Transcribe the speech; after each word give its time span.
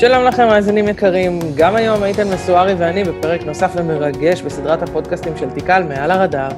שלום 0.00 0.24
לכם, 0.24 0.46
מאזינים 0.46 0.88
יקרים. 0.88 1.38
גם 1.56 1.76
היום 1.76 2.04
איתן 2.04 2.28
מסוארי 2.28 2.74
ואני 2.74 3.04
בפרק 3.04 3.42
נוסף 3.42 3.72
ומרגש 3.74 4.42
בסדרת 4.42 4.82
הפודקאסטים 4.82 5.36
של 5.36 5.50
תיקל 5.50 5.82
מעל 5.82 6.10
הרדאר. 6.10 6.48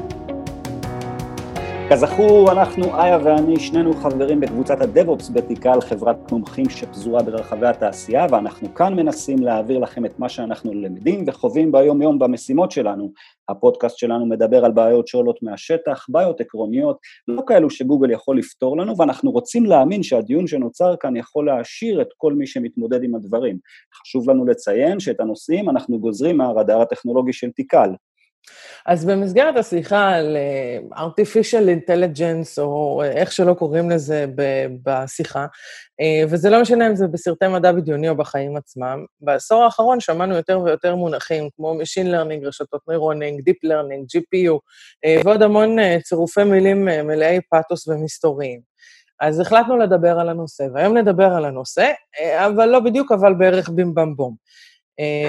כזכור, 1.93 2.53
אנחנו, 2.53 2.85
איה 3.01 3.19
ואני, 3.25 3.61
שנינו 3.61 3.95
חברים 3.95 4.41
בקבוצת 4.41 4.81
הדב-אופס 4.81 5.31
בתיקל, 5.31 5.81
חברת 5.81 6.33
מומחים 6.33 6.71
שפזורה 6.71 7.23
ברחבי 7.23 7.67
התעשייה, 7.67 8.27
ואנחנו 8.31 8.75
כאן 8.75 8.95
מנסים 8.95 9.39
להעביר 9.39 9.79
לכם 9.79 10.07
את 10.07 10.19
מה 10.19 10.29
שאנחנו 10.29 10.75
למדים 10.75 11.25
וחווים 11.27 11.73
ביום-יום 11.73 12.19
במשימות 12.19 12.71
שלנו. 12.71 13.13
הפודקאסט 13.49 13.99
שלנו 13.99 14.27
מדבר 14.27 14.65
על 14.65 14.73
בעיות 14.73 15.09
שעולות 15.09 15.43
מהשטח, 15.43 16.07
בעיות 16.09 16.41
עקרוניות, 16.41 16.99
לא 17.29 17.43
כאלו 17.47 17.71
שגוגל 17.71 18.11
יכול 18.11 18.39
לפתור 18.39 18.77
לנו, 18.77 18.99
ואנחנו 18.99 19.31
רוצים 19.31 19.67
להאמין 19.67 20.03
שהדיון 20.03 20.47
שנוצר 20.47 20.95
כאן 21.01 21.17
יכול 21.17 21.47
להעשיר 21.47 22.03
את 22.03 22.09
כל 22.17 22.33
מי 22.33 22.47
שמתמודד 22.47 23.05
עם 23.05 23.15
הדברים. 23.15 23.59
חשוב 24.01 24.31
לנו 24.31 24.47
לציין 24.47 25.01
שאת 25.01 25.21
הנושאים 25.21 25.71
אנחנו 25.71 25.99
גוזרים 25.99 26.37
מהרדאר 26.37 26.81
הטכנולוגי 26.81 27.33
של 27.33 27.51
תיקל. 27.51 27.91
אז 28.87 29.05
במסגרת 29.05 29.57
השיחה 29.57 30.09
על 30.09 30.37
uh, 30.37 30.97
artificial 30.97 31.89
intelligence, 31.89 32.59
או 32.61 33.03
איך 33.05 33.33
שלא 33.33 33.55
קוראים 33.55 33.91
לזה 33.91 34.27
בשיחה, 34.83 35.47
uh, 35.47 36.27
וזה 36.29 36.51
לא 36.51 36.61
משנה 36.63 36.87
אם 36.87 36.97
זה 36.97 37.07
בסרטי 37.07 37.49
מדע 37.49 37.73
בדיוני 37.73 38.09
או 38.09 38.17
בחיים 38.17 38.57
עצמם, 38.57 39.05
בעשור 39.21 39.65
האחרון 39.65 40.01
שמענו 40.01 40.37
יותר 40.37 40.61
ויותר 40.61 40.95
מונחים 40.95 41.49
כמו 41.57 41.75
Machine 41.81 42.07
Learning, 42.07 42.47
רשתות 42.47 42.81
נוירונינג, 42.89 43.41
Deep 43.49 43.69
Learning, 43.69 44.17
GPU, 44.17 44.53
uh, 44.53 45.25
ועוד 45.25 45.43
המון 45.43 45.77
צירופי 46.03 46.45
מילים 46.45 46.85
מלאי 46.85 47.41
פאתוס 47.51 47.89
ומסתוריים. 47.89 48.73
אז 49.21 49.41
החלטנו 49.41 49.77
לדבר 49.77 50.21
על 50.21 50.29
הנושא, 50.29 50.65
והיום 50.75 50.97
נדבר 50.97 51.33
על 51.33 51.45
הנושא, 51.45 51.91
אבל 52.37 52.67
לא 52.67 52.81
בדיוק, 52.81 53.13
אבל 53.13 53.35
בערך 53.35 53.69
ביים. 53.69 53.95
אה, 53.99 54.05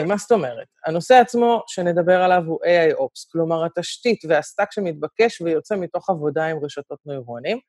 מה 0.06 0.18
זאת 0.18 0.32
אומרת? 0.32 0.68
הנושא 0.86 1.16
עצמו 1.16 1.64
שנדבר 1.68 2.22
עליו 2.22 2.44
הוא 2.46 2.60
AI-Ops, 2.66 3.32
כלומר 3.32 3.66
התשתית 3.66 4.20
והסטאק 4.28 4.72
שמתבקש 4.72 5.42
ויוצא 5.42 5.76
מתוך 5.76 6.10
עבודה 6.10 6.46
עם 6.46 6.58
רשתות 6.64 7.00
נוירונים. 7.06 7.60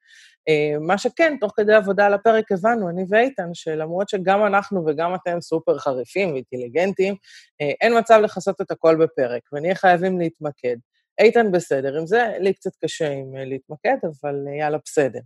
אה, 0.49 0.79
מה 0.81 0.99
שכן, 0.99 1.37
תוך 1.41 1.53
כדי 1.57 1.75
עבודה 1.75 2.07
על 2.07 2.15
הפרק 2.15 2.53
הבנו, 2.53 2.89
אני 2.89 3.05
ואיתן, 3.09 3.49
שלמרות 3.55 4.09
שגם 4.09 4.47
אנחנו 4.47 4.85
וגם 4.87 5.15
אתם 5.15 5.41
סופר 5.41 5.79
חריפים 5.79 6.33
ואינטליגנטים, 6.33 7.15
אה, 7.61 7.71
אין 7.81 7.99
מצב 7.99 8.21
לכסות 8.23 8.61
את 8.61 8.71
הכל 8.71 8.97
בפרק, 8.97 9.43
ונהיה 9.53 9.75
חייבים 9.75 10.19
להתמקד. 10.19 10.77
איתן 11.19 11.53
בסדר 11.53 11.99
עם 11.99 12.07
זה, 12.07 12.33
לי 12.41 12.53
קצת 12.53 12.71
קשה 12.85 13.11
עם 13.11 13.35
להתמקד, 13.37 13.97
אבל 14.05 14.35
יאללה, 14.59 14.79
בסדר. 14.85 15.21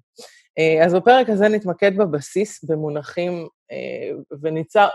אה, 0.58 0.84
אז 0.84 0.94
בפרק 0.94 1.28
הזה 1.28 1.48
נתמקד 1.48 1.96
בבסיס, 1.96 2.64
במונחים, 2.64 3.48
אה, 3.72 4.36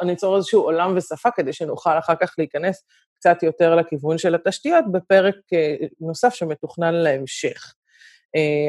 וניצור 0.02 0.36
איזשהו 0.36 0.62
עולם 0.62 0.94
ושפה 0.98 1.30
כדי 1.36 1.54
שנוכל 1.54 1.98
אחר 1.98 2.14
כך 2.22 2.36
להיכנס 2.38 2.84
קצת 3.20 3.44
יותר 3.44 3.76
לכיוון 3.76 4.18
של 4.18 4.36
התשתיות 4.36 4.86
בפרק 4.92 5.36
אה, 5.54 5.76
נוסף 6.02 6.34
שמתוכנן 6.34 6.94
להמשך. 6.94 7.74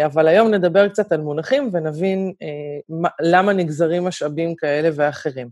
אבל 0.07 0.29
היום 0.29 0.55
נדבר 0.55 0.89
קצת 0.89 1.13
על 1.13 1.21
מונחים 1.21 1.71
ונבין 1.73 2.33
למה 3.21 3.53
נגזרים 3.53 4.05
משאבים 4.05 4.55
כאלה 4.57 4.89
ואחרים. 4.95 5.49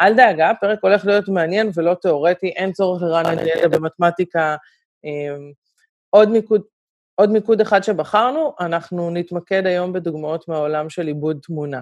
אל 0.00 0.16
דאגה, 0.16 0.50
הפרק 0.50 0.78
הולך 0.82 1.06
להיות 1.06 1.28
מעניין 1.28 1.70
ולא 1.74 1.94
תיאורטי, 1.94 2.48
אין 2.48 2.72
צורך 2.72 3.02
לרענן 3.02 3.38
ידע 3.38 3.68
במתמטיקה. 3.68 4.56
עוד 6.16 6.30
מיקוד, 6.30 6.62
עוד 7.14 7.30
מיקוד 7.30 7.60
אחד 7.60 7.82
שבחרנו, 7.82 8.52
אנחנו 8.60 9.10
נתמקד 9.10 9.66
היום 9.66 9.92
בדוגמאות 9.92 10.48
מהעולם 10.48 10.90
של 10.90 11.06
עיבוד 11.06 11.38
תמונה. 11.42 11.80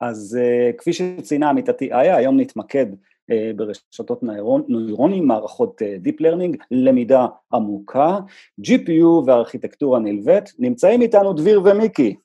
אז 0.00 0.38
uh, 0.40 0.76
כפי 0.78 0.92
שציינה 0.92 1.50
עמיתתי 1.50 1.92
איה, 1.92 2.16
היום 2.16 2.40
נתמקד 2.40 2.86
uh, 2.92 3.34
ברשתות 3.56 4.22
נוירונים, 4.68 5.26
מערכות 5.26 5.82
uh, 5.82 6.06
Deep 6.06 6.20
Learning, 6.20 6.56
למידה 6.70 7.26
עמוקה, 7.52 8.18
GPU 8.60 9.06
וארכיטקטורה 9.26 9.98
נלווית. 9.98 10.52
נמצאים 10.58 11.02
איתנו 11.02 11.32
דביר 11.32 11.62
ומיקי. 11.64 12.16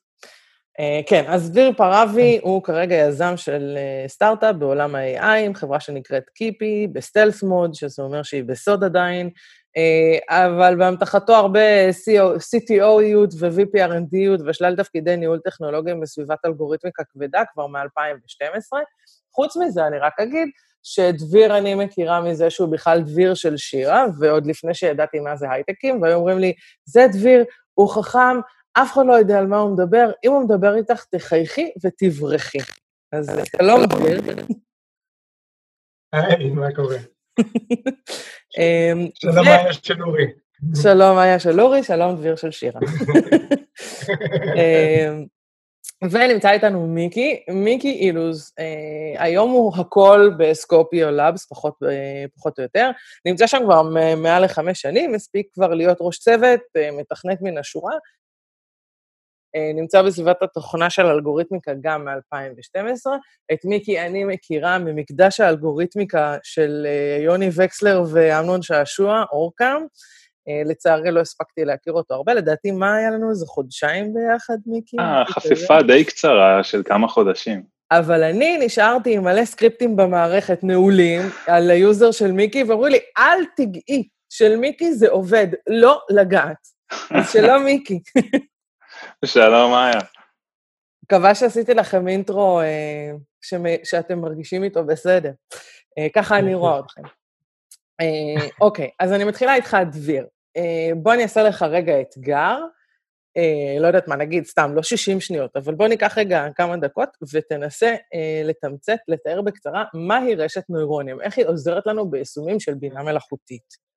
Uh, 0.80 1.08
כן, 1.08 1.24
אז 1.28 1.50
דביר 1.50 1.72
פרבי 1.76 2.38
הוא 2.42 2.62
כרגע 2.62 2.94
יזם 2.94 3.36
של 3.36 3.78
uh, 3.78 4.08
סטארט-אפ 4.08 4.56
בעולם 4.56 4.94
ה-AI, 4.94 5.46
עם 5.46 5.54
חברה 5.54 5.80
שנקראת 5.80 6.30
קיפי, 6.34 6.86
ב 6.92 6.98
stealth 6.98 7.42
mode, 7.42 7.74
שזה 7.74 8.02
אומר 8.02 8.22
שהיא 8.22 8.44
בסוד 8.44 8.84
עדיין, 8.84 9.30
אבל 10.28 10.76
באמתחתו 10.78 11.34
הרבה 11.34 11.90
CTO-יות 12.38 13.34
ו-VPRND-יות 13.38 14.42
ושלל 14.46 14.76
תפקידי 14.76 15.16
ניהול 15.16 15.40
טכנולוגיים 15.44 16.00
בסביבת 16.00 16.38
אלגוריתמיקה 16.46 17.02
כבדה 17.04 17.42
כבר 17.52 17.66
מ-2012. 17.66 18.78
חוץ 19.34 19.56
מזה, 19.56 19.86
אני 19.86 19.98
רק 19.98 20.20
אגיד 20.20 20.48
שדביר 20.82 21.58
אני 21.58 21.74
מכירה 21.74 22.20
מזה 22.20 22.50
שהוא 22.50 22.68
בכלל 22.68 23.00
דביר 23.00 23.34
של 23.34 23.56
שירה, 23.56 24.04
ועוד 24.20 24.46
לפני 24.46 24.74
שידעתי 24.74 25.20
מה 25.20 25.36
זה 25.36 25.50
הייטקים, 25.50 26.02
והיו 26.02 26.14
אומרים 26.14 26.38
לי, 26.38 26.52
זה 26.84 27.06
דביר, 27.12 27.44
הוא 27.74 27.88
חכם, 27.88 28.40
אף 28.72 28.92
אחד 28.92 29.02
לא 29.06 29.12
יודע 29.12 29.38
על 29.38 29.46
מה 29.46 29.58
הוא 29.58 29.72
מדבר, 29.72 30.10
אם 30.24 30.32
הוא 30.32 30.44
מדבר 30.44 30.74
איתך, 30.76 31.04
תחייכי 31.04 31.72
ותברכי. 31.84 32.58
אז 33.12 33.30
שלום, 33.56 33.84
דביר. 33.84 34.20
היי, 36.12 36.50
מה 36.50 36.74
קורה? 36.74 36.96
אמ, 38.58 39.08
שלום 39.14 39.46
היה 39.46 39.72
של 39.72 40.02
אורי. 40.02 40.26
שלום 40.82 41.18
היה 41.18 41.38
של 41.38 41.60
אורי, 41.60 41.82
שלום 41.82 42.16
דביר 42.16 42.36
של 42.36 42.50
שירה. 42.50 42.80
אמ, 44.56 45.24
ונמצא 46.10 46.50
איתנו 46.50 46.86
מיקי, 46.86 47.42
מיקי 47.50 47.92
אילוז, 47.92 48.52
אה, 48.58 49.24
היום 49.24 49.50
הוא 49.50 49.72
הכל 49.76 50.30
בסקופיו 50.38 51.10
לאבס, 51.10 51.46
פחות, 51.46 51.74
אה, 51.82 52.24
פחות 52.36 52.58
או 52.58 52.62
יותר. 52.62 52.90
נמצא 53.26 53.46
שם 53.46 53.58
כבר 53.64 53.82
מעל 54.16 54.44
לחמש 54.44 54.80
שנים, 54.80 55.14
הספיק 55.14 55.46
כבר 55.52 55.74
להיות 55.74 55.98
ראש 56.00 56.18
צוות, 56.18 56.60
אה, 56.76 56.90
מתכנת 56.90 57.38
מן 57.42 57.58
השורה, 57.58 57.92
נמצא 59.74 60.02
בסביבת 60.02 60.42
התוכנה 60.42 60.90
של 60.90 61.06
אלגוריתמיקה 61.06 61.72
גם 61.80 62.04
מ-2012. 62.04 63.10
את 63.52 63.64
מיקי 63.64 64.00
אני 64.00 64.24
מכירה 64.24 64.78
ממקדש 64.78 65.40
האלגוריתמיקה 65.40 66.36
של 66.42 66.86
אה, 66.86 67.22
יוני 67.24 67.50
וקסלר 67.56 68.02
ואמנון 68.12 68.62
שעשוע, 68.62 69.24
אורקאם. 69.32 69.82
אה, 70.48 70.62
לצערי 70.64 71.10
לא 71.10 71.20
הספקתי 71.20 71.64
להכיר 71.64 71.92
אותו 71.92 72.14
הרבה, 72.14 72.34
לדעתי 72.34 72.70
מה 72.70 72.96
היה 72.96 73.10
לנו, 73.10 73.30
איזה 73.30 73.46
חודשיים 73.46 74.14
ביחד, 74.14 74.56
מיקי? 74.66 74.96
אה, 75.00 75.24
חפיפה 75.26 75.82
די 75.82 76.04
קצרה 76.04 76.64
של 76.64 76.82
כמה 76.84 77.08
חודשים. 77.08 77.62
אבל 77.90 78.22
אני 78.22 78.58
נשארתי 78.58 79.14
עם 79.14 79.24
מלא 79.24 79.44
סקריפטים 79.44 79.96
במערכת 79.96 80.64
נעולים 80.64 81.20
על 81.46 81.70
היוזר 81.70 82.10
של 82.10 82.32
מיקי, 82.32 82.62
ואמרו 82.62 82.86
לי, 82.86 82.98
אל 83.18 83.44
תגעי, 83.56 84.08
של 84.30 84.56
מיקי 84.56 84.92
זה 84.92 85.08
עובד, 85.08 85.46
לא 85.68 86.00
לגעת. 86.10 86.56
אז 87.10 87.32
שלום 87.32 87.64
מיקי. 87.64 87.98
שלום, 89.24 89.72
איה. 89.72 90.00
מקווה 91.04 91.34
שעשיתי 91.34 91.74
לכם 91.74 92.08
אינטרו 92.08 92.60
אה, 92.60 93.12
שמ... 93.40 93.62
שאתם 93.84 94.18
מרגישים 94.18 94.64
איתו 94.64 94.84
בסדר. 94.84 95.32
אה, 95.98 96.06
ככה 96.14 96.38
אני 96.38 96.54
רואה 96.54 96.78
אתכם. 96.78 97.02
אה, 98.00 98.46
אוקיי, 98.60 98.90
אז 98.98 99.12
אני 99.12 99.24
מתחילה 99.24 99.54
איתך, 99.54 99.76
דביר. 99.92 100.26
אה, 100.56 100.90
בוא 100.96 101.14
אני 101.14 101.22
אעשה 101.22 101.42
לך 101.42 101.62
רגע 101.62 102.00
אתגר. 102.00 102.58
אה, 103.36 103.80
לא 103.80 103.86
יודעת 103.86 104.08
מה, 104.08 104.16
נגיד, 104.16 104.44
סתם, 104.44 104.72
לא 104.74 104.82
60 104.82 105.20
שניות, 105.20 105.56
אבל 105.56 105.74
בוא 105.74 105.88
ניקח 105.88 106.18
רגע 106.18 106.46
כמה 106.56 106.76
דקות 106.76 107.08
ותנסה 107.32 107.94
אה, 108.14 108.42
לתמצת, 108.44 108.98
לתאר 109.08 109.42
בקצרה 109.42 109.84
מהי 109.94 110.34
רשת 110.34 110.64
נוירונים, 110.68 111.20
איך 111.20 111.38
היא 111.38 111.46
עוזרת 111.46 111.86
לנו 111.86 112.10
ביישומים 112.10 112.60
של 112.60 112.74
בינה 112.74 113.02
מלאכותית. 113.02 113.92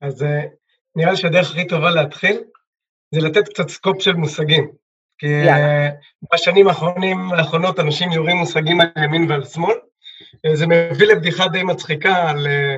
אז 0.00 0.22
אה, 0.22 0.42
נראה 0.96 1.10
לי 1.10 1.16
שהדרך 1.16 1.50
הכי 1.50 1.66
טובה 1.66 1.90
להתחיל 1.90 2.44
זה 3.14 3.20
לתת 3.20 3.48
קצת 3.48 3.68
scope 3.68 4.02
של 4.02 4.12
מושגים. 4.12 4.70
כי 5.18 5.26
יאללה. 5.26 5.90
בשנים 6.32 6.68
האחרונים, 6.68 7.32
האחרונות 7.32 7.80
אנשים 7.80 8.12
יורים 8.12 8.36
מושגים 8.36 8.80
על 8.80 8.88
ימין 9.04 9.30
ועל 9.30 9.44
שמאל. 9.44 9.76
אה, 10.46 10.56
זה 10.56 10.66
מביא 10.66 11.06
לבדיחה 11.06 11.48
די 11.48 11.62
מצחיקה 11.62 12.30
על 12.30 12.46
אה, 12.46 12.76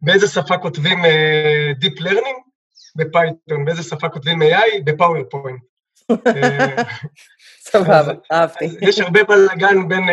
באיזה 0.00 0.28
שפה 0.28 0.58
כותבים 0.58 1.04
אה, 1.04 1.72
Deep 1.80 2.00
Learning 2.00 2.40
ב 2.96 3.05
Python, 3.05 3.64
באיזה 3.64 3.82
שפה 3.82 4.08
כותבים 4.08 4.42
AI 4.42 4.82
ב 4.84 4.90
PowerPoint. 4.90 5.60
סבבה, 7.60 8.12
אהבתי. 8.32 8.64
יש 8.80 9.00
הרבה 9.00 9.24
בלאגן 9.24 9.88
בין 9.88 10.04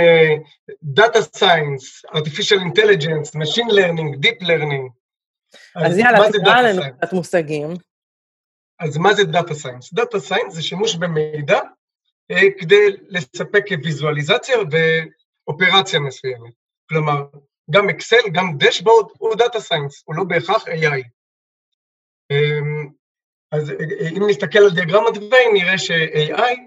Data 1.00 1.38
Science, 1.38 2.16
Artificial 2.16 2.60
Intelligence, 2.60 3.36
Machine 3.36 3.70
Learning, 3.72 4.26
Deep 4.26 4.44
Learning. 4.44 4.90
אז 5.76 5.98
יאללה, 5.98 6.20
תקרא 6.32 6.62
לנו 6.62 6.82
קצת 6.98 7.14
מושגים. 7.14 7.74
אז 8.80 8.98
מה 8.98 9.14
זה 9.14 9.22
Data 9.22 9.54
Science? 9.64 10.00
Data 10.00 10.30
Science 10.30 10.50
זה 10.50 10.64
שימוש 10.64 10.96
במידע 10.96 11.60
אה, 12.32 12.48
כדי 12.60 12.86
לספק 13.08 13.64
ויזואליזציה 13.84 14.58
ואופרציה 14.58 16.00
מסוימת. 16.00 16.54
כלומר, 16.90 17.26
גם 17.72 17.90
אקסל, 17.90 18.30
גם 18.34 18.58
דשבורד 18.58 19.06
הוא 19.18 19.34
Data 19.34 19.58
Science, 19.58 20.04
הוא 20.06 20.16
לא 20.16 20.24
בהכרח 20.24 20.68
AI. 20.68 21.04
אמ, 22.32 22.90
אז 23.52 23.72
אה, 23.72 24.10
אם 24.18 24.24
נסתכל 24.30 24.60
על 24.60 24.76
דיאגרמת 24.76 25.18
ויין, 25.18 25.54
נראה 25.54 25.78
ש-AI 25.78 26.60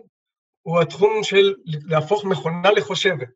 הוא 0.62 0.80
התחום 0.80 1.22
של 1.22 1.54
להפוך 1.64 2.24
מכונה 2.24 2.70
לחושבת. 2.70 3.28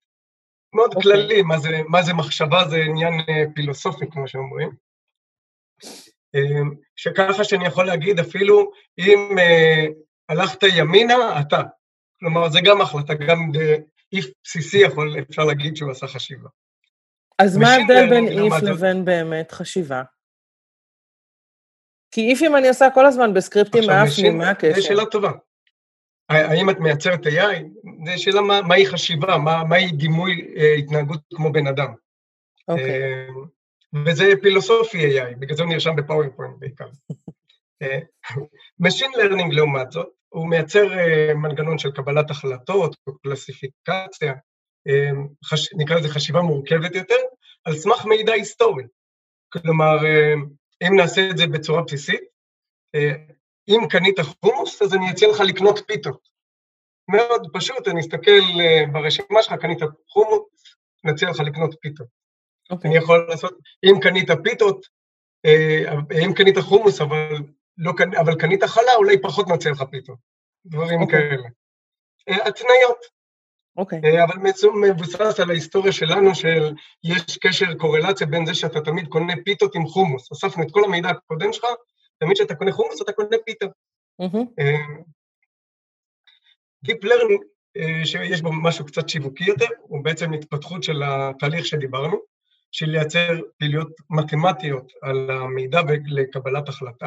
מאוד 0.75 0.93
okay. 0.93 0.97
אוקיי. 0.97 1.13
כללי, 1.13 1.43
מה 1.43 1.59
זה, 1.59 1.69
מה 1.89 2.03
זה 2.03 2.15
מחשבה 2.15 2.69
זה 2.69 2.77
עניין 2.77 3.15
אה, 3.29 3.45
פילוסופי, 3.55 4.05
כמו 4.11 4.29
שאומרים. 4.29 4.71
אמ, 6.35 6.75
שככה 6.97 7.45
שאני 7.45 7.67
יכול 7.67 7.87
להגיד, 7.87 8.21
אפילו 8.21 8.71
אם 8.99 9.29
uh, 9.39 9.93
הלכת 10.29 10.63
ימינה, 10.63 11.41
אתה. 11.41 11.63
כלומר, 12.19 12.49
זה 12.49 12.59
גם 12.65 12.81
החלטה, 12.81 13.15
גם 13.15 13.51
איף 14.13 14.27
בסיסי 14.45 14.79
יכול, 14.79 15.17
אפשר 15.31 15.45
להגיד 15.45 15.77
שהוא 15.77 15.91
עשה 15.91 16.07
חשיבה. 16.07 16.49
אז 17.39 17.57
מה 17.57 17.69
ההבדל 17.69 18.11
בין 18.11 18.29
איף 18.29 18.63
לבין 18.63 19.05
באמת 19.05 19.53
חשיבה? 19.53 20.03
כי 22.11 22.31
איפים 22.31 22.57
אני 22.57 22.69
עושה 22.69 22.89
כל 22.95 23.07
הזמן 23.07 23.35
בסקריפטים 23.35 23.83
מאפנים, 23.87 24.39
מה 24.39 24.51
הקשר? 24.51 24.81
זו 24.81 24.87
שאלה 24.87 25.07
טובה. 25.07 25.33
האם 26.29 26.71
את 26.71 26.77
מייצרת 26.79 27.27
AI? 27.27 27.63
זו 28.07 28.23
שאלה 28.23 28.41
מה, 28.41 28.63
מהי 28.63 28.87
חשיבה, 28.87 29.39
מה, 29.39 29.65
מהי 29.65 29.93
דימוי 29.93 30.55
אה, 30.57 30.75
התנהגות 30.75 31.21
כמו 31.35 31.53
בן 31.53 31.67
אדם. 31.67 31.95
אוקיי. 32.69 33.03
אה, 33.03 33.27
וזה 33.95 34.25
פילוסופי 34.43 34.99
AI, 34.99 35.37
בגלל 35.39 35.57
זה 35.57 35.63
הוא 35.63 35.73
נרשם 35.73 35.97
בפאורפוינט 35.97 36.55
בעיקר. 36.59 36.89
אה, 37.83 37.99
Machine 38.83 39.17
Learning 39.17 39.55
לעומת 39.55 39.91
זאת, 39.91 40.09
הוא 40.29 40.51
מייצר 40.51 40.99
אה, 40.99 41.35
מנגנון 41.35 41.79
של 41.79 41.93
קבלת 41.93 42.31
החלטות 42.31 42.97
קלסיפיקציה, 43.23 44.33
אה, 44.89 45.11
חש... 45.45 45.75
נקרא 45.75 45.97
לזה 45.97 46.09
חשיבה 46.09 46.41
מורכבת 46.41 46.95
יותר, 46.95 47.17
על 47.65 47.77
סמך 47.77 48.05
מידע 48.05 48.33
היסטורי. 48.33 48.85
כלומר, 49.53 49.97
אם 50.83 50.97
נעשה 50.97 51.31
את 51.31 51.37
זה 51.37 51.47
בצורה 51.47 51.83
בסיסית, 51.83 52.21
אם 53.69 53.89
קנית 53.91 54.17
חומוס, 54.21 54.83
אז 54.83 54.95
אני 54.95 55.11
אציע 55.11 55.29
לך 55.29 55.41
לקנות 55.41 55.79
פיתות. 55.87 56.29
מאוד 57.11 57.47
פשוט, 57.53 57.89
אני 57.89 58.01
אסתכל 58.01 58.41
ברשימה 58.93 59.43
שלך, 59.43 59.55
קנית 59.61 59.79
חומוס, 60.09 60.77
נציע 61.05 61.31
לך 61.31 61.41
לקנות 61.41 61.75
פיתות. 61.81 62.22
Okay. 62.73 62.77
אוקיי. 62.77 62.91
אני 62.91 62.99
יכול 62.99 63.27
לעשות, 63.29 63.59
אם 63.85 64.01
קנית 64.01 64.29
פיתות, 64.45 64.87
אם 66.25 66.33
קנית 66.37 66.59
חומוס, 66.59 67.01
אבל, 67.01 67.37
לא, 67.79 67.93
אבל 68.21 68.35
קנית 68.39 68.65
חלה, 68.65 68.95
אולי 68.97 69.23
פחות 69.23 69.49
נציע 69.49 69.73
לך 69.73 69.83
פיתות. 69.91 70.19
דברים 70.67 71.01
okay. 71.01 71.03
אוקיי. 71.03 71.31
כאלה. 71.31 71.49
התניות. 72.49 72.99
אוקיי. 73.77 74.01
Okay. 74.01 74.25
אבל 74.25 74.35
מבוסס 74.81 75.41
על 75.41 75.51
ההיסטוריה 75.51 75.93
שלנו 75.93 76.35
של 76.35 76.73
יש 77.05 77.39
קשר, 77.39 77.75
קורלציה 77.75 78.27
בין 78.27 78.47
זה 78.47 78.55
שאתה 78.55 78.81
תמיד 78.81 79.09
קונה 79.09 79.33
פיתות 79.45 79.75
עם 79.75 79.87
חומוס. 79.87 80.33
אספנו 80.33 80.63
את 80.63 80.69
כל 80.71 80.85
המידע 80.85 81.09
הקודם 81.09 81.53
שלך, 81.53 81.65
תמיד 82.19 82.37
כשאתה 82.37 82.55
קונה 82.55 82.73
חומוס 82.73 83.03
אתה 83.03 83.13
קונה 83.13 83.37
פיתה. 83.47 83.67
Deep 86.87 87.05
Learning, 87.05 87.43
אה, 87.77 88.07
שיש 88.07 88.43
בו 88.43 88.53
משהו 88.53 88.87
קצת 88.87 89.09
שיווקי 89.09 89.45
יותר, 89.45 89.67
הוא 89.81 90.05
בעצם 90.05 90.33
התפתחות 90.33 90.83
של 90.83 91.03
התהליך 91.03 91.67
שדיברנו, 91.67 92.32
של 92.73 92.87
לייצר 92.87 93.41
פעילויות 93.59 93.93
מתמטיות 94.11 94.93
על 95.03 95.31
המידע 95.31 95.81
לקבלת 96.07 96.69
החלטה. 96.69 97.07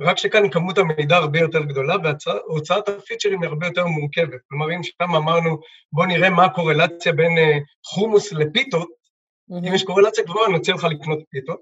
רק 0.00 0.18
שכאן 0.18 0.50
כמות 0.50 0.78
המידע 0.78 1.16
הרבה 1.16 1.38
יותר 1.38 1.62
גדולה 1.62 1.94
והוצאת 2.02 2.88
הפיצ'רים 2.88 3.42
היא 3.42 3.48
הרבה 3.48 3.66
יותר 3.66 3.86
מורכבת. 3.86 4.40
כלומר, 4.48 4.74
אם 4.74 4.82
שם 4.82 5.14
אמרנו, 5.16 5.60
בואו 5.92 6.06
נראה 6.06 6.30
מה 6.30 6.44
הקורלציה 6.44 7.12
בין 7.12 7.38
אה, 7.38 7.58
חומוס 7.84 8.32
לפיתות, 8.32 8.88
mm-hmm. 8.88 9.68
אם 9.68 9.74
יש 9.74 9.84
קורלציה 9.84 10.24
גבוהה, 10.24 10.46
אני 10.46 10.56
רוצה 10.56 10.72
לך 10.72 10.84
לקנות 10.84 11.18
פיתות. 11.30 11.60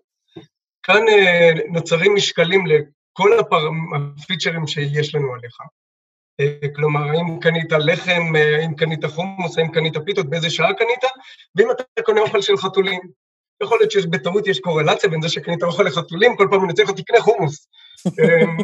כאן 0.82 1.08
אה, 1.08 1.50
נוצרים 1.72 2.14
משקלים 2.14 2.64
לכל 2.66 3.30
הפיצ'רים 3.38 4.66
שיש 4.66 5.14
לנו 5.14 5.34
עליך. 5.34 5.56
כלומר, 6.76 7.00
האם 7.00 7.40
קנית 7.40 7.72
לחם, 7.72 8.22
האם 8.34 8.74
קנית 8.74 9.04
חומוס, 9.04 9.58
האם 9.58 9.68
קנית 9.68 9.94
פיתות, 10.04 10.30
באיזה 10.30 10.50
שעה 10.50 10.74
קנית, 10.74 11.04
ואם 11.56 11.70
אתה 11.70 12.02
קונה 12.02 12.20
אוכל 12.20 12.42
של 12.42 12.56
חתולים. 12.56 13.00
יכול 13.62 13.78
להיות 13.78 13.90
שבטעות 13.90 14.46
יש 14.46 14.60
קורלציה 14.60 15.10
בין 15.10 15.22
זה 15.22 15.28
שקנית 15.28 15.62
אוכל 15.62 15.82
לחתולים, 15.82 16.36
כל 16.36 16.48
פעם 16.50 16.64
אני 16.64 16.72
צריך 16.72 16.90
תקנה 16.90 17.20
חומוס. 17.20 17.68
אמ, 18.06 18.56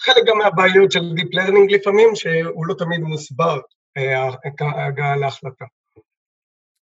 חלק 0.00 0.24
גם 0.26 0.38
מהבעיות 0.38 0.92
של 0.92 1.14
Deep 1.16 1.38
Learning 1.38 1.74
לפעמים, 1.74 2.08
שהוא 2.14 2.66
לא 2.66 2.74
תמיד 2.74 3.00
מוסבר, 3.00 3.60
אה, 3.96 4.30
ההגעה 4.60 5.16
להחלטה. 5.16 5.64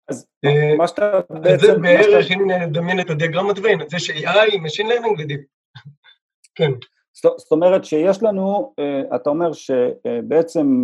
אז 0.09 0.25
אה, 0.45 0.75
מה 0.77 0.87
שאתה 0.87 1.11
בעצם... 1.29 1.65
זה 1.65 1.77
בערך, 1.77 2.31
אם 2.31 2.51
נדמיין 2.51 2.99
את 2.99 3.09
הדיאגרמת 3.09 3.59
ויין, 3.59 3.79
זה 3.89 3.99
ש-AI, 3.99 4.51
Machine 4.53 4.87
Learning 4.87 5.19
ו-Deep. 5.19 5.43
כן. 6.55 6.71
זאת 7.13 7.51
אומרת 7.51 7.85
שיש 7.85 8.23
לנו, 8.23 8.73
אה, 8.79 9.15
אתה 9.15 9.29
אומר 9.29 9.53
שבעצם 9.53 10.83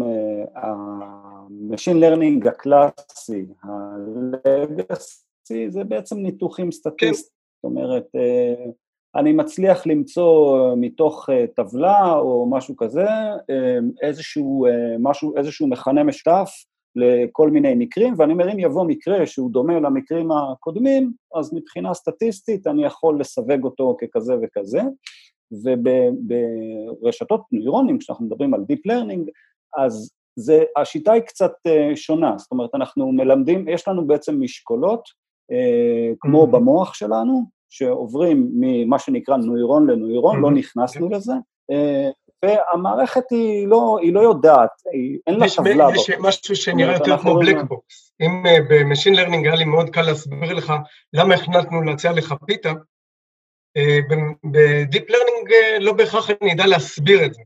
ה-Machine 0.55 1.99
Learning 2.03 2.49
הקלאסי, 2.49 3.45
ה-Legacy, 3.63 5.53
זה 5.69 5.83
בעצם 5.83 6.17
ניתוחים 6.17 6.71
סטטיסטיים. 6.71 7.13
כן. 7.13 7.35
זאת 7.55 7.63
אומרת, 7.63 8.05
אני 9.15 9.33
מצליח 9.33 9.87
למצוא 9.87 10.59
מתוך 10.77 11.29
טבלה 11.55 12.13
או 12.13 12.47
משהו 12.49 12.75
כזה 12.75 13.05
איזשהו, 14.01 14.65
משהו, 14.99 15.37
איזשהו 15.37 15.67
מכנה 15.67 16.03
משותף 16.03 16.49
לכל 16.95 17.49
מיני 17.49 17.75
מקרים, 17.75 18.13
ואני 18.17 18.33
אומר, 18.33 18.51
אם 18.51 18.59
יבוא 18.59 18.85
מקרה 18.85 19.25
שהוא 19.25 19.51
דומה 19.51 19.79
למקרים 19.79 20.31
הקודמים, 20.31 21.11
אז 21.35 21.53
מבחינה 21.53 21.93
סטטיסטית 21.93 22.67
אני 22.67 22.85
יכול 22.85 23.19
לסווג 23.19 23.63
אותו 23.63 23.97
ככזה 24.01 24.33
וכזה, 24.41 24.81
וברשתות 25.51 27.41
נוירונים, 27.51 27.97
כשאנחנו 27.97 28.25
מדברים 28.25 28.53
על 28.53 28.61
Deep 28.71 28.91
Learning, 28.91 29.29
אז 29.77 30.11
זה, 30.35 30.63
השיטה 30.77 31.11
היא 31.11 31.21
קצת 31.21 31.51
שונה, 31.95 32.33
זאת 32.37 32.51
אומרת, 32.51 32.69
אנחנו 32.75 33.11
מלמדים, 33.11 33.67
יש 33.67 33.87
לנו 33.87 34.07
בעצם 34.07 34.41
משקולות, 34.41 35.09
כמו 36.19 36.43
mm-hmm. 36.43 36.51
במוח 36.51 36.93
שלנו, 36.93 37.43
שעוברים 37.69 38.49
ממה 38.53 38.99
שנקרא 38.99 39.37
נוירון 39.37 39.89
לנוירון, 39.89 40.41
לא 40.41 40.47
mm-hmm. 40.47 40.51
נכנסנו 40.51 41.09
לזה, 41.09 41.33
והמערכת 42.45 43.23
היא 43.31 43.67
לא, 43.67 43.97
היא 44.01 44.13
לא 44.13 44.19
יודעת, 44.19 44.69
היא, 44.93 45.19
אין 45.27 45.39
לה 45.39 45.45
טבלה. 45.55 45.87
יש 45.95 46.09
משהו 46.19 46.55
שנראה 46.55 46.93
יותר 46.93 47.17
כמו 47.17 47.35
black 47.35 47.57
box. 47.67 48.13
אם 48.21 48.43
אה, 48.45 48.57
ב 48.69 48.75
machine 48.75 49.15
learning 49.15 49.45
היה 49.45 49.55
לי 49.55 49.65
מאוד 49.65 49.89
קל 49.89 50.01
להסביר 50.01 50.53
לך 50.53 50.73
למה 51.13 51.33
החלטנו 51.33 51.81
להציע 51.81 52.11
לך 52.11 52.33
פיתה, 52.45 52.69
אה, 52.69 52.75
ב 54.43 54.56
deep 54.56 55.09
learning 55.09 55.53
אה, 55.53 55.79
לא 55.79 55.93
בהכרח 55.93 56.29
אני 56.41 56.53
אדע 56.53 56.65
להסביר 56.65 57.25
את 57.25 57.33
זה. 57.33 57.41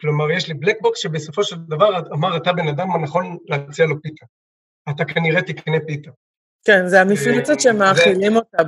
כלומר, 0.00 0.30
יש 0.30 0.48
לי 0.48 0.54
black 0.54 0.76
box 0.80 0.98
שבסופו 0.98 1.44
של 1.44 1.56
דבר 1.56 1.98
אמר, 2.12 2.36
אתה 2.36 2.52
בן 2.52 2.68
אדם 2.68 2.90
הנכון 2.90 3.36
להציע 3.44 3.86
לו 3.86 4.02
פיתה. 4.02 4.26
אתה 4.90 5.04
כנראה 5.04 5.42
תקנה 5.42 5.76
פיתה. 5.86 6.10
כן, 6.64 6.86
זה 6.86 7.00
המפלצת 7.00 7.60
שמאכילים 7.60 8.36
אותה 8.36 8.58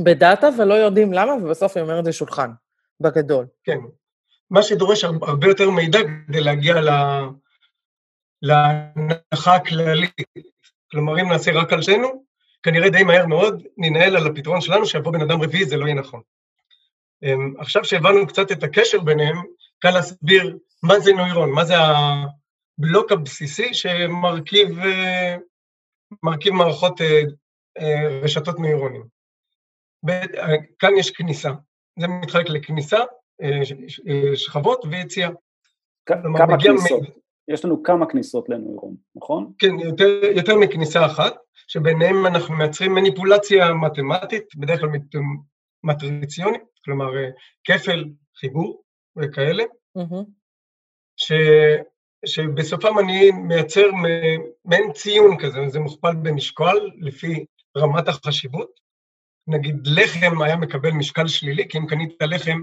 בדאטה 0.00 0.48
ולא 0.58 0.74
יודעים 0.74 1.12
למה, 1.12 1.32
ובסוף 1.32 1.76
היא 1.76 1.82
אומרת 1.82 2.04
זה 2.04 2.12
שולחן, 2.12 2.50
בגדול. 3.00 3.46
כן. 3.64 3.78
מה 4.50 4.62
שדורש 4.62 5.04
הרבה 5.04 5.46
יותר 5.46 5.70
מידע 5.70 5.98
כדי 6.26 6.40
להגיע 6.40 6.74
להנחה 8.42 9.54
הכללית. 9.54 10.12
כלומר, 10.90 11.20
אם 11.20 11.28
נעשה 11.28 11.52
רק 11.52 11.72
על 11.72 11.82
שנינו, 11.82 12.24
כנראה 12.64 12.90
די 12.90 13.02
מהר 13.02 13.26
מאוד 13.26 13.62
ננהל 13.76 14.16
על 14.16 14.26
הפתרון 14.26 14.60
שלנו, 14.60 14.86
שיבוא 14.86 15.12
בן 15.12 15.20
אדם 15.20 15.42
רביעי, 15.42 15.64
זה 15.64 15.76
לא 15.76 15.84
יהיה 15.84 15.94
נכון. 15.94 16.20
אמ, 17.22 17.54
עכשיו 17.58 17.84
שהבנו 17.84 18.26
קצת 18.26 18.52
את 18.52 18.62
הקשר 18.62 19.00
ביניהם, 19.00 19.36
קל 19.78 19.90
להסביר 19.90 20.58
מה 20.82 21.00
זה 21.00 21.12
נוירון, 21.12 21.50
מה 21.50 21.64
זה 21.64 21.74
הבלוק 21.76 23.12
הבסיסי 23.12 23.74
שמרכיב 23.74 24.78
אה, 24.78 25.36
מרכיב 26.22 26.52
מערכות 26.52 27.00
אה, 27.00 27.22
אה, 27.78 28.20
רשתות 28.22 28.58
נוירונים. 28.58 29.04
כאן 30.78 30.90
יש 30.98 31.10
כניסה, 31.10 31.50
זה 31.98 32.08
מתחלק 32.08 32.48
לכניסה, 32.48 32.98
שכבות 34.34 34.84
ויציאה. 34.90 35.28
כמה 36.06 36.60
כניסות? 36.62 37.23
יש 37.48 37.64
לנו 37.64 37.82
כמה 37.82 38.06
כניסות 38.06 38.48
לנוירון, 38.48 38.94
נכון? 39.16 39.52
כן, 39.58 39.78
יותר, 39.78 40.20
יותר 40.36 40.56
מכניסה 40.56 41.06
אחת, 41.06 41.34
שביניהם 41.66 42.26
אנחנו 42.26 42.54
מייצרים 42.54 42.94
מניפולציה 42.94 43.74
מתמטית, 43.74 44.44
בדרך 44.56 44.80
כלל 44.80 44.88
מטריציונית, 45.84 46.62
כלומר 46.84 47.10
כפל, 47.64 48.04
חיבור 48.36 48.82
וכאלה, 49.16 49.64
mm-hmm. 49.98 50.24
ש, 51.16 51.32
שבסופם 52.26 52.98
אני 52.98 53.30
מייצר 53.30 53.90
מעין 54.64 54.92
ציון 54.92 55.36
כזה, 55.38 55.58
זה 55.68 55.80
מוכפל 55.80 56.14
במשקל 56.22 56.90
לפי 57.00 57.44
רמת 57.76 58.08
החשיבות. 58.08 58.70
נגיד 59.46 59.76
לחם 59.86 60.42
היה 60.42 60.56
מקבל 60.56 60.90
משקל 60.90 61.26
שלילי, 61.26 61.68
כי 61.68 61.78
אם 61.78 61.86
קנית 61.86 62.22
לחם 62.22 62.62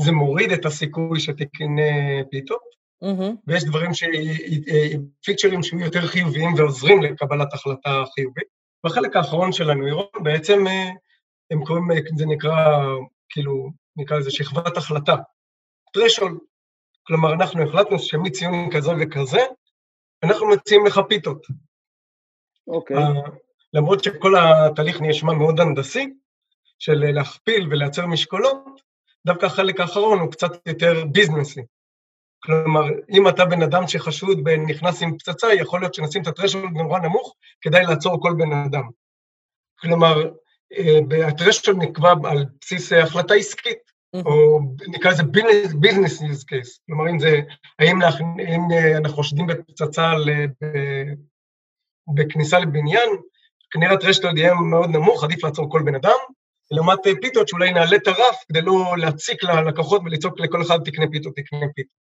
זה 0.00 0.12
מוריד 0.12 0.52
את 0.52 0.64
הסיכוי 0.64 1.20
שתקנה 1.20 1.82
פיתות, 2.30 2.62
mm-hmm. 3.02 3.36
ויש 3.46 3.64
דברים, 3.64 3.94
ש... 3.94 4.04
פיצ'רים 5.24 5.62
שיהיו 5.62 5.84
יותר 5.84 6.06
חיוביים 6.06 6.54
ועוזרים 6.54 7.02
לקבלת 7.02 7.54
החלטה 7.54 8.02
חיובית. 8.14 8.48
בחלק 8.86 9.16
האחרון 9.16 9.52
של 9.52 9.70
הנוירון 9.70 10.06
בעצם 10.22 10.64
הם 11.50 11.64
קוראים, 11.64 11.88
זה 12.16 12.26
נקרא, 12.26 12.86
כאילו, 13.28 13.70
נקרא 13.96 14.18
לזה 14.18 14.30
שכבת 14.30 14.76
החלטה. 14.76 15.16
threshold, 15.98 16.38
כלומר, 17.02 17.32
אנחנו 17.32 17.62
החלטנו 17.62 17.98
שמציון 17.98 18.70
כזה 18.72 18.90
וכזה, 19.00 19.40
אנחנו 20.22 20.48
מציעים 20.48 20.86
לך 20.86 21.00
פיתות. 21.08 21.46
אוקיי. 22.66 22.96
למרות 23.74 24.04
שכל 24.04 24.34
התהליך 24.36 25.00
נשמע 25.00 25.32
מאוד 25.32 25.60
הנדסי, 25.60 26.08
של 26.78 27.12
להכפיל 27.12 27.68
ולייצר 27.70 28.06
משקולות, 28.06 28.64
דווקא 29.26 29.46
החלק 29.46 29.80
האחרון 29.80 30.18
הוא 30.18 30.30
קצת 30.30 30.66
יותר 30.66 31.04
ביזנסי. 31.12 31.60
כלומר, 32.44 32.84
אם 33.10 33.28
אתה 33.28 33.44
בן 33.44 33.62
אדם 33.62 33.86
שחשוד 33.86 34.38
ונכנס 34.44 35.02
עם 35.02 35.18
פצצה, 35.18 35.54
יכול 35.54 35.80
להיות 35.80 35.94
שנשים 35.94 36.22
את 36.22 36.26
הטרשולד 36.26 36.72
נורא 36.72 36.98
נמוך, 36.98 37.34
כדאי 37.60 37.84
לעצור 37.84 38.22
כל 38.22 38.34
בן 38.38 38.52
אדם. 38.52 38.88
כלומר, 39.80 40.30
הטרשולד 41.28 41.78
נקבע 41.82 42.12
על 42.24 42.44
בסיס 42.60 42.92
החלטה 42.92 43.34
עסקית, 43.34 43.92
או 44.14 44.60
נקרא 44.88 45.10
לזה 45.10 45.22
ביזנס 45.80 46.20
use 46.20 46.44
case. 46.44 46.78
כלומר, 46.86 47.10
אם 47.10 47.18
זה, 47.18 47.40
האם 47.78 48.02
אנחנו 48.96 49.14
חושדים 49.14 49.46
בפצצה 49.46 50.12
בכניסה 52.14 52.58
לבניין, 52.58 53.08
כנראה 53.70 53.96
טרשטולד 53.96 54.38
יהיה 54.38 54.54
מאוד 54.54 54.90
נמוך, 54.90 55.24
עדיף 55.24 55.44
לעצור 55.44 55.70
כל 55.70 55.82
בן 55.84 55.94
אדם, 55.94 56.18
לעומת 56.70 56.98
פיתות 57.20 57.48
שאולי 57.48 57.72
נעלה 57.72 57.96
את 57.96 58.06
הרף 58.06 58.36
כדי 58.48 58.60
לא 58.60 58.94
להציק 58.98 59.44
ללקוחות 59.44 60.02
ולצעוק 60.04 60.40
לכל 60.40 60.62
אחד 60.62 60.78
תקנה 60.84 61.06
פיתות, 61.10 61.36
תקנה 61.36 61.66
פיתות. 61.74 62.11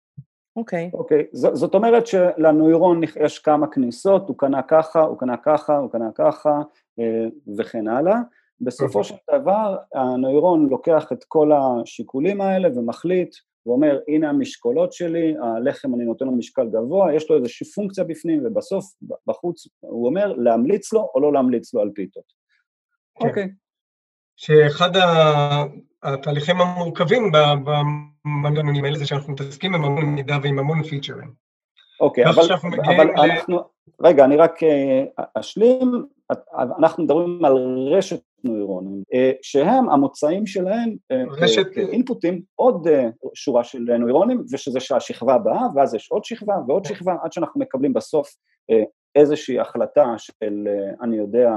אוקיי. 0.55 0.89
Okay. 0.93 0.97
אוקיי, 0.97 1.21
okay. 1.21 1.37
זאת 1.53 1.75
אומרת 1.75 2.07
שלנוירון 2.07 3.01
יש 3.25 3.39
כמה 3.39 3.67
כניסות, 3.67 4.27
הוא 4.27 4.37
קנה 4.37 4.61
ככה, 4.61 5.01
הוא 5.01 5.17
קנה 5.17 5.37
ככה, 5.37 5.77
הוא 5.77 5.91
קנה 5.91 6.09
ככה, 6.15 6.61
אה, 6.99 7.27
וכן 7.57 7.87
הלאה. 7.87 8.15
בסופו 8.61 9.03
של 9.03 9.15
דבר 9.31 9.77
הנוירון 9.93 10.69
לוקח 10.69 11.11
את 11.11 11.23
כל 11.23 11.51
השיקולים 11.51 12.41
האלה 12.41 12.69
ומחליט 12.75 13.35
הוא 13.63 13.75
אומר, 13.75 13.99
הנה 14.07 14.29
המשקולות 14.29 14.93
שלי, 14.93 15.35
הלחם 15.41 15.95
אני 15.95 16.05
נותן 16.05 16.25
לו 16.25 16.31
משקל 16.31 16.67
גבוה, 16.69 17.13
יש 17.13 17.29
לו 17.29 17.37
איזושהי 17.37 17.67
פונקציה 17.67 18.03
בפנים, 18.03 18.45
ובסוף, 18.45 18.85
בחוץ, 19.27 19.67
הוא 19.79 20.07
אומר, 20.07 20.33
להמליץ 20.33 20.93
לו 20.93 21.11
או 21.15 21.19
לא 21.19 21.33
להמליץ 21.33 21.73
לו 21.73 21.81
על 21.81 21.91
פיתות. 21.95 22.23
כן. 23.19 23.27
אוקיי. 23.27 23.43
Okay. 23.43 23.49
שאחד 24.35 24.89
התהליכים 26.03 26.61
המורכבים 26.61 27.31
במנגנונים 27.63 28.85
האלה 28.85 28.97
זה 28.97 29.05
שאנחנו 29.05 29.33
מתעסקים 29.33 29.75
עם 29.75 29.83
המון 29.83 30.05
מידע 30.05 30.37
ועם 30.43 30.59
המון 30.59 30.83
פיצ'רים. 30.83 31.33
אוקיי, 32.01 32.25
אבל, 32.25 32.43
אבל 32.85 33.05
ל... 33.05 33.31
אנחנו, 33.31 33.59
רגע, 34.01 34.25
אני 34.25 34.35
רק 34.35 34.63
אה, 34.63 35.03
אשלים, 35.35 36.05
אנחנו 36.79 37.03
מדברים 37.03 37.45
על 37.45 37.87
רשת 37.91 38.21
נוירונים, 38.43 39.03
אה, 39.13 39.31
שהם, 39.41 39.89
המוצאים 39.89 40.45
שלהם, 40.45 40.95
אה, 41.11 41.23
רשת... 41.29 41.67
כאינפוטים, 41.73 42.41
עוד 42.55 42.87
שורה 43.33 43.63
של 43.63 43.79
נוירונים, 43.99 44.43
ושזה 44.53 44.79
שהשכבה 44.79 45.33
הבאה, 45.33 45.61
ואז 45.75 45.95
יש 45.95 46.11
עוד 46.11 46.23
שכבה 46.23 46.55
ועוד 46.67 46.87
כן. 46.87 46.93
שכבה, 46.93 47.15
עד 47.23 47.31
שאנחנו 47.31 47.61
מקבלים 47.61 47.93
בסוף 47.93 48.35
איזושהי 49.19 49.59
החלטה 49.59 50.13
של, 50.17 50.67
אני 51.01 51.17
יודע, 51.17 51.51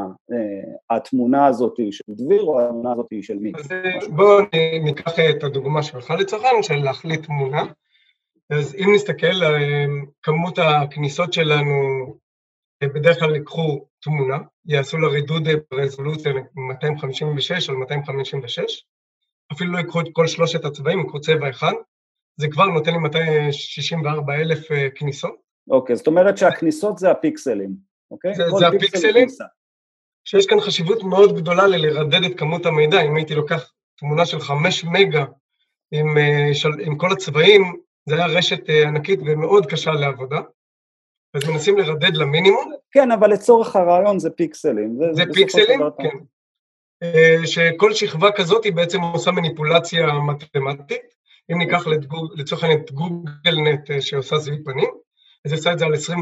התמונה 0.90 1.46
הזאת 1.46 1.78
היא 1.78 1.92
של 1.92 2.04
דביר, 2.08 2.42
או 2.42 2.60
התמונה 2.60 2.92
הזאת 2.92 3.06
היא 3.10 3.22
של 3.22 3.38
מי. 3.38 3.52
אז 3.58 4.08
בואו 4.08 4.38
ניקח 4.84 5.18
את 5.18 5.44
הדוגמה 5.44 5.82
שלך 5.82 6.10
לצרכן, 6.10 6.62
של 6.62 6.76
להחליט 6.76 7.24
תמונה. 7.26 7.64
אז 8.50 8.74
אם 8.74 8.94
נסתכל 8.94 9.26
על 9.26 9.54
אה, 9.54 9.84
כמות 10.22 10.58
הכניסות 10.58 11.32
שלנו, 11.32 11.72
אה, 12.82 12.88
בדרך 12.88 13.18
כלל 13.18 13.34
ייקחו 13.34 13.86
תמונה, 14.00 14.38
יעשו 14.66 14.98
לה 14.98 15.08
רידוד 15.08 15.48
ברזולוציה 15.70 16.32
256 16.56 17.70
על 17.70 17.76
256, 17.76 18.84
אפילו 19.52 19.72
לא 19.72 19.78
ייקחו 19.78 20.00
את 20.00 20.06
כל 20.12 20.26
שלושת 20.26 20.64
הצבעים, 20.64 20.98
ייקחו 20.98 21.20
צבע 21.20 21.50
אחד, 21.50 21.72
זה 22.36 22.48
כבר 22.48 22.66
נותן 22.66 22.92
לי 22.92 22.98
264 22.98 24.34
אלף 24.34 24.72
אה, 24.72 24.88
כניסות. 24.94 25.51
אוקיי, 25.70 25.96
זאת 25.96 26.06
אומרת 26.06 26.38
שהכניסות 26.38 26.98
זה 26.98 27.10
הפיקסלים, 27.10 27.70
אוקיי? 28.10 28.34
זה, 28.34 28.44
זה 28.58 28.68
הפיקסלים, 28.68 29.28
שיש 30.24 30.46
כאן 30.46 30.60
חשיבות 30.60 31.02
מאוד 31.02 31.36
גדולה 31.36 31.66
ללרדד 31.66 32.24
את 32.24 32.38
כמות 32.38 32.66
המידע, 32.66 33.00
אם 33.00 33.16
הייתי 33.16 33.34
לוקח 33.34 33.72
תמונה 33.98 34.26
של 34.26 34.40
5 34.40 34.84
מגה 34.84 35.24
עם, 35.92 36.18
עם 36.86 36.98
כל 36.98 37.12
הצבעים, 37.12 37.62
זה 38.08 38.14
היה 38.14 38.26
רשת 38.26 38.70
אה, 38.70 38.88
ענקית 38.88 39.20
ומאוד 39.26 39.66
קשה 39.66 39.92
לעבודה, 39.92 40.40
אז 41.34 41.48
מנסים 41.48 41.78
לרדד 41.78 42.16
למינימום. 42.16 42.72
כן, 42.90 43.10
אבל 43.10 43.30
לצורך 43.30 43.76
הרעיון 43.76 44.18
זה 44.18 44.30
פיקסלים. 44.30 44.96
זה, 44.96 45.04
זה 45.12 45.22
פיקסלים, 45.34 45.80
כן. 45.98 46.18
אה, 47.02 47.46
שכל 47.46 47.94
שכבה 47.94 48.32
כזאת 48.32 48.64
היא 48.64 48.72
בעצם 48.72 49.00
עושה 49.00 49.30
מניפולציה 49.30 50.06
מתמטית. 50.26 51.22
אם 51.52 51.58
ניקח 51.58 51.86
לצורך 52.36 52.62
העניין 52.62 52.80
את 52.80 52.92
גוגל 52.92 53.60
נט 53.64 53.90
אה, 53.90 54.00
שעושה 54.00 54.38
זיהוי 54.38 54.64
פנים, 54.64 54.90
אז 55.44 55.52
עושה 55.52 55.72
את 55.72 55.78
זה 55.78 55.84
על 55.84 55.94
20, 55.94 56.20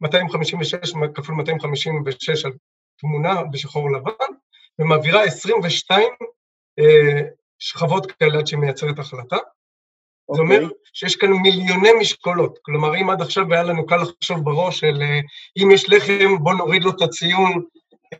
256 0.00 0.92
כפול 1.14 1.34
256 1.34 2.44
על 2.44 2.52
תמונה 3.00 3.42
בשחור 3.52 3.90
לבן, 3.90 4.34
ומעבירה 4.78 5.24
22 5.24 6.08
שכבות 7.58 8.12
כאלה 8.12 8.38
עד 8.38 8.46
שהיא 8.46 8.60
מייצרת 8.60 8.98
החלטה. 8.98 9.36
Okay. 9.36 10.34
זה 10.34 10.40
אומר 10.40 10.62
אוקיי. 10.62 10.76
שיש 10.92 11.16
כאן 11.16 11.32
מיליוני 11.32 11.88
משקולות. 12.00 12.58
כלומר, 12.62 12.96
אם 12.96 13.10
עד 13.10 13.22
עכשיו 13.22 13.52
היה 13.52 13.62
לנו 13.62 13.86
קל 13.86 13.96
לחשוב 13.96 14.44
בראש 14.44 14.80
של 14.80 15.02
אה, 15.02 15.20
אם 15.62 15.70
יש 15.70 15.88
לחם, 15.88 16.38
בוא 16.42 16.54
נוריד 16.54 16.82
לו 16.82 16.90
את 16.90 17.02
הציון, 17.02 17.62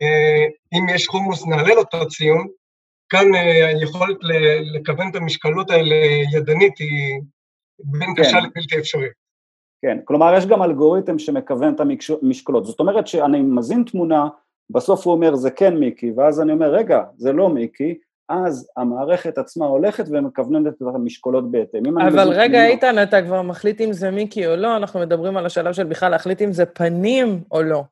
אה, 0.01 0.45
אם 0.73 0.95
יש 0.95 1.07
חומוס, 1.07 1.45
נעלה 1.45 1.75
לו 1.75 1.81
את 1.81 1.93
הציון, 1.93 2.47
כאן 3.09 3.35
אה, 3.35 3.67
היכולת 3.67 4.17
לכוון 4.73 5.09
את 5.11 5.15
המשקלות 5.15 5.69
האלה 5.71 5.95
ידנית 6.33 6.79
היא 6.79 7.19
בין 7.79 8.09
כן. 8.15 8.23
קשה 8.23 8.37
לבלתי 8.39 8.79
אפשרית. 8.79 9.28
כן, 9.81 9.97
כלומר 10.05 10.33
יש 10.37 10.45
גם 10.45 10.63
אלגוריתם 10.63 11.19
שמכוון 11.19 11.73
את 11.73 11.79
המשקלות. 11.79 12.65
זאת 12.65 12.79
אומרת 12.79 13.07
שאני 13.07 13.41
מזין 13.41 13.83
תמונה, 13.83 14.27
בסוף 14.69 15.05
הוא 15.05 15.13
אומר 15.13 15.35
זה 15.35 15.51
כן 15.51 15.77
מיקי, 15.77 16.11
ואז 16.15 16.41
אני 16.41 16.51
אומר 16.51 16.71
רגע, 16.73 17.03
זה 17.17 17.33
לא 17.33 17.49
מיקי, 17.49 17.97
אז 18.29 18.69
המערכת 18.77 19.37
עצמה 19.37 19.65
הולכת 19.65 20.05
ומכווננת 20.09 20.73
את 20.73 20.81
המשקולות 20.95 21.51
בהתאם. 21.51 21.99
אבל 21.99 22.29
רגע, 22.29 22.65
איתן, 22.65 23.03
אתה 23.03 23.21
כבר 23.21 23.41
מחליט 23.41 23.81
אם 23.81 23.93
זה 23.93 24.11
מיקי 24.11 24.47
או 24.47 24.55
לא, 24.55 24.75
אנחנו 24.75 24.99
מדברים 24.99 25.37
על 25.37 25.45
השלב 25.45 25.73
של 25.73 25.83
בכלל 25.83 26.11
להחליט 26.11 26.41
אם 26.41 26.53
זה 26.53 26.65
פנים 26.65 27.43
או 27.51 27.61
לא, 27.61 27.83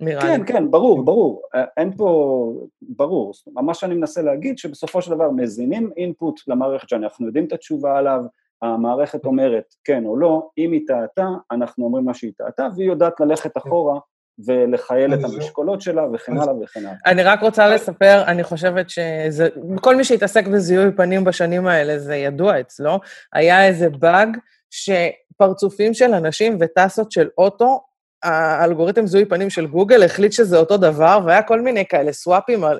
נראה 0.00 0.20
כן, 0.20 0.40
לי. 0.40 0.46
כן, 0.46 0.52
כן, 0.52 0.70
ברור, 0.70 1.02
ברור. 1.02 1.42
אין 1.76 1.96
פה, 1.96 2.52
ברור. 2.82 3.32
מה 3.52 3.74
שאני 3.74 3.94
מנסה 3.94 4.22
להגיד, 4.22 4.58
שבסופו 4.58 5.02
של 5.02 5.10
דבר 5.10 5.30
מזינים 5.30 5.90
אינפוט 5.96 6.40
למערכת 6.48 6.88
שאנחנו 6.88 7.26
יודעים 7.26 7.44
את 7.44 7.52
התשובה 7.52 7.98
עליו, 7.98 8.20
המערכת 8.62 9.24
אומרת 9.24 9.64
כן 9.84 10.06
או 10.06 10.16
לא, 10.16 10.48
אם 10.58 10.72
היא 10.72 10.80
טעתה, 10.86 11.26
אנחנו 11.50 11.84
אומרים 11.84 12.04
מה 12.04 12.14
שהיא 12.14 12.32
טעתה, 12.38 12.68
והיא 12.76 12.88
יודעת 12.88 13.20
ללכת 13.20 13.56
אחורה 13.56 13.98
ולחייל 14.46 15.14
את 15.14 15.18
המשקולות 15.24 15.80
שלה 15.80 16.02
וכן 16.12 16.38
הלאה 16.38 16.54
וכן 16.62 16.80
הלאה. 16.80 16.94
אני 17.06 17.22
רק 17.22 17.42
רוצה 17.42 17.68
לספר, 17.68 18.22
אני 18.26 18.44
חושבת 18.44 18.90
שזה, 18.90 19.48
כל 19.80 19.96
מי 19.96 20.04
שהתעסק 20.04 20.46
בזיהוי 20.46 20.92
פנים 20.96 21.24
בשנים 21.24 21.66
האלה, 21.66 21.98
זה 21.98 22.16
ידוע 22.16 22.60
אצלו, 22.60 23.00
היה 23.32 23.66
איזה 23.66 23.90
באג 23.90 24.36
שפרצופים 24.70 25.94
של 25.94 26.14
אנשים 26.14 26.56
וטסות 26.60 27.12
של 27.12 27.28
אוטו, 27.38 27.80
האלגוריתם 28.22 29.06
זיהוי 29.06 29.28
פנים 29.28 29.50
של 29.50 29.66
גוגל 29.66 30.02
החליט 30.04 30.32
שזה 30.32 30.58
אותו 30.58 30.76
דבר, 30.76 31.20
והיה 31.26 31.42
כל 31.42 31.60
מיני 31.60 31.86
כאלה 31.86 32.12
סוואפים, 32.12 32.64
אה, 32.64 32.70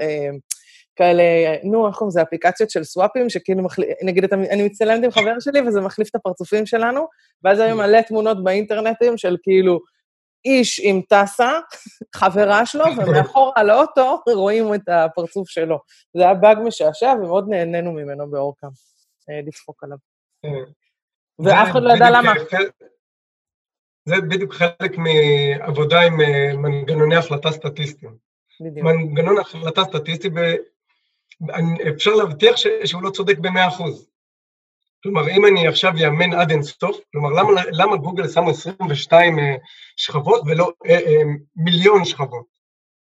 כאלה, 0.98 1.22
נו, 1.64 1.86
איך 1.86 1.96
קוראים 1.96 2.08
לזה, 2.08 2.22
אפליקציות 2.22 2.70
של 2.70 2.84
סוואפים, 2.84 3.30
שכאילו, 3.30 3.62
מחליף, 3.62 3.88
נגיד, 4.02 4.24
אני 4.32 4.62
מצטלמת 4.62 5.04
עם 5.04 5.10
חבר 5.10 5.40
שלי 5.40 5.60
וזה 5.60 5.80
מחליף 5.80 6.08
את 6.08 6.14
הפרצופים 6.14 6.66
שלנו, 6.66 7.06
ואז 7.44 7.60
היו 7.60 7.76
מלא 7.76 8.00
תמונות 8.00 8.44
באינטרנטים 8.44 9.16
של 9.16 9.36
כאילו, 9.42 9.80
איש 10.44 10.80
עם 10.84 11.00
טסה, 11.08 11.58
חברה 12.20 12.66
שלו, 12.66 12.84
ומאחור 12.96 13.52
על 13.56 13.70
האוטו 13.70 14.22
רואים 14.34 14.74
את 14.74 14.88
הפרצוף 14.88 15.48
שלו. 15.48 15.78
זה 16.16 16.22
היה 16.22 16.34
באג 16.34 16.58
משעשע, 16.64 17.14
ומאוד 17.18 17.48
נהנינו 17.48 17.92
ממנו 17.92 18.30
באורקם, 18.30 18.68
אה, 19.30 19.40
לצחוק 19.46 19.84
עליו. 19.84 19.96
כן. 20.42 20.72
ואף 21.44 21.70
אחד 21.70 21.82
לא 21.82 21.92
ידע 21.92 22.10
למה. 22.10 22.32
זה 24.04 24.14
בדיוק 24.20 24.54
חלק 24.54 24.92
מעבודה 24.98 26.00
עם 26.00 26.20
אה, 26.20 26.56
מנגנוני 26.56 27.16
החלטה 27.16 27.50
סטטיסטיים. 27.50 28.12
בדיוק. 28.60 28.86
מנגנון 28.86 29.38
החלטה 29.38 29.84
סטטיסטי, 29.84 30.28
אפשר 31.94 32.10
להבטיח 32.10 32.56
שהוא 32.84 33.02
לא 33.02 33.10
צודק 33.10 33.38
במאה 33.38 33.68
אחוז. 33.68 34.08
כלומר, 35.02 35.28
אם 35.30 35.46
אני 35.46 35.68
עכשיו 35.68 35.92
אאמן 36.04 36.32
עד 36.32 36.50
אינסוף, 36.50 36.96
כלומר, 37.12 37.30
למה, 37.30 37.62
למה 37.72 37.96
גוגל 37.96 38.28
שמו 38.28 38.50
22 38.50 39.38
אה, 39.38 39.54
שכבות 39.96 40.42
ולא 40.46 40.72
אה, 40.86 40.94
אה, 40.94 41.22
מיליון 41.56 42.04
שכבות? 42.04 42.46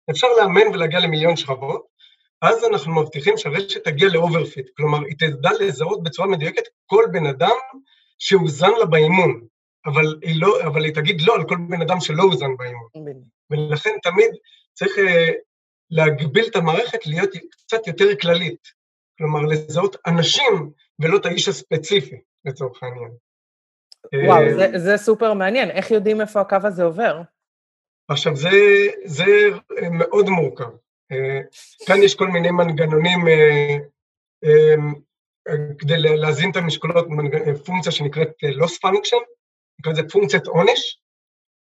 אפשר 0.10 0.28
לאמן 0.40 0.68
ולהגיע 0.74 1.00
למיליון 1.00 1.36
שכבות, 1.36 1.86
אז 2.42 2.64
אנחנו 2.64 2.96
מבטיחים 2.96 3.38
שהרשת 3.38 3.84
תגיע 3.84 4.10
ל 4.10 4.17
overfit, 4.17 4.70
כלומר, 4.78 4.98
היא 5.06 5.16
תדע 5.20 5.50
לזהות 5.60 6.04
בצורה 6.04 6.28
מדויקת 6.28 6.64
כל 6.86 7.04
בן 7.12 7.26
אדם 7.26 7.56
שהוזן 8.20 8.72
לה 8.80 8.86
באימון, 8.86 9.42
אבל 9.86 10.20
היא, 10.22 10.42
לא, 10.42 10.62
אבל 10.64 10.86
היא 10.86 10.94
תגיד 10.94 11.22
לא 11.22 11.36
על 11.36 11.44
כל 11.48 11.58
בן 11.70 11.82
אדם 11.82 12.00
שלא 12.00 12.24
הוזן 12.24 12.58
באימון. 12.58 12.88
ולכן 13.50 13.96
תמיד 14.04 14.30
צריך 14.74 14.98
להגביל 15.92 16.46
את 16.52 16.56
המערכת 16.56 17.08
להיות 17.08 17.30
קצת 17.52 17.88
יותר 17.88 18.16
כללית, 18.22 18.68
כלומר, 19.18 19.42
לזהות 19.42 19.96
אנשים 20.08 20.72
ולא 21.00 21.18
את 21.18 21.26
האיש 21.26 21.48
הספציפי, 21.48 22.22
לצורך 22.46 22.84
העניין. 22.84 23.12
וואו, 24.26 24.58
זה, 24.58 24.80
זה 24.80 24.98
סופר 24.98 25.34
מעניין. 25.34 25.70
איך 25.70 25.92
יודעים 25.92 26.22
איפה 26.22 26.42
הקו 26.42 26.58
הזה 26.64 26.84
עובר? 26.84 27.22
עכשיו, 28.08 28.36
זה, 28.36 28.50
זה 29.06 29.26
מאוד 29.92 30.30
מורכב. 30.30 30.70
כאן 31.86 32.04
יש 32.04 32.16
כל 32.16 32.28
מיני 32.28 32.52
מנגנונים 32.52 33.20
כדי 35.80 35.98
להזין 35.98 36.52
את 36.52 36.56
המשקולות, 36.56 37.08
פונקציה 37.66 37.92
שנקראת 37.92 38.30
loss 38.44 38.74
function, 38.86 39.24
נקרא 39.80 39.92
לזה 39.92 40.10
פונקציית 40.12 40.48
עונש, 40.48 41.02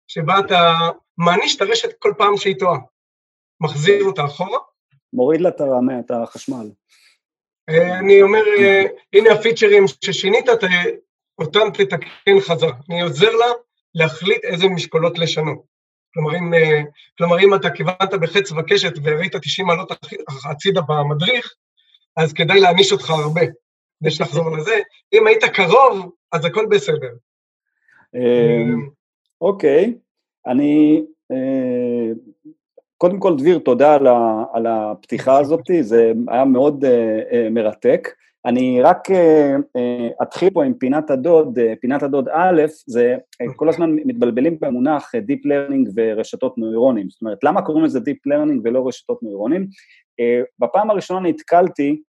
שבה 0.08 0.38
אתה 0.38 0.72
מעניש 1.18 1.56
את 1.56 1.60
הרשת 1.60 1.88
כל 1.98 2.12
פעם 2.18 2.36
שהיא 2.36 2.58
טועה, 2.58 2.78
מחזיר 3.60 4.04
אותה 4.04 4.24
אחורה. 4.24 4.58
מוריד 5.12 5.40
לה 5.40 5.48
את 6.00 6.10
החשמל. 6.10 6.70
אני 8.00 8.22
אומר, 8.22 8.42
הנה 9.12 9.32
הפיצ'רים 9.32 9.84
ששינית, 10.04 10.46
אותם 11.38 11.68
תתקן 11.74 12.40
חזרה. 12.40 12.72
אני 12.90 13.02
עוזר 13.02 13.30
לה 13.36 13.46
להחליט 13.94 14.44
איזה 14.44 14.68
משקולות 14.68 15.18
לשנות. 15.18 15.62
כלומר, 16.14 16.36
אם, 16.38 16.52
כלומר, 17.18 17.40
אם 17.40 17.54
אתה 17.54 17.70
כיוונת 17.70 18.14
בחץ 18.20 18.52
וקשת 18.52 18.92
וראית 19.02 19.36
90 19.36 19.66
מעלות 19.66 19.92
הצידה 20.50 20.80
במדריך, 20.88 21.54
אז 22.16 22.32
כדאי 22.32 22.60
להעניש 22.60 22.92
אותך 22.92 23.10
הרבה, 23.10 23.40
כדי 24.00 24.10
שנחזור 24.10 24.56
לזה. 24.56 24.80
אם 25.12 25.26
היית 25.26 25.44
קרוב, 25.44 26.10
אז 26.32 26.44
הכל 26.44 26.66
בסדר. 26.70 27.10
אוקיי, 29.40 29.94
אני... 30.46 31.04
קודם 32.98 33.18
כל, 33.18 33.36
דביר, 33.36 33.58
תודה 33.58 33.94
על, 33.94 34.06
ה, 34.06 34.44
על 34.52 34.66
הפתיחה 34.66 35.38
הזאת, 35.38 35.60
זה 35.80 36.12
היה 36.28 36.44
מאוד 36.44 36.84
uh, 36.84 37.50
מרתק. 37.50 38.08
אני 38.46 38.82
רק 38.82 39.10
uh, 39.10 39.12
uh, 39.12 40.22
אתחיל 40.22 40.50
פה 40.50 40.64
עם 40.64 40.74
פינת 40.74 41.10
הדוד, 41.10 41.58
uh, 41.58 41.62
פינת 41.80 42.02
הדוד 42.02 42.28
א', 42.32 42.62
זה 42.86 43.16
uh, 43.42 43.52
כל 43.56 43.68
הזמן 43.68 43.90
מתבלבלים 43.90 44.56
במונח 44.60 45.14
uh, 45.14 45.18
Deep 45.18 45.46
Learning 45.46 45.90
ורשתות 45.96 46.58
נוירונים. 46.58 47.10
זאת 47.10 47.22
אומרת, 47.22 47.44
למה 47.44 47.62
קוראים 47.62 47.84
לזה 47.84 47.98
Deep 47.98 48.32
Learning 48.32 48.60
ולא 48.64 48.88
רשתות 48.88 49.22
נוירונים? 49.22 49.62
Uh, 49.62 50.44
בפעם 50.58 50.90
הראשונה 50.90 51.28
נתקלתי 51.28 52.02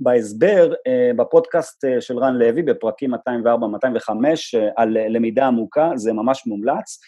בהסבר 0.00 0.72
uh, 0.72 1.16
בפודקאסט 1.16 1.84
uh, 1.84 2.00
של 2.00 2.18
רן 2.18 2.34
לוי, 2.34 2.62
בפרקים 2.62 3.14
204-205, 3.14 3.18
uh, 3.18 4.58
על 4.76 4.96
למידה 5.08 5.46
עמוקה, 5.46 5.90
זה 5.94 6.12
ממש 6.12 6.46
מומלץ. 6.46 7.00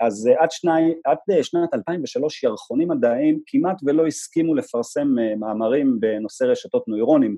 אז 0.00 0.30
עד, 0.38 0.50
שני, 0.50 0.94
עד 1.04 1.18
שנת 1.42 1.74
2003 1.74 2.44
ירחונים 2.44 2.88
מדעיים 2.88 3.40
כמעט 3.46 3.76
ולא 3.86 4.06
הסכימו 4.06 4.54
לפרסם 4.54 5.08
מאמרים 5.40 6.00
בנושא 6.00 6.44
רשתות 6.44 6.88
נוירונים, 6.88 7.36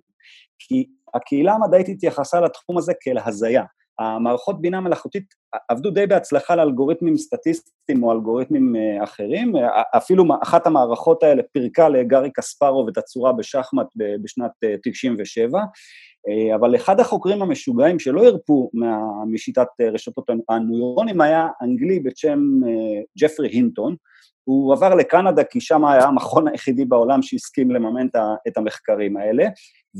כי 0.58 0.86
הקהילה 1.14 1.52
המדעית 1.52 1.88
התייחסה 1.88 2.40
לתחום 2.40 2.78
הזה 2.78 2.92
כאל 3.00 3.18
הזיה. 3.24 3.64
המערכות 3.98 4.60
בינה 4.60 4.80
מלאכותית 4.80 5.24
עבדו 5.68 5.90
די 5.90 6.06
בהצלחה 6.06 6.52
על 6.52 6.60
אלגוריתמים 6.60 7.16
סטטיסטיים 7.16 8.02
או 8.02 8.12
אלגוריתמים 8.12 8.76
אחרים, 9.04 9.52
אפילו 9.96 10.24
אחת 10.42 10.66
המערכות 10.66 11.22
האלה 11.22 11.42
פירקה 11.52 11.88
לגארי 11.88 12.30
קספרוב 12.34 12.88
את 12.88 12.98
הצורה 12.98 13.32
בשחמט 13.32 13.86
בשנת 14.22 14.50
97, 14.82 15.60
אבל 16.54 16.76
אחד 16.76 17.00
החוקרים 17.00 17.42
המשוגעים 17.42 17.98
שלא 17.98 18.24
הרפו 18.24 18.70
משיטת 19.26 19.68
רשתות 19.92 20.30
הנוירונים 20.48 21.20
היה 21.20 21.48
אנגלי 21.62 22.00
בשם 22.00 22.38
ג'פרי 23.18 23.48
הינטון, 23.48 23.96
הוא 24.48 24.72
עבר 24.72 24.94
לקנדה 24.94 25.44
כי 25.44 25.60
שם 25.60 25.84
היה 25.84 26.04
המכון 26.04 26.48
היחידי 26.48 26.84
בעולם 26.84 27.22
שהסכים 27.22 27.70
לממן 27.70 28.06
את 28.48 28.56
המחקרים 28.56 29.16
האלה, 29.16 29.44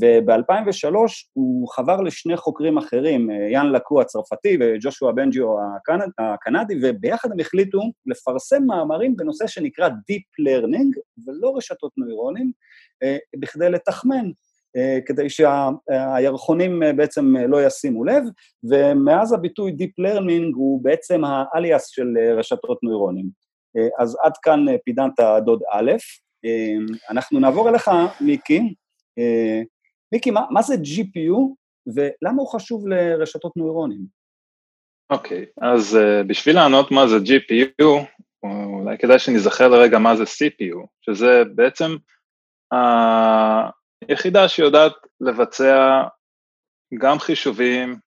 וב-2003 0.01 0.95
הוא 1.33 1.67
חבר 1.67 2.01
לשני 2.01 2.37
חוקרים 2.37 2.77
אחרים, 2.77 3.29
יאן 3.51 3.71
לקו 3.71 4.01
הצרפתי 4.01 4.57
וג'ושוע 4.59 5.11
בנג'יו 5.11 5.55
הקנד, 5.61 6.11
הקנדי, 6.19 6.79
וביחד 6.83 7.31
הם 7.31 7.39
החליטו 7.39 7.81
לפרסם 8.05 8.63
מאמרים 8.65 9.15
בנושא 9.15 9.47
שנקרא 9.47 9.87
Deep 9.87 10.45
Learning, 10.47 10.99
ולא 11.27 11.53
רשתות 11.57 11.91
נוירונים, 11.97 12.51
בכדי 13.39 13.69
לתחמן, 13.69 14.31
כדי 15.05 15.27
שהירחונים 15.29 16.83
בעצם 16.95 17.33
לא 17.47 17.65
ישימו 17.65 18.03
לב, 18.03 18.23
ומאז 18.69 19.33
הביטוי 19.33 19.75
Deep 19.79 20.05
Learning 20.05 20.55
הוא 20.55 20.83
בעצם 20.83 21.21
האליאס 21.25 21.87
של 21.87 22.17
רשתות 22.37 22.83
נוירונים. 22.83 23.48
אז 23.99 24.17
עד 24.23 24.33
כאן 24.41 24.65
פידנת 24.85 25.19
דוד 25.45 25.61
א', 25.71 25.91
אנחנו 27.09 27.39
נעבור 27.39 27.69
אליך, 27.69 27.91
מיקי. 28.21 28.75
מיקי, 30.11 30.31
מה, 30.31 30.41
מה 30.49 30.61
זה 30.61 30.73
GPU 30.73 31.35
ולמה 31.87 32.41
הוא 32.41 32.47
חשוב 32.47 32.87
לרשתות 32.87 33.57
נוירונים? 33.57 34.19
אוקיי, 35.09 35.45
okay, 35.49 35.67
אז 35.67 35.97
uh, 35.97 36.27
בשביל 36.27 36.55
לענות 36.55 36.91
מה 36.91 37.07
זה 37.07 37.15
GPU, 37.17 37.85
אולי 38.43 38.97
כדאי 38.97 39.19
שנזכר 39.19 39.67
לרגע 39.67 39.99
מה 39.99 40.15
זה 40.15 40.23
CPU, 40.23 40.87
שזה 41.01 41.43
בעצם 41.55 41.95
היחידה 44.09 44.47
שיודעת 44.47 44.93
לבצע 45.21 46.03
גם 46.99 47.19
חישובים 47.19 47.99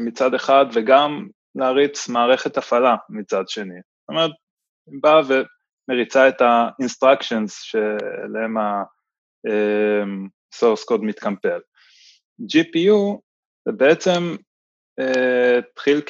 מצד 0.00 0.34
אחד 0.34 0.66
וגם 0.72 1.28
להריץ 1.54 2.08
מערכת 2.08 2.56
הפעלה 2.56 2.96
מצד 3.08 3.48
שני. 3.48 3.74
זאת 3.74 4.08
אומרת, 4.08 4.30
היא 4.86 5.00
באה 5.02 5.20
ומריצה 5.26 6.28
את 6.28 6.40
ה-instructions 6.40 7.50
שאליהם 7.50 8.58
ה... 8.58 8.82
אמ, 9.46 10.26
code 10.64 11.02
מתקמפל. 11.02 11.60
GPU 12.42 13.20
זה 13.64 13.72
בעצם 13.72 14.36
uh, 15.00 15.58
התחיל 15.58 16.00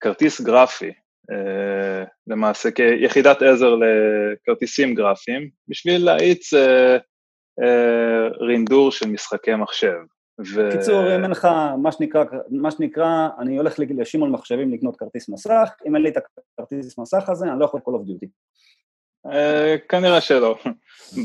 ככרטיס 0.00 0.40
uh, 0.40 0.44
גרפי, 0.44 0.90
uh, 1.30 2.06
למעשה 2.26 2.70
כיחידת 2.70 3.42
עזר 3.42 3.74
לכרטיסים 3.74 4.94
גרפיים, 4.94 5.50
בשביל 5.68 6.04
להאיץ 6.04 6.50
רינדור 8.40 8.92
של 8.92 9.08
משחקי 9.08 9.54
מחשב. 9.54 9.96
ו... 10.54 10.70
קיצור, 10.72 11.16
אם 11.16 11.22
אין 11.22 11.30
לך, 11.30 11.48
מה 11.82 11.92
שנקרא, 11.92 12.24
מה 12.50 12.70
שנקרא, 12.70 13.28
אני 13.38 13.56
הולך 13.56 13.74
לשמעון 13.78 14.30
מחשבים 14.30 14.72
לקנות 14.72 14.96
כרטיס 14.96 15.28
מסך, 15.28 15.70
אם 15.86 15.96
אין 15.96 16.02
לי 16.02 16.08
את 16.08 16.16
הכרטיס 16.16 16.98
מסך 16.98 17.28
הזה, 17.28 17.46
אני 17.46 17.60
לא 17.60 17.64
יכול 17.64 17.80
of 17.86 18.08
Duty. 18.08 18.26
Uh, 19.26 19.88
כנראה 19.88 20.20
שלא. 20.20 20.58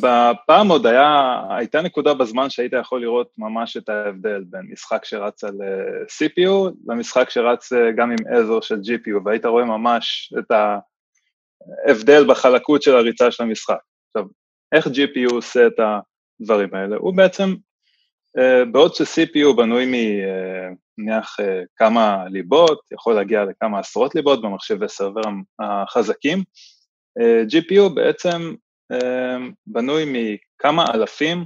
בפעם 0.02 0.68
עוד 0.68 0.86
היה, 0.86 1.42
הייתה 1.50 1.82
נקודה 1.82 2.14
בזמן 2.14 2.50
שהיית 2.50 2.74
יכול 2.74 3.02
לראות 3.02 3.32
ממש 3.38 3.78
את 3.78 3.90
ההבדל 3.90 4.44
בין 4.50 4.62
משחק 4.72 5.06
שרץ 5.06 5.44
על 5.44 5.58
אה, 5.62 6.04
CPU 6.08 6.72
למשחק 6.88 7.30
שרץ 7.30 7.74
uh, 7.74 7.76
גם 7.98 8.12
עם 8.12 8.18
עזר 8.34 8.62
של 8.62 8.76
GPU, 8.76 9.22
והיית 9.26 9.46
רואה 9.46 9.66
ממש 9.66 10.34
את 10.40 10.52
ההבדל 10.52 12.28
בחלקות 12.28 12.82
של 12.82 12.96
הריצה 12.96 13.32
של 13.32 13.44
המשחק. 13.44 13.80
עכשיו, 14.08 14.30
איך 14.72 14.88
GPU 14.88 15.34
עושה 15.34 15.68
את 15.68 15.80
הדברים 15.80 16.70
האלה? 16.74 16.96
הוא 16.96 17.18
בעצם, 17.18 17.56
בעוד 18.72 18.96
ש-CPU 18.96 19.54
בנוי 19.58 19.86
מנניח 19.86 21.40
uh, 21.40 21.44
כמה 21.76 22.24
ליבות, 22.30 22.82
יכול 22.92 23.16
להגיע 23.16 23.46
לכמה 23.46 23.80
עשרות 23.80 24.16
ליבות 24.16 24.42
במחשבי 24.42 24.90
סרבר 24.90 25.22
החזקים, 25.60 26.44
GPU 27.48 27.90
בעצם 27.96 28.56
בנוי 29.68 30.04
מכמה 30.08 30.86
אלפים 30.94 31.46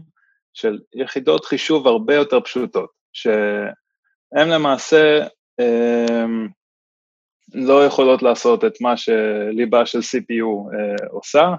של 0.54 0.80
יחידות 0.96 1.46
חישוב 1.46 1.88
הרבה 1.88 2.16
יותר 2.16 2.42
פשוטות, 2.42 2.90
שהן 3.14 4.50
למעשה 4.50 5.28
לא 7.54 7.86
יכולות 7.86 8.22
לעשות 8.24 8.66
את 8.66 8.82
מה 8.82 8.98
שליבה 8.98 9.86
של 9.86 10.00
CPU 10.00 10.76
עושה, 11.12 11.54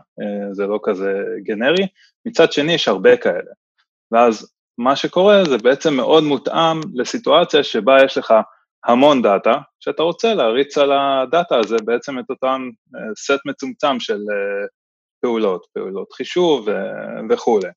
זה 0.52 0.66
לא 0.66 0.80
כזה 0.82 1.12
גנרי, 1.42 1.86
מצד 2.26 2.52
שני 2.52 2.72
יש 2.72 2.88
הרבה 2.88 3.16
כאלה. 3.16 3.52
ואז 4.12 4.51
מה 4.78 4.96
שקורה 4.96 5.44
זה 5.44 5.58
בעצם 5.58 5.94
מאוד 5.94 6.24
מותאם 6.24 6.80
לסיטואציה 6.94 7.64
שבה 7.64 7.96
יש 8.04 8.18
לך 8.18 8.34
המון 8.84 9.22
דאטה, 9.22 9.54
שאתה 9.80 10.02
רוצה 10.02 10.34
להריץ 10.34 10.78
על 10.78 10.92
הדאטה 10.92 11.56
הזה 11.58 11.76
בעצם 11.84 12.18
את 12.18 12.24
אותם 12.30 12.68
סט 13.18 13.40
מצומצם 13.46 14.00
של 14.00 14.18
פעולות, 15.20 15.66
פעולות 15.74 16.12
חישוב 16.12 16.68
וכולי. 17.30 17.68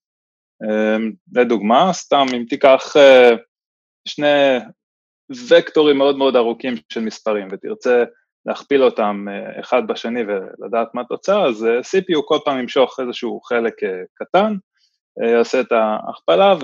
לדוגמה, 1.36 1.94
סתם 1.94 2.26
אם 2.36 2.44
תיקח 2.50 2.94
שני 4.08 4.58
וקטורים 5.50 5.98
מאוד 5.98 6.18
מאוד 6.18 6.36
ארוכים 6.36 6.74
של 6.90 7.02
מספרים 7.02 7.48
ותרצה 7.52 8.04
להכפיל 8.46 8.84
אותם 8.84 9.26
אחד 9.60 9.88
בשני 9.88 10.22
ולדעת 10.22 10.88
מה 10.94 11.02
התוצאה, 11.02 11.48
אז 11.48 11.68
CPU 11.82 12.22
כל 12.26 12.38
פעם 12.46 12.60
ימשוך 12.60 13.00
איזשהו 13.00 13.42
חלק 13.42 13.74
קטן, 14.14 14.56
יעשה 15.24 15.62
את 15.62 15.72
ההכפלה 15.72 16.56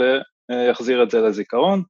ויחזיר 0.50 1.04
את 1.04 1.12
זה 1.12 1.22
לזיכרון. 1.22 1.84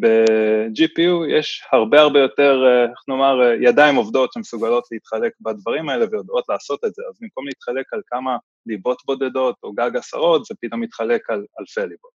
ב-GPU 0.00 1.38
יש 1.38 1.64
הרבה 1.72 2.00
הרבה 2.00 2.20
יותר, 2.20 2.62
איך 2.82 2.98
נאמר, 3.08 3.52
ידיים 3.60 3.96
עובדות 3.96 4.32
שמסוגלות 4.32 4.84
להתחלק 4.92 5.32
בדברים 5.40 5.88
האלה 5.88 6.06
ויודעות 6.10 6.44
לעשות 6.48 6.84
את 6.84 6.94
זה, 6.94 7.02
אז 7.08 7.18
במקום 7.20 7.46
להתחלק 7.46 7.92
על 7.92 8.00
כמה 8.06 8.36
ליבות 8.66 9.02
בודדות 9.06 9.56
או 9.62 9.72
גג 9.72 9.96
עשרות, 9.96 10.44
זה 10.44 10.54
פתאום 10.60 10.80
מתחלק 10.80 11.30
על 11.30 11.44
אלפי 11.60 11.80
ליבות. 11.80 12.15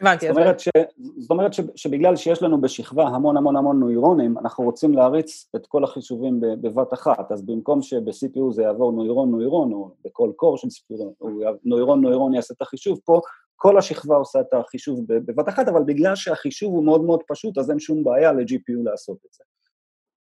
הבנתי. 0.00 0.26
זאת 0.28 0.36
אומרת, 0.36 0.60
ש, 0.60 0.68
זאת 1.18 1.30
אומרת 1.30 1.54
ש, 1.54 1.60
שבגלל 1.76 2.16
שיש 2.16 2.42
לנו 2.42 2.60
בשכבה 2.60 3.02
המון 3.02 3.36
המון 3.36 3.56
המון 3.56 3.80
נוירונים, 3.80 4.38
אנחנו 4.38 4.64
רוצים 4.64 4.94
להריץ 4.94 5.50
את 5.56 5.66
כל 5.66 5.84
החישובים 5.84 6.40
בבת 6.40 6.92
אחת, 6.92 7.32
אז 7.32 7.46
במקום 7.46 7.82
שב-CPU 7.82 8.52
זה 8.52 8.62
יעבור 8.62 8.92
נוירון 8.92 9.30
נוירון, 9.30 9.72
או 9.72 9.90
בכל 10.04 10.30
קור 10.36 10.56
של 10.56 10.68
CPU, 10.68 11.24
נוירון 11.64 12.00
נוירון 12.00 12.34
יעשה 12.34 12.54
את 12.56 12.62
החישוב 12.62 13.00
פה, 13.04 13.20
כל 13.56 13.78
השכבה 13.78 14.16
עושה 14.16 14.40
את 14.40 14.54
החישוב 14.54 15.00
בבת 15.08 15.48
אחת, 15.48 15.68
אבל 15.68 15.82
בגלל 15.86 16.16
שהחישוב 16.16 16.74
הוא 16.74 16.84
מאוד 16.84 17.04
מאוד 17.04 17.22
פשוט, 17.28 17.58
אז 17.58 17.70
אין 17.70 17.80
שום 17.80 18.04
בעיה 18.04 18.32
ל-GPU 18.32 18.84
לעשות 18.84 19.18
את 19.26 19.32
זה. 19.32 19.44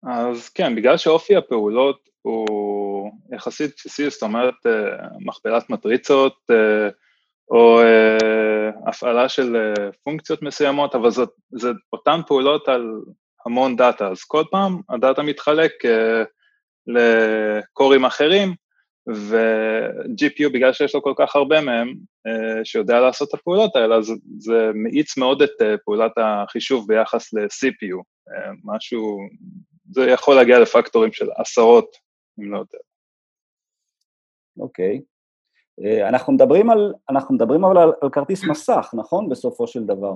אז 0.07 0.48
כן, 0.48 0.77
בגלל 0.77 0.96
שאופי 0.96 1.37
הפעולות 1.37 2.09
הוא 2.22 3.11
יחסית 3.33 3.70
בסיסי, 3.77 4.11
זאת 4.11 4.22
אומרת 4.22 4.55
אה, 4.66 4.72
מכפלת 5.20 5.70
מטריצות 5.70 6.37
אה, 6.50 6.88
או 7.50 7.80
אה, 7.80 8.70
הפעלה 8.87 9.28
של 9.28 9.74
פונקציות 10.04 10.42
מסוימות, 10.42 10.94
אבל 10.94 11.11
זאת, 11.11 11.30
זה 11.50 11.68
אותן 11.92 12.20
פעולות 12.26 12.68
על 12.68 12.87
המון 13.46 13.76
דאטה, 13.76 14.09
אז 14.09 14.24
כל 14.24 14.42
פעם 14.50 14.80
הדאטה 14.88 15.22
מתחלק 15.22 15.72
לקורים 16.87 18.04
אחרים, 18.04 18.54
ו-GPU, 19.09 20.48
בגלל 20.52 20.72
שיש 20.72 20.94
לו 20.94 21.02
כל 21.02 21.12
כך 21.16 21.37
הרבה 21.37 21.61
מהם, 21.61 21.94
שיודע 22.64 23.00
לעשות 23.00 23.28
את 23.28 23.35
הפעולות 23.35 23.76
האלה, 23.76 23.96
אז 23.96 24.12
זה 24.38 24.70
מאיץ 24.74 25.16
מאוד 25.16 25.42
את 25.42 25.50
פעולת 25.85 26.12
החישוב 26.16 26.88
ביחס 26.88 27.33
ל-CPU, 27.33 28.02
משהו, 28.64 29.18
זה 29.90 30.11
יכול 30.11 30.35
להגיע 30.37 30.59
לפקטורים 30.59 31.12
של 31.12 31.26
עשרות 31.37 31.96
אם 32.38 32.52
לא 32.52 32.59
יותר. 32.59 32.78
אוקיי. 34.59 34.94
אה, 34.94 35.13
אנחנו 36.08 36.32
מדברים 36.32 36.70
על, 36.70 36.92
אנחנו 37.10 37.34
מדברים 37.34 37.64
אבל 37.64 37.78
על, 37.78 37.92
על 38.00 38.10
כרטיס 38.10 38.44
מסך, 38.44 38.90
נכון? 38.94 39.28
בסופו 39.28 39.66
של 39.66 39.84
דבר. 39.84 40.12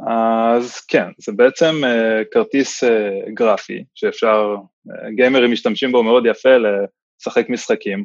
אז 0.00 0.80
כן, 0.80 1.08
זה 1.18 1.32
בעצם 1.32 1.74
uh, 1.82 2.24
כרטיס 2.30 2.84
uh, 2.84 2.88
גרפי, 3.34 3.84
שאפשר, 3.94 4.56
uh, 4.88 5.10
גיימרים 5.16 5.52
משתמשים 5.52 5.92
בו 5.92 6.02
מאוד 6.02 6.26
יפה 6.26 6.56
לשחק 6.56 7.48
משחקים, 7.48 8.04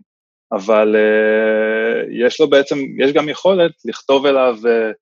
אבל 0.51 0.95
uh, 0.95 2.25
יש 2.25 2.39
לו 2.39 2.49
בעצם, 2.49 2.75
יש 2.99 3.13
גם 3.13 3.29
יכולת 3.29 3.71
לכתוב 3.85 4.25
אליו 4.25 4.55
uh, 4.63 4.93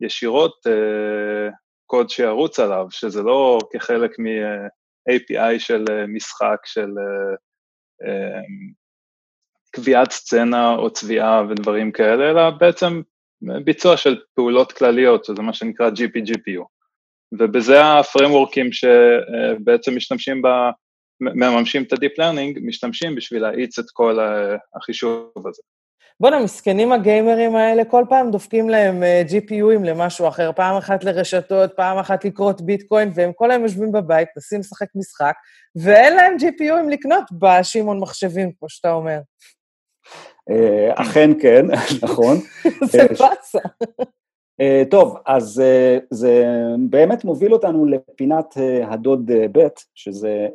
ישירות 0.00 0.66
uh, 0.66 1.52
קוד 1.86 2.10
שירוץ 2.10 2.60
עליו, 2.60 2.86
שזה 2.90 3.22
לא 3.22 3.58
כחלק 3.72 4.18
מ-API 4.18 5.58
של 5.58 5.84
משחק, 6.08 6.58
של 6.64 6.88
קביעת 9.76 10.10
סצנה 10.10 10.74
או 10.74 10.90
צביעה 10.90 11.42
ודברים 11.48 11.92
כאלה, 11.92 12.30
אלא 12.30 12.50
בעצם 12.50 13.02
ביצוע 13.64 13.96
של 13.96 14.16
פעולות 14.34 14.72
כלליות, 14.72 15.24
שזה 15.24 15.42
מה 15.42 15.52
שנקרא 15.52 15.90
GPGPU. 15.90 16.64
ובזה 17.32 17.84
הפרמורקים 17.84 18.72
שבעצם 18.72 19.96
משתמשים 19.96 20.42
ב... 20.42 20.48
מממשים 21.20 21.82
את 21.82 21.92
ה-Deep 21.92 22.20
Learning, 22.20 22.60
משתמשים 22.66 23.14
בשביל 23.14 23.42
להאיץ 23.42 23.78
את 23.78 23.84
כל 23.92 24.18
החישוב 24.74 25.48
הזה. 25.48 25.62
בואנה, 26.20 26.40
מסכנים 26.40 26.92
הגיימרים 26.92 27.56
האלה, 27.56 27.84
כל 27.84 28.04
פעם 28.08 28.30
דופקים 28.30 28.68
להם 28.68 29.02
uh, 29.02 29.04
אה, 29.04 29.22
GPUים 29.28 29.84
למשהו 29.84 30.28
אחר, 30.28 30.52
פעם 30.52 30.76
אחת 30.76 31.04
לרשתות, 31.04 31.72
פעם 31.76 31.98
אחת 31.98 32.24
לקרות 32.24 32.60
ביטקוין, 32.60 33.10
והם 33.14 33.32
כל 33.34 33.50
היום 33.50 33.62
יושבים 33.62 33.92
בבית, 33.92 34.28
נסים 34.36 34.60
לשחק 34.60 34.86
משחק, 34.94 35.34
ואין 35.76 36.16
להם 36.16 36.36
GPUים 36.36 36.90
לקנות 36.90 37.24
בשמעון 37.32 38.00
מחשבים, 38.00 38.52
כמו 38.58 38.68
שאתה 38.68 38.92
אומר. 38.92 39.18
אה, 40.50 40.92
אכן 40.94 41.30
כן, 41.40 41.66
נכון. 42.02 42.36
זה 42.90 43.00
אה, 43.00 43.06
באסה. 43.08 43.58
Uh, 44.62 44.90
טוב, 44.90 45.16
אז 45.26 45.62
זה 46.10 46.44
באמת 46.90 47.24
מוביל 47.24 47.52
אותנו 47.52 47.86
לפינת 47.86 48.54
הדוד 48.84 49.30
ב', 49.52 49.66
שזה 49.94 50.48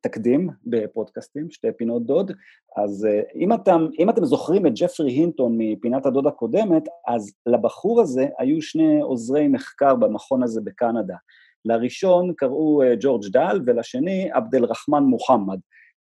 תקדים 0.00 0.50
בפודקאסטים, 0.66 1.50
שתי 1.50 1.68
פינות 1.76 2.06
דוד. 2.06 2.32
אז 2.76 3.08
אם, 3.34 3.52
אתם, 3.52 3.86
אם 3.98 4.10
אתם 4.10 4.24
זוכרים 4.24 4.66
את 4.66 4.72
ג'פרי 4.76 5.12
הינטון 5.12 5.54
מפינת 5.58 6.06
הדוד 6.06 6.26
הקודמת, 6.26 6.82
אז 7.08 7.32
לבחור 7.46 8.00
הזה 8.00 8.26
היו 8.38 8.62
שני 8.62 9.00
עוזרי 9.00 9.48
מחקר 9.48 9.94
במכון 9.94 10.42
הזה 10.42 10.60
בקנדה. 10.64 11.16
לראשון 11.64 12.32
קראו 12.36 12.82
ג'ורג' 13.00 13.24
דל 13.32 13.60
ולשני 13.64 14.28
עבד 14.32 14.54
אל 14.54 14.64
רחמן 14.64 15.02
מוחמד. 15.04 15.58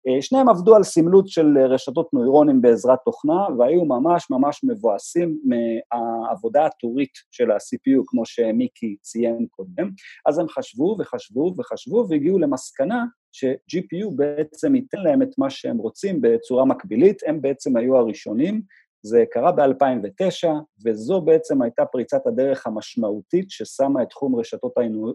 אה, 0.10 0.22
שניהם 0.22 0.50
עבדו 0.50 0.76
על 0.76 0.84
סמלות 0.84 1.28
של 1.28 1.58
אה, 1.58 1.66
רשתות 1.66 2.14
נוירונים 2.14 2.62
בעזרת 2.62 3.00
תוכנה, 3.06 3.48
והיו 3.58 3.86
ממש 3.86 4.28
ממש 4.30 4.62
מבואסים 4.64 5.40
מהעבודה 5.44 6.66
הטורית 6.66 7.12
של 7.32 7.52
ה-CPU, 7.52 8.04
כמו 8.08 8.26
שמיקי 8.26 8.96
ציין 9.02 9.46
קודם. 9.50 9.90
אז 10.26 10.40
הם 10.40 10.48
חשבו 10.50 10.96
וחשבו 11.00 11.54
וחשבו 11.58 12.06
והגיעו 12.10 12.40
למסקנה 12.40 13.06
ש-GPU 13.32 14.16
בעצם 14.16 14.76
ייתן 14.76 15.00
להם 15.00 15.22
את 15.22 15.30
מה 15.38 15.50
שהם 15.50 15.78
רוצים 15.78 16.22
בצורה 16.22 16.66
מקבילית, 16.66 17.22
הם 17.28 17.42
בעצם 17.42 17.78
היו 17.78 17.98
הראשונים. 17.98 18.62
זה 19.04 19.24
קרה 19.32 19.52
ב-2009, 19.52 20.48
וזו 20.86 21.22
בעצם 21.22 21.62
הייתה 21.62 21.86
פריצת 21.86 22.28
הדרך 22.28 22.68
המשמעותית 22.68 23.52
ששמה 23.52 24.04
את 24.04 24.10
תחום 24.10 24.36
רשתות 24.36 24.74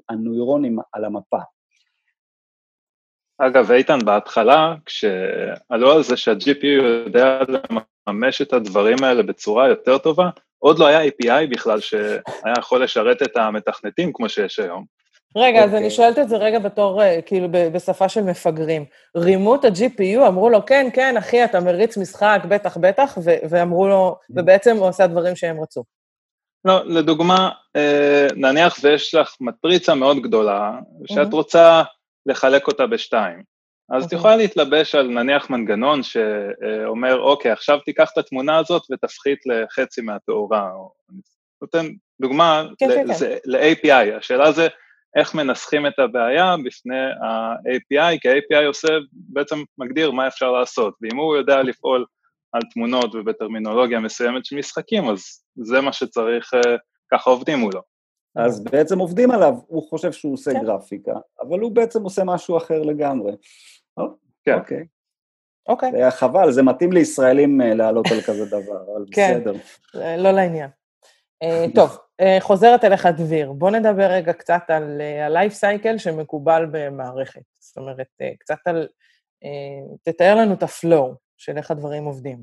הנוירונים 0.08 0.78
על 0.92 1.04
המפה. 1.04 1.38
אגב, 3.38 3.72
איתן, 3.72 3.98
בהתחלה, 4.04 4.74
כשעלו 4.86 5.92
על 5.92 6.02
זה 6.02 6.16
שה-GPU 6.16 6.66
יודע 6.66 7.38
לממש 8.08 8.42
את 8.42 8.52
הדברים 8.52 8.96
האלה 9.02 9.22
בצורה 9.22 9.68
יותר 9.68 9.98
טובה, 9.98 10.30
עוד 10.58 10.78
לא 10.78 10.86
היה 10.86 11.04
API 11.04 11.50
בכלל 11.50 11.80
שהיה 11.80 12.54
יכול 12.58 12.84
לשרת 12.84 13.22
את 13.22 13.36
המתכנתים 13.36 14.10
כמו 14.12 14.28
שיש 14.28 14.58
היום. 14.58 14.84
רגע, 15.36 15.60
okay. 15.60 15.64
אז 15.64 15.70
אני 15.70 15.76
אוקיי. 15.76 15.90
שואלת 15.90 16.18
את 16.18 16.28
זה 16.28 16.36
רגע 16.36 16.58
בתור, 16.58 17.02
אה, 17.02 17.22
כאילו, 17.26 17.48
בשפה 17.50 18.08
של 18.08 18.20
מפגרים. 18.20 18.84
רימו 19.16 19.54
את 19.54 19.64
ה-GPU, 19.64 20.28
אמרו 20.28 20.50
לו, 20.50 20.66
כן, 20.66 20.88
כן, 20.92 21.16
אחי, 21.16 21.44
אתה 21.44 21.60
מריץ 21.60 21.96
משחק, 21.96 22.40
בטח, 22.48 22.76
בטח, 22.76 23.18
ואמרו 23.50 23.88
לו, 23.88 24.16
mm. 24.22 24.32
ובעצם 24.36 24.76
הוא 24.76 24.88
עושה 24.88 25.06
דברים 25.06 25.36
שהם 25.36 25.60
רצו. 25.62 25.84
לא, 26.64 26.84
לדוגמה, 26.84 27.50
אה, 27.76 28.26
נניח 28.36 28.76
ויש 28.82 29.14
לך 29.14 29.36
מטריצה 29.40 29.94
מאוד 29.94 30.22
גדולה, 30.22 30.72
שאת 31.06 31.26
mm-hmm. 31.26 31.34
רוצה 31.34 31.82
לחלק 32.26 32.66
אותה 32.66 32.86
בשתיים. 32.86 33.42
אז 33.90 34.02
okay. 34.02 34.06
את. 34.06 34.12
יכולה 34.12 34.36
להתלבש 34.36 34.94
על 34.94 35.08
נניח 35.08 35.50
מנגנון 35.50 36.02
שאומר, 36.02 37.20
אוקיי, 37.20 37.50
עכשיו 37.50 37.78
תיקח 37.78 38.10
את 38.12 38.18
התמונה 38.18 38.58
הזאת 38.58 38.82
ותפחית 38.90 39.38
לחצי 39.46 40.00
מהתאורה. 40.00 40.70
נותן 41.62 41.86
דוגמה 42.20 42.64
כן, 42.78 42.88
כן, 42.88 43.14
כן. 43.14 43.36
ל-API, 43.44 44.18
השאלה 44.18 44.52
זה 44.52 44.68
איך 45.16 45.34
מנסחים 45.34 45.86
את 45.86 45.98
הבעיה 45.98 46.54
בפני 46.64 47.00
ה-API, 47.00 48.18
כי 48.20 48.28
ה-API 48.28 48.66
עושה, 48.66 48.88
בעצם 49.12 49.56
מגדיר 49.78 50.10
מה 50.10 50.26
אפשר 50.26 50.52
לעשות, 50.52 50.94
ואם 51.02 51.16
הוא 51.16 51.36
יודע 51.36 51.62
לפעול 51.62 52.04
על 52.52 52.62
תמונות 52.74 53.14
ובטרמינולוגיה 53.14 54.00
מסוימת 54.00 54.44
של 54.44 54.56
משחקים, 54.56 55.08
אז 55.08 55.42
זה 55.56 55.80
מה 55.80 55.92
שצריך, 55.92 56.54
אה, 56.54 56.76
ככה 57.12 57.30
עובדים 57.30 57.58
מולו. 57.58 57.80
אז 58.36 58.64
בעצם 58.64 58.98
עובדים 58.98 59.30
עליו, 59.30 59.54
הוא 59.66 59.88
חושב 59.88 60.12
שהוא 60.12 60.32
עושה 60.32 60.52
כן. 60.52 60.64
גרפיקה, 60.64 61.14
אבל 61.40 61.60
הוא 61.60 61.72
בעצם 61.72 62.02
עושה 62.02 62.24
משהו 62.24 62.56
אחר 62.56 62.82
לגמרי. 62.82 63.32
כן. 64.44 64.58
אוקיי. 64.58 64.84
אוקיי. 65.68 65.90
זה 65.90 65.96
היה 65.96 66.10
חבל, 66.10 66.52
זה 66.52 66.62
מתאים 66.62 66.92
לישראלים 66.92 67.60
אה, 67.60 67.74
לעלות 67.74 68.06
על 68.12 68.20
כזה 68.20 68.46
דבר, 68.46 68.84
אבל 68.86 69.04
כן, 69.14 69.40
בסדר. 69.40 69.54
כן, 69.92 70.20
לא 70.20 70.30
לעניין. 70.30 70.70
אה, 71.42 71.64
טוב, 71.74 71.98
אה, 72.20 72.36
חוזרת 72.40 72.84
אליך 72.84 73.06
דביר. 73.06 73.52
בוא 73.52 73.70
נדבר 73.70 74.06
רגע 74.06 74.32
קצת 74.32 74.62
על 74.68 75.00
ה-life 75.00 75.52
cycle 75.52 75.98
שמקובל 75.98 76.66
במערכת. 76.70 77.42
זאת 77.60 77.76
אומרת, 77.76 78.06
קצת 78.38 78.58
על... 78.64 78.88
תתאר 80.02 80.34
לנו 80.34 80.54
את 80.54 80.62
ה 80.62 80.73
flow 80.73 81.14
של 81.36 81.56
איך 81.56 81.70
הדברים 81.70 82.04
עובדים. 82.04 82.42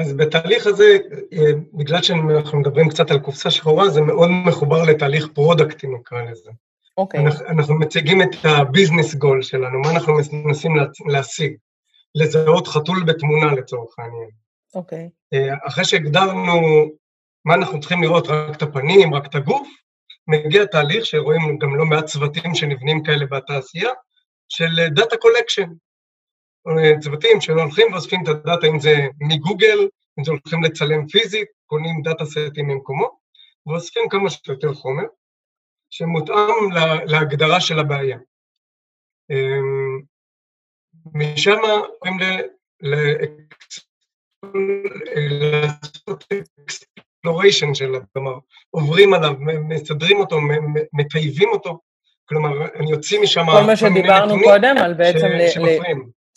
אז 0.00 0.12
בתהליך 0.12 0.66
הזה, 0.66 0.98
אה, 1.32 1.52
בגלל 1.72 2.02
שאנחנו 2.02 2.58
מדברים 2.58 2.88
קצת 2.88 3.10
על 3.10 3.18
קופסה 3.18 3.50
שחורה, 3.50 3.88
זה 3.88 4.00
מאוד 4.00 4.30
מחובר 4.30 4.82
לתהליך 4.82 5.28
product 5.34 5.74
י, 5.74 5.86
נקרא 5.86 6.22
לזה. 6.22 6.50
אוקיי. 6.96 7.20
Okay. 7.20 7.22
אנחנו, 7.22 7.46
אנחנו 7.46 7.74
מציגים 7.74 8.22
את 8.22 8.28
ה 8.44 8.52
business 8.52 9.14
goal 9.14 9.42
שלנו, 9.42 9.80
מה 9.80 9.90
אנחנו 9.90 10.14
מנסים 10.32 10.76
להשיג. 11.06 11.54
לזהות 12.14 12.66
חתול 12.66 13.04
בתמונה 13.04 13.54
לצורך 13.54 13.98
העניין. 13.98 14.30
אוקיי. 14.74 15.08
Okay. 15.08 15.36
אה, 15.38 15.54
אחרי 15.66 15.84
שהגדרנו 15.84 16.60
מה 17.44 17.54
אנחנו 17.54 17.80
צריכים 17.80 18.02
לראות, 18.02 18.28
רק 18.28 18.56
את 18.56 18.62
הפנים, 18.62 19.14
רק 19.14 19.26
את 19.26 19.34
הגוף, 19.34 19.68
מגיע 20.26 20.64
תהליך 20.64 21.06
שרואים 21.06 21.58
גם 21.58 21.76
לא 21.76 21.84
מעט 21.84 22.04
צוותים 22.04 22.54
שנבנים 22.54 23.02
כאלה 23.02 23.26
בתעשייה, 23.26 23.90
של 24.48 24.88
data 24.88 25.16
collection. 25.16 25.70
צוותים 27.00 27.40
שהולכים 27.40 27.92
ואוספים 27.92 28.22
את 28.22 28.28
ה 28.28 28.34
data, 28.34 28.66
אם 28.66 28.80
זה 28.80 28.94
מגוגל, 29.20 29.88
אם 30.18 30.24
זה 30.24 30.30
הולכים 30.30 30.62
לצלם 30.62 31.06
פיזית, 31.06 31.48
קונים 31.66 32.02
data 32.02 32.24
סטים 32.24 32.66
ממקומו, 32.68 33.18
ואוספים 33.66 34.08
כמה 34.08 34.30
שיותר 34.30 34.74
חומר, 34.74 35.04
שמותאם 35.90 36.72
להגדרה 37.06 37.60
של 37.60 37.78
הבעיה. 37.78 38.18
אמ, 39.30 40.00
משם 41.14 41.56
אומרים 41.62 42.44
לעשות 45.20 46.24
exploration 46.64 47.74
שלו, 47.74 47.98
כלומר, 48.12 48.38
עוברים 48.70 49.14
עליו, 49.14 49.34
מסדרים 49.68 50.16
אותו, 50.16 50.38
מטייבים 50.92 51.48
אותו, 51.48 51.78
כלומר, 52.24 52.74
אני 52.74 52.90
יוצאים 52.90 53.22
משם 53.22 53.44
כל 53.46 53.66
מה 53.66 53.76
שדיברנו 53.76 54.34
קודם 54.44 54.76
על 54.78 54.94
בעצם... 54.94 55.28
ש... 55.48 55.58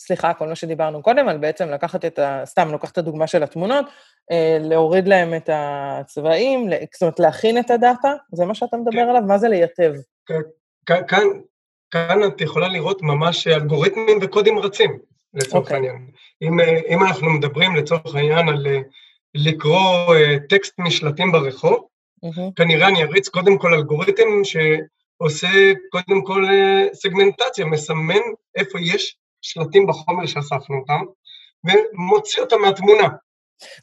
סליחה, 0.05 0.33
כל 0.33 0.47
מה 0.47 0.55
שדיברנו 0.55 1.03
קודם, 1.03 1.27
על 1.27 1.37
בעצם 1.37 1.69
לקחת 1.69 2.05
את 2.05 2.19
ה... 2.19 2.41
סתם, 2.45 2.69
לוקח 2.71 2.91
את 2.91 2.97
הדוגמה 2.97 3.27
של 3.27 3.43
התמונות, 3.43 3.85
אה, 4.31 4.57
להוריד 4.61 5.07
להם 5.07 5.33
את 5.33 5.49
הצבעים, 5.53 6.69
זאת 6.93 7.01
אומרת, 7.01 7.19
להכין 7.19 7.57
את 7.57 7.71
ה 7.71 7.78
data, 7.78 8.13
זה 8.33 8.45
מה 8.45 8.55
שאתה 8.55 8.77
מדבר 8.77 8.91
כן. 8.91 9.09
עליו? 9.09 9.21
מה 9.21 9.37
זה 9.37 9.47
לייטב? 9.47 9.93
כאן, 10.85 11.01
כאן, 11.07 11.23
כאן 11.91 12.19
את 12.27 12.41
יכולה 12.41 12.67
לראות 12.67 13.01
ממש 13.01 13.47
אלגוריתמים 13.47 14.19
וקודים 14.21 14.59
רצים, 14.59 14.99
לצורך 15.33 15.53
okay. 15.53 15.57
אוקיי. 15.57 15.75
העניין. 15.75 16.07
אם, 16.41 16.59
אה, 16.59 16.79
אם 16.87 17.03
אנחנו 17.03 17.29
מדברים 17.29 17.75
לצורך 17.75 18.15
העניין 18.15 18.49
על 18.49 18.67
אה, 18.67 18.79
לקרוא 19.35 20.15
טקסט 20.49 20.73
משלטים 20.79 21.31
ברחוב, 21.31 21.85
mm-hmm. 22.25 22.51
כנראה 22.55 22.87
אני 22.87 23.03
אריץ 23.03 23.27
קודם 23.29 23.57
כל 23.57 23.73
אלגוריתם 23.73 24.29
שעושה 24.43 25.47
קודם 25.89 26.23
כל 26.23 26.45
סגמנטציה, 26.93 27.65
מסמן 27.65 28.21
איפה 28.55 28.79
יש 28.81 29.17
שלטים 29.41 29.87
בחומר 29.87 30.25
שאספנו 30.25 30.77
אותם, 30.79 31.01
ומוציא 31.63 32.43
אותם 32.43 32.61
מהתמונה. 32.61 33.07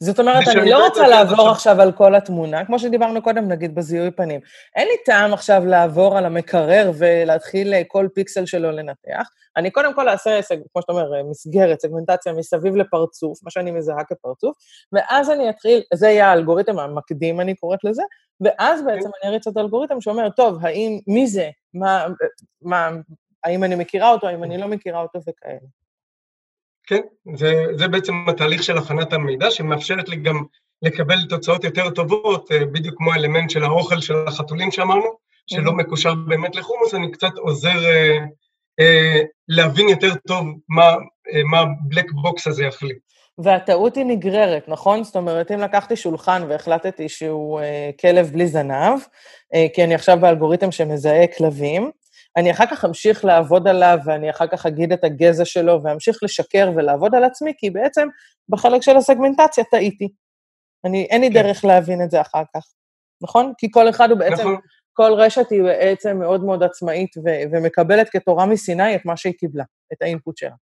זאת 0.01 0.21
אומרת, 0.21 0.49
אני 0.49 0.71
לא 0.71 0.87
רוצה 0.87 1.09
לעבור 1.09 1.49
עכשיו 1.49 1.81
על 1.81 1.93
כל 1.93 2.15
התמונה, 2.15 2.65
כמו 2.65 2.79
שדיברנו 2.79 3.23
קודם, 3.23 3.49
נגיד, 3.49 3.75
בזיהוי 3.75 4.11
פנים. 4.11 4.41
אין 4.77 4.89
לי 4.89 4.95
טעם 5.05 5.33
עכשיו 5.33 5.63
לעבור 5.67 6.19
על 6.19 6.27
המקרר 6.27 6.91
ולהתחיל 6.99 7.75
אה, 7.75 7.83
כל 7.89 8.09
פיקסל 8.15 8.47
שלו 8.47 8.71
לנתח. 8.71 9.29
אני 9.57 9.71
קודם 9.71 9.95
כל 9.95 10.09
אעשה, 10.09 10.41
כמו 10.73 10.83
שאתה 10.83 10.93
אומר, 10.93 11.15
אה, 11.15 11.23
מסגרת, 11.31 11.81
סגמנטציה 11.81 12.33
מסביב 12.33 12.77
לפרצוף, 12.77 13.39
מה 13.45 13.51
שאני 13.51 13.71
מזהה 13.71 14.05
כפרצוף, 14.05 14.57
ואז 14.93 15.31
אני 15.31 15.51
אתחיל, 15.51 15.83
זה 15.95 16.09
יהיה 16.09 16.29
האלגוריתם 16.29 16.79
המקדים, 16.79 17.41
אני 17.41 17.55
קוראת 17.55 17.85
לזה, 17.85 18.03
ואז 18.41 18.85
בעצם 18.85 19.09
אני 19.23 19.31
אריץ 19.31 19.47
את 19.47 19.57
האלגוריתם 19.57 20.01
שאומר, 20.01 20.31
טוב, 20.31 20.67
האם, 20.67 20.99
מי 21.07 21.27
זה? 21.27 21.51
מה, 21.75 22.07
מה, 22.63 22.91
האם 23.49 23.65
אני 23.65 23.75
מכירה 23.75 24.11
אותו, 24.11 24.27
האם 24.29 24.45
אני 24.45 24.59
לא 24.59 24.69
מכירה 24.69 25.03
אותו 25.03 25.19
וכאלה. 25.29 25.59
כן, 26.87 27.01
זה, 27.37 27.65
זה 27.75 27.89
בעצם 27.89 28.15
התהליך 28.29 28.63
של 28.63 28.79
הכנת 28.79 29.13
המידע, 29.13 29.51
שמאפשרת 29.51 30.09
לי 30.09 30.17
גם 30.17 30.45
לקבל 30.83 31.17
תוצאות 31.29 31.65
יותר 31.65 31.91
טובות, 31.91 32.53
אה, 32.53 32.65
בדיוק 32.65 32.95
כמו 32.99 33.13
האלמנט 33.13 33.51
של 33.51 33.65
האוכל 33.65 34.01
של 34.01 34.15
החתולים 34.27 34.71
שאמרנו, 34.71 35.11
שלא 35.47 35.73
מקושר 35.73 36.15
באמת 36.15 36.57
לחומוס, 36.57 36.95
אני 36.95 37.13
קצת 37.13 37.33
עוזר 37.37 37.87
אה, 37.87 38.19
אה, 38.81 39.23
להבין 39.49 39.89
יותר 39.89 40.15
טוב 40.27 40.47
מה, 40.69 40.85
אה, 41.35 41.43
מה 41.51 41.59
ה 41.59 41.68
black 41.68 42.13
box 42.13 42.47
הזה 42.47 42.65
יחליט. 42.65 42.99
והטעות 43.39 43.97
היא 43.97 44.05
נגררת, 44.05 44.69
נכון? 44.69 45.05
זאת 45.05 45.17
אומרת, 45.17 45.51
אם 45.51 45.61
לקחתי 45.61 45.97
שולחן 45.97 46.43
והחלטתי 46.49 47.09
שהוא 47.09 47.61
אה, 47.61 47.91
כלב 48.01 48.31
בלי 48.33 48.47
זנב, 48.47 49.01
אה, 49.55 49.67
כי 49.75 49.85
אני 49.85 49.95
עכשיו 49.95 50.19
באלגוריתם 50.21 50.73
שמזהה 50.73 51.27
כלבים, 51.27 51.91
אני 52.37 52.51
אחר 52.51 52.65
כך 52.71 52.85
אמשיך 52.85 53.25
לעבוד 53.25 53.69
עליו, 53.69 53.99
ואני 54.05 54.31
אחר 54.31 54.47
כך 54.47 54.67
אגיד 54.67 54.93
את 54.93 55.05
הגזע 55.05 55.45
שלו, 55.45 55.83
ואמשיך 55.83 56.19
לשקר 56.23 56.71
ולעבוד 56.77 57.15
על 57.15 57.25
עצמי, 57.25 57.53
כי 57.59 57.71
בעצם 57.71 58.09
בחלק 58.49 58.83
של 58.83 58.97
הסגמנטציה 58.97 59.65
טעיתי. 59.65 60.09
אני, 60.85 61.07
אין 61.11 61.21
לי 61.21 61.29
כן. 61.29 61.35
דרך 61.35 61.65
להבין 61.65 62.03
את 62.03 62.11
זה 62.11 62.21
אחר 62.21 62.43
כך, 62.57 62.63
נכון? 63.23 63.53
כי 63.59 63.71
כל 63.71 63.89
אחד 63.89 64.11
הוא 64.11 64.19
בעצם, 64.19 64.43
נכון. 64.43 64.57
כל 64.93 65.13
רשת 65.17 65.51
היא 65.51 65.63
בעצם 65.63 66.19
מאוד 66.19 66.45
מאוד 66.45 66.63
עצמאית 66.63 67.17
ו- 67.17 67.43
ומקבלת 67.53 68.09
כתורה 68.11 68.47
מסיני 68.47 68.97
את 68.97 69.05
מה 69.05 69.17
שהיא 69.17 69.35
קיבלה, 69.39 69.65
את 69.93 70.03
ה 70.03 70.09
input 70.09 70.37
שלה. 70.37 70.55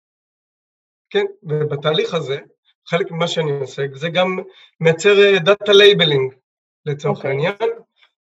כן, 1.10 1.24
ובתהליך 1.42 2.14
הזה, 2.14 2.38
חלק 2.88 3.10
ממה 3.10 3.28
שאני 3.28 3.50
עושה, 3.50 3.82
זה 3.94 4.08
גם 4.08 4.38
מייצר 4.80 5.38
data 5.44 5.72
labeling, 5.72 6.34
לצורך 6.86 7.16
okay. 7.16 7.18
אוקיי. 7.18 7.30
העניין. 7.30 7.70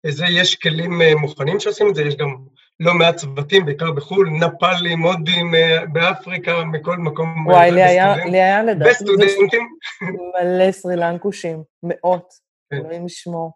זה, 0.07 0.25
יש 0.27 0.55
כלים 0.55 1.03
אה, 1.03 1.15
מוכנים 1.15 1.61
שעושים 1.61 1.89
את 1.89 1.95
זה, 1.95 2.03
יש 2.03 2.17
גם 2.17 2.37
לא 2.81 2.95
מעט 2.95 3.17
צוותים, 3.17 3.65
בעיקר 3.67 3.93
בחו"ל, 3.93 4.29
נפאלים, 4.31 5.03
הודים, 5.03 5.55
אה, 5.55 5.87
באפריקה, 5.87 6.65
מכל 6.65 6.97
מקום. 6.97 7.47
וואי, 7.47 7.71
לי 7.71 7.83
היה, 7.83 8.17
לי 8.17 8.43
היה 8.43 8.63
לדעתי... 8.63 8.91
וסטודנטים. 8.91 9.69
מלא 10.35 10.73
סרילנקושים, 10.73 11.63
מאות, 11.83 12.33
כן. 12.71 12.77
אלוהים 12.77 13.07
ישמור. 13.07 13.53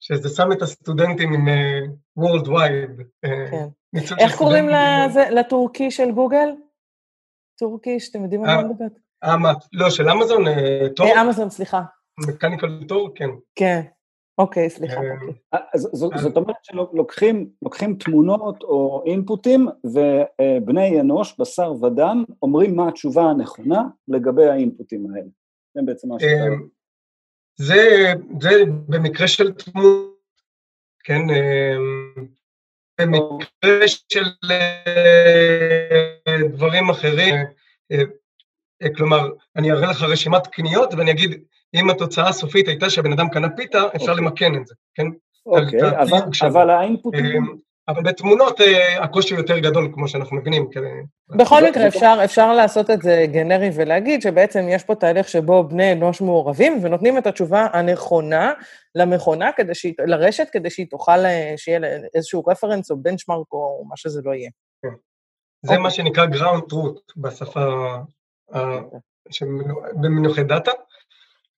שזה 0.00 0.28
שם 0.36 0.52
את 0.52 0.62
הסטודנטים 0.62 1.32
עם 1.32 1.48
World 2.18 2.46
Wide. 2.46 3.02
כן. 3.50 3.66
איך 4.18 4.36
קוראים 4.36 4.68
לטורקי 5.30 5.90
של 5.90 6.12
גוגל? 6.12 6.48
טורקי, 7.58 8.00
שאתם 8.00 8.22
יודעים 8.22 8.44
על 8.44 8.56
מה 8.56 8.62
מדברת? 8.62 8.98
לא, 9.72 9.90
של 9.90 10.08
אמזון, 10.08 10.44
טור? 10.96 11.20
אמזון, 11.20 11.50
סליחה. 11.50 11.82
מקניקל 12.28 12.84
טור, 12.88 13.12
כן. 13.14 13.28
כן. 13.54 13.82
אוקיי, 14.38 14.70
סליחה. 14.70 15.00
אה, 15.00 15.14
אוקיי. 15.14 15.34
אה, 15.54 15.58
זאת 16.22 16.36
אומרת 16.36 16.56
שלוקחים 16.62 17.96
תמונות 17.98 18.62
או 18.62 19.02
אינפוטים 19.06 19.68
ובני 19.84 21.00
אנוש, 21.00 21.34
בשר 21.38 21.72
ודם, 21.72 22.24
אומרים 22.42 22.76
מה 22.76 22.88
התשובה 22.88 23.22
הנכונה 23.22 23.82
לגבי 24.08 24.46
האינפוטים 24.46 25.06
האלה. 25.14 25.28
זה 25.74 25.80
בעצם 25.84 26.08
מה 26.08 26.20
שאתה... 26.20 26.32
אה, 26.32 28.12
זה 28.38 28.62
במקרה 28.88 29.28
של 29.28 29.52
תמונות, 29.52 30.14
כן, 31.04 31.20
במקרה 33.00 33.88
של 33.88 34.24
דברים 36.52 36.90
אחרים, 36.90 37.34
כלומר, 38.96 39.30
אני 39.56 39.72
אראה 39.72 39.90
לך 39.90 40.02
רשימת 40.02 40.46
קניות 40.46 40.94
ואני 40.94 41.10
אגיד, 41.10 41.44
אם 41.74 41.90
התוצאה 41.90 42.28
הסופית 42.28 42.68
הייתה 42.68 42.90
שהבן 42.90 43.12
אדם 43.12 43.28
קנה 43.28 43.48
פיתה, 43.56 43.78
אפשר 43.96 44.06
okay. 44.06 44.10
אוקיי. 44.10 44.24
למקן 44.24 44.54
את 44.54 44.66
זה, 44.66 44.74
כן? 44.94 45.06
אוקיי, 45.46 45.82
okay, 45.82 46.02
אבל, 46.02 46.18
אבל 46.46 46.70
האינפוטים... 46.70 47.24
אמ, 47.24 47.56
אבל 47.88 48.02
בתמונות 48.02 48.60
אה, 48.60 49.04
הקושי 49.04 49.34
יותר 49.34 49.58
גדול, 49.58 49.90
כמו 49.94 50.08
שאנחנו 50.08 50.36
מבינים. 50.36 50.68
בכל 51.36 51.60
מקרה, 51.68 51.86
אפשר, 51.86 52.20
אפשר 52.24 52.54
לעשות 52.54 52.90
את 52.90 53.02
זה 53.02 53.24
גנרי 53.32 53.70
ולהגיד 53.74 54.22
שבעצם 54.22 54.66
יש 54.68 54.84
פה 54.84 54.94
תהליך 54.94 55.28
שבו 55.28 55.64
בני 55.68 55.92
אנוש 55.92 56.20
מעורבים 56.20 56.78
ונותנים 56.82 57.18
את 57.18 57.26
התשובה 57.26 57.66
הנכונה 57.72 58.52
למכונה, 58.94 59.50
כדי 59.56 59.74
שהיא, 59.74 59.94
לרשת, 60.06 60.48
כדי 60.52 60.70
שהיא 60.70 60.86
תוכל, 60.90 61.24
אה, 61.24 61.54
שיהיה 61.56 61.80
איזשהו 62.14 62.44
רפרנס 62.46 62.90
או 62.90 62.96
בנצ'מרק 62.96 63.52
או 63.52 63.84
מה 63.88 63.96
שזה 63.96 64.20
לא 64.24 64.34
יהיה. 64.34 64.50
כן. 64.82 64.88
זה 65.62 65.74
okay. 65.74 65.78
מה 65.78 65.88
אוקיי. 65.88 65.96
שנקרא 65.96 66.26
ground 66.26 66.72
truth 66.72 67.12
בשפה, 67.16 67.96
במינוחי 70.00 70.42
דאטה. 70.42 70.70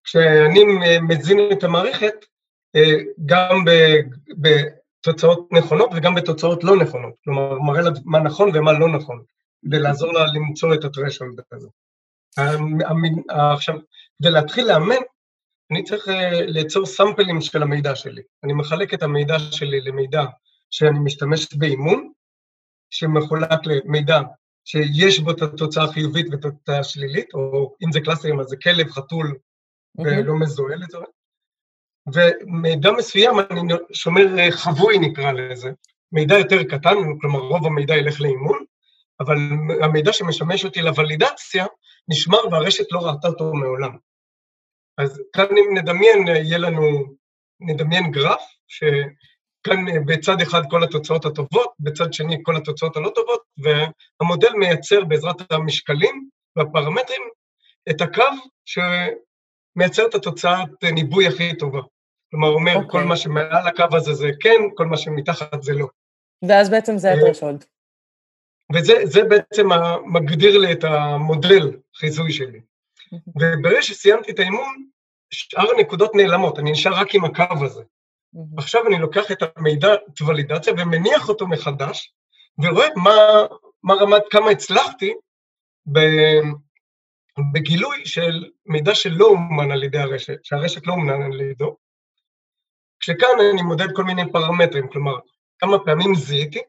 כשאני 0.07 0.63
מזין 1.01 1.39
את 1.51 1.63
המערכת, 1.63 2.25
אה, 2.75 2.95
גם 3.25 3.65
בתוצאות 4.37 5.47
נכונות 5.51 5.89
וגם 5.95 6.15
בתוצאות 6.15 6.63
לא 6.63 6.75
נכונות. 6.75 7.13
כלומר, 7.23 7.59
מראה 7.59 7.81
לה 7.81 7.89
מה 8.05 8.19
נכון 8.19 8.51
ומה 8.53 8.73
לא 8.73 8.89
נכון, 8.89 9.23
כדי 9.65 9.79
לעזור 9.79 10.13
לה 10.13 10.25
למצוא 10.33 10.73
את 10.73 10.83
הטרשולד 10.83 11.39
הזה. 11.51 11.67
עכשיו, 13.29 13.75
כדי 14.19 14.31
להתחיל 14.31 14.67
לאמן, 14.67 15.01
אני 15.71 15.83
צריך 15.83 16.09
אה, 16.09 16.41
ליצור 16.45 16.85
סאמפלים 16.85 17.41
של 17.41 17.63
המידע 17.63 17.95
שלי. 17.95 18.21
אני 18.43 18.53
מחלק 18.53 18.93
את 18.93 19.03
המידע 19.03 19.39
שלי 19.39 19.81
למידע 19.81 20.25
שאני 20.71 20.99
משתמש 20.99 21.53
באימון, 21.53 22.11
שמחולק 22.89 23.59
למידע 23.65 24.19
שיש 24.65 25.19
בו 25.19 25.31
את 25.31 25.41
התוצאה 25.41 25.83
החיובית 25.83 26.27
ואת 26.31 26.45
התוצאה 26.45 26.79
השלילית, 26.79 27.33
או 27.33 27.75
אם 27.85 27.91
זה 27.91 28.01
קלאסרים 28.01 28.39
אז 28.39 28.45
זה 28.45 28.55
כלב, 28.63 28.89
חתול, 28.89 29.37
ולא 29.97 30.39
מזוהה 30.39 30.75
לצורך. 30.75 31.07
ומידע 32.13 32.91
מסוים, 32.91 33.39
אני 33.39 33.73
שומר 33.93 34.39
אה, 34.39 34.51
חבוי 34.51 34.99
נקרא 34.99 35.31
לזה, 35.31 35.69
מידע 36.11 36.37
יותר 36.37 36.63
קטן, 36.63 36.95
כלומר 37.21 37.39
רוב 37.39 37.65
המידע 37.65 37.95
ילך 37.95 38.21
לאימון, 38.21 38.63
אבל 39.19 39.37
המידע 39.81 40.13
שמשמש 40.13 40.65
אותי 40.65 40.81
לוולידציה 40.81 41.65
נשמר 42.07 42.37
והרשת 42.51 42.91
לא 42.91 42.99
ראתה 42.99 43.27
אותו 43.27 43.53
מעולם. 43.53 43.97
אז 44.97 45.21
כאן 45.33 45.45
אם 45.51 45.77
נדמיין, 45.77 46.27
אה, 46.27 46.37
יהיה 46.37 46.57
לנו, 46.57 47.15
נדמיין 47.59 48.11
גרף, 48.11 48.41
שכאן 48.67 49.87
אה, 49.87 49.99
בצד 50.05 50.41
אחד 50.41 50.61
כל 50.69 50.83
התוצאות 50.83 51.25
הטובות, 51.25 51.73
בצד 51.79 52.13
שני 52.13 52.37
כל 52.43 52.55
התוצאות 52.55 52.97
הלא 52.97 53.09
טובות, 53.15 53.41
והמודל 53.57 54.53
מייצר 54.53 55.03
בעזרת 55.03 55.51
המשקלים 55.51 56.29
והפרמטרים 56.55 57.21
את 57.89 58.01
הקו 58.01 58.23
ש... 58.65 58.79
מייצר 59.77 60.05
את 60.05 60.15
התוצאת 60.15 60.83
ניבוי 60.93 61.27
הכי 61.27 61.57
טובה. 61.57 61.81
כלומר, 62.31 62.47
אומר, 62.47 62.75
okay. 62.75 62.79
כל 62.79 62.83
אוקיי. 62.83 63.03
מה 63.05 63.17
שמעל 63.17 63.67
הקו 63.67 63.85
הזה 63.91 64.13
זה 64.13 64.29
כן, 64.39 64.61
כל 64.75 64.85
מה 64.85 64.97
שמתחת 64.97 65.63
זה 65.63 65.73
לא. 65.73 65.87
ואז 66.47 66.69
בעצם 66.69 66.97
זה 66.97 67.13
הטרשולד. 67.13 67.65
וזה 68.73 69.23
בעצם 69.23 69.67
מגדיר 70.05 70.57
לי 70.57 70.71
את 70.71 70.83
המודל 70.83 71.77
חיזוי 71.95 72.31
שלי. 72.31 72.61
וברגע 73.11 73.81
שסיימתי 73.81 74.31
את 74.31 74.39
האימון, 74.39 74.87
שאר 75.31 75.67
הנקודות 75.77 76.15
נעלמות, 76.15 76.59
אני 76.59 76.71
נשאר 76.71 76.93
רק 76.93 77.15
עם 77.15 77.25
הקו 77.25 77.65
הזה. 77.65 77.83
עכשיו 78.57 78.87
אני 78.87 78.99
לוקח 78.99 79.31
את 79.31 79.43
המידע, 79.55 79.93
את 79.93 80.19
הוולידציה, 80.19 80.73
ומניח 80.77 81.29
אותו 81.29 81.47
מחדש, 81.47 82.13
ורואה 82.59 82.87
מה, 82.95 83.15
מה 83.83 83.93
רמת, 83.93 84.21
כמה 84.29 84.49
הצלחתי 84.49 85.13
בגילוי 87.53 88.05
של 88.05 88.45
מידע 88.65 88.95
שלא 88.95 89.25
אומן 89.25 89.71
על 89.71 89.83
ידי 89.83 89.97
הרשת, 89.97 90.39
שהרשת 90.43 90.87
לא 90.87 90.93
אומנן 90.93 91.21
על 91.21 91.41
ידו, 91.41 91.75
כשכאן 92.99 93.29
אני 93.53 93.61
מודד 93.61 93.87
כל 93.95 94.03
מיני 94.03 94.31
פרמטרים, 94.31 94.87
כלומר, 94.87 95.15
כמה 95.59 95.79
פעמים 95.79 96.15
זיהיתי, 96.15 96.61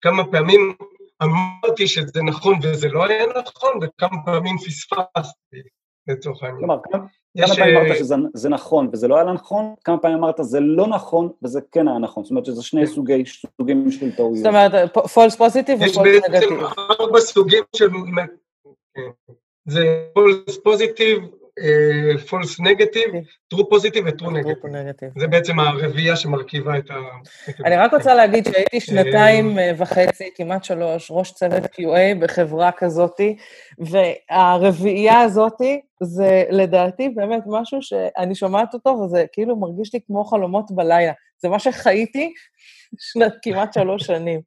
כמה 0.00 0.30
פעמים 0.30 0.74
אמרתי 1.22 1.88
שזה 1.88 2.22
נכון 2.22 2.58
וזה 2.62 2.88
לא 2.88 3.06
היה 3.06 3.24
נכון, 3.26 3.78
וכמה 3.82 4.24
פעמים 4.24 4.58
פספסתי, 4.58 5.62
לצורך 6.08 6.42
העניין. 6.42 6.60
כלומר, 6.60 6.78
כמה, 6.92 7.06
כמה 7.38 7.56
פעמים 7.56 7.76
אמרת 7.76 7.90
אה, 7.90 7.96
שזה 7.96 8.48
נכון 8.48 8.88
וזה 8.92 9.08
לא 9.08 9.16
היה 9.16 9.32
נכון, 9.32 9.74
כמה 9.84 9.98
פעמים 9.98 10.18
אמרת 10.18 10.36
זה 10.40 10.60
לא 10.60 10.86
נכון 10.86 11.32
וזה 11.42 11.60
כן 11.72 11.88
היה 11.88 11.98
נכון, 11.98 12.24
זאת 12.24 12.30
אומרת 12.30 12.44
שזה 12.44 12.62
שני 12.62 12.86
סוגי, 12.86 13.24
סוגים 13.56 13.90
של 13.90 14.16
טעויות. 14.16 14.36
זאת 14.36 14.46
אומרת, 14.46 14.96
false 14.96 15.36
positive 15.38 15.80
ו-false 15.80 15.98
negative. 15.98 16.08
יש 16.08 16.30
בעצם 16.30 16.54
ארבע 17.00 17.20
סוגים 17.20 17.64
של... 17.76 17.88
זה 19.68 20.04
false 20.18 20.54
positive, 20.68 21.38
false 22.26 22.60
negative, 22.60 23.12
true 23.54 23.64
positive 23.64 24.04
ו-true 24.06 24.30
negative. 24.30 25.20
זה 25.20 25.26
בעצם 25.26 25.60
הרביעייה 25.60 26.16
שמרכיבה 26.16 26.78
את 26.78 26.90
ה... 26.90 26.94
אני 27.64 27.76
רק 27.76 27.94
רוצה 27.94 28.14
להגיד 28.14 28.44
שהייתי 28.44 28.80
שנתיים 28.80 29.58
אה, 29.58 29.72
וחצי, 29.76 30.30
כמעט 30.34 30.64
שלוש, 30.64 31.10
ראש 31.10 31.32
צוות 31.32 31.64
QA 31.64 32.18
בחברה 32.20 32.70
כזאתי, 32.72 33.36
והרביעייה 33.78 35.20
הזאתי 35.20 35.80
זה 36.02 36.44
לדעתי 36.50 37.08
באמת 37.08 37.42
משהו 37.46 37.82
שאני 37.82 38.34
שומעת 38.34 38.74
אותו, 38.74 38.90
וזה 38.90 39.24
כאילו 39.32 39.56
מרגיש 39.56 39.94
לי 39.94 40.00
כמו 40.06 40.24
חלומות 40.24 40.70
בלילה. 40.70 41.12
זה 41.38 41.48
מה 41.48 41.58
שחייתי 41.58 42.32
שנת 42.98 43.32
כמעט 43.42 43.72
שלוש 43.72 44.06
שנים. 44.06 44.40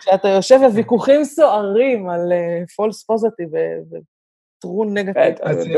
שאתה 0.00 0.28
יושב 0.28 0.58
בוויכוחים 0.62 1.24
סוערים 1.24 2.08
על 2.08 2.32
אה, 2.32 2.62
false 2.62 3.14
positive 3.14 3.54
true 4.60 4.98
negative. 4.98 5.34
אז 5.42 5.68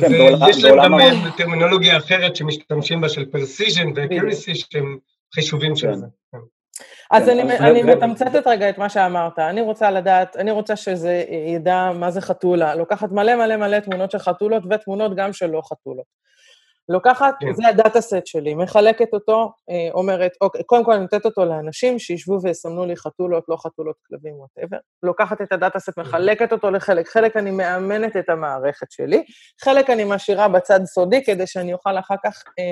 כן, 0.00 0.12
יש 0.48 0.64
להם 0.64 0.78
גם 0.78 0.98
טרמינולוגיה 1.36 1.96
אחרת 1.96 2.36
שמשתמשים 2.36 3.00
בה 3.00 3.08
של 3.08 3.24
precision 3.24 3.88
ו 3.94 4.01
accuracy 4.01 4.54
שהם 4.54 4.98
חישובים 5.34 5.76
של 5.76 5.86
כן. 5.86 5.94
זה. 5.94 6.06
כן. 6.32 6.38
אז 7.10 7.28
אני 7.28 7.82
מתמצתת 7.82 8.46
רגע 8.46 8.70
את 8.70 8.78
מה 8.78 8.88
שאמרת. 8.88 9.38
אני 9.38 9.60
רוצה 9.60 9.90
לדעת, 9.90 10.36
אני 10.36 10.50
רוצה 10.50 10.76
שזה 10.76 11.24
ידע 11.54 11.90
מה 11.94 12.10
זה 12.10 12.20
חתולה. 12.20 12.74
לוקחת 12.74 13.12
מלא 13.12 13.36
מלא 13.36 13.56
מלא 13.56 13.78
תמונות 13.78 14.10
של 14.10 14.18
חתולות 14.18 14.62
ותמונות 14.70 15.16
גם 15.16 15.32
של 15.32 15.46
לא 15.46 15.62
חתולות. 15.64 16.04
לוקחת, 16.88 17.34
כן. 17.40 17.54
זה 17.54 17.68
ה 17.68 17.74
data 17.74 18.00
set 18.00 18.26
שלי, 18.26 18.54
מחלקת 18.54 19.08
אותו, 19.12 19.52
אה, 19.70 19.88
אומרת, 19.92 20.32
אוקיי, 20.40 20.64
קודם 20.64 20.84
כל 20.84 20.92
אני 20.92 21.00
נותנת 21.02 21.24
אותו 21.24 21.44
לאנשים 21.44 21.98
שישבו 21.98 22.38
ויסמנו 22.42 22.86
לי 22.86 22.96
חתולות, 22.96 23.44
לא 23.48 23.56
חתולות, 23.56 23.96
כלבים, 24.08 24.34
whatever. 24.34 24.76
לוקחת 25.02 25.40
את 25.42 25.52
ה 25.52 25.57
data 25.57 25.78
set, 25.78 25.98
מחלקת 25.98 26.52
אותו 26.52 26.70
לחלק, 26.70 27.08
חלק 27.08 27.36
אני 27.36 27.50
מאמנת 27.50 28.16
את 28.16 28.28
המערכת 28.28 28.90
שלי, 28.90 29.24
חלק 29.64 29.90
אני 29.90 30.04
משאירה 30.04 30.48
בצד 30.48 30.80
סודי 30.84 31.24
כדי 31.24 31.46
שאני 31.46 31.72
אוכל 31.72 31.98
אחר 31.98 32.16
כך 32.24 32.42
אה, 32.58 32.64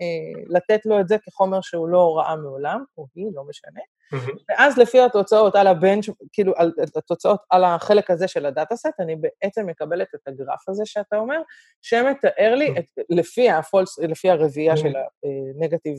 אה, 0.00 0.42
לתת 0.48 0.86
לו 0.86 1.00
את 1.00 1.08
זה 1.08 1.16
כחומר 1.18 1.60
שהוא 1.60 1.88
לא 1.88 2.18
ראה 2.18 2.36
מעולם, 2.36 2.84
או 2.98 3.06
היא, 3.14 3.26
לא 3.34 3.42
משנה. 3.48 3.80
ואז 4.48 4.78
לפי 4.78 5.00
התוצאות 5.00 5.54
על 5.54 5.66
ה 5.66 5.71
bench, 5.71 6.04
כאילו, 6.32 6.52
על, 6.56 6.72
התוצאות 6.96 7.40
על 7.50 7.64
החלק 7.64 8.10
הזה 8.10 8.28
של 8.28 8.46
ה 8.46 8.52
data 8.52 8.76
set, 8.76 9.00
אני 9.00 9.16
בעצם 9.16 9.66
מקבלת 9.66 10.08
את 10.14 10.28
הגרף 10.28 10.68
הזה 10.68 10.82
שאתה 10.86 11.16
אומר, 11.16 11.40
שמתאר 11.82 12.54
לי, 12.54 12.74
את, 12.78 12.84
לפי, 13.10 13.50
הפולס, 13.50 13.98
לפי 13.98 14.30
הרביעייה 14.30 14.76
של 14.76 14.92
הנגטיב 15.58 15.96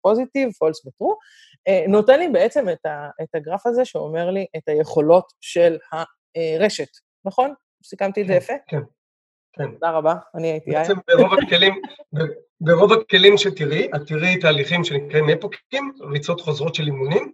פוזיטיב, 0.00 0.50
פולס 0.52 0.86
וטרו, 0.86 1.16
נותן 1.88 2.18
לי 2.18 2.28
בעצם 2.28 2.68
את, 2.68 2.86
ה, 2.86 3.08
את 3.22 3.34
הגרף 3.34 3.66
הזה 3.66 3.84
שאומר 3.84 4.30
לי 4.30 4.46
את 4.56 4.68
היכולות 4.68 5.32
של 5.40 5.76
הרשת, 5.92 6.88
נכון? 7.24 7.54
סיכמתי 7.84 8.22
את 8.22 8.26
זה 8.26 8.34
יפה? 8.34 8.54
כן. 8.68 8.80
כן. 9.52 9.72
תודה 9.72 9.90
רבה, 9.90 10.14
אני 10.34 10.50
הייתי 10.50 10.70
יאיר. 10.70 10.82
בעצם 10.82 10.94
ברוב 11.08 11.32
הכלים, 11.38 11.74
ברוב 12.60 12.92
הכלים 12.92 13.38
שתראי, 13.38 13.88
את 13.96 14.00
תראי 14.06 14.40
תהליכים 14.40 14.84
שנקראים 14.84 15.30
אפוקים, 15.30 15.92
ריצות 16.12 16.40
חוזרות 16.40 16.74
של 16.74 16.86
אימונים, 16.86 17.32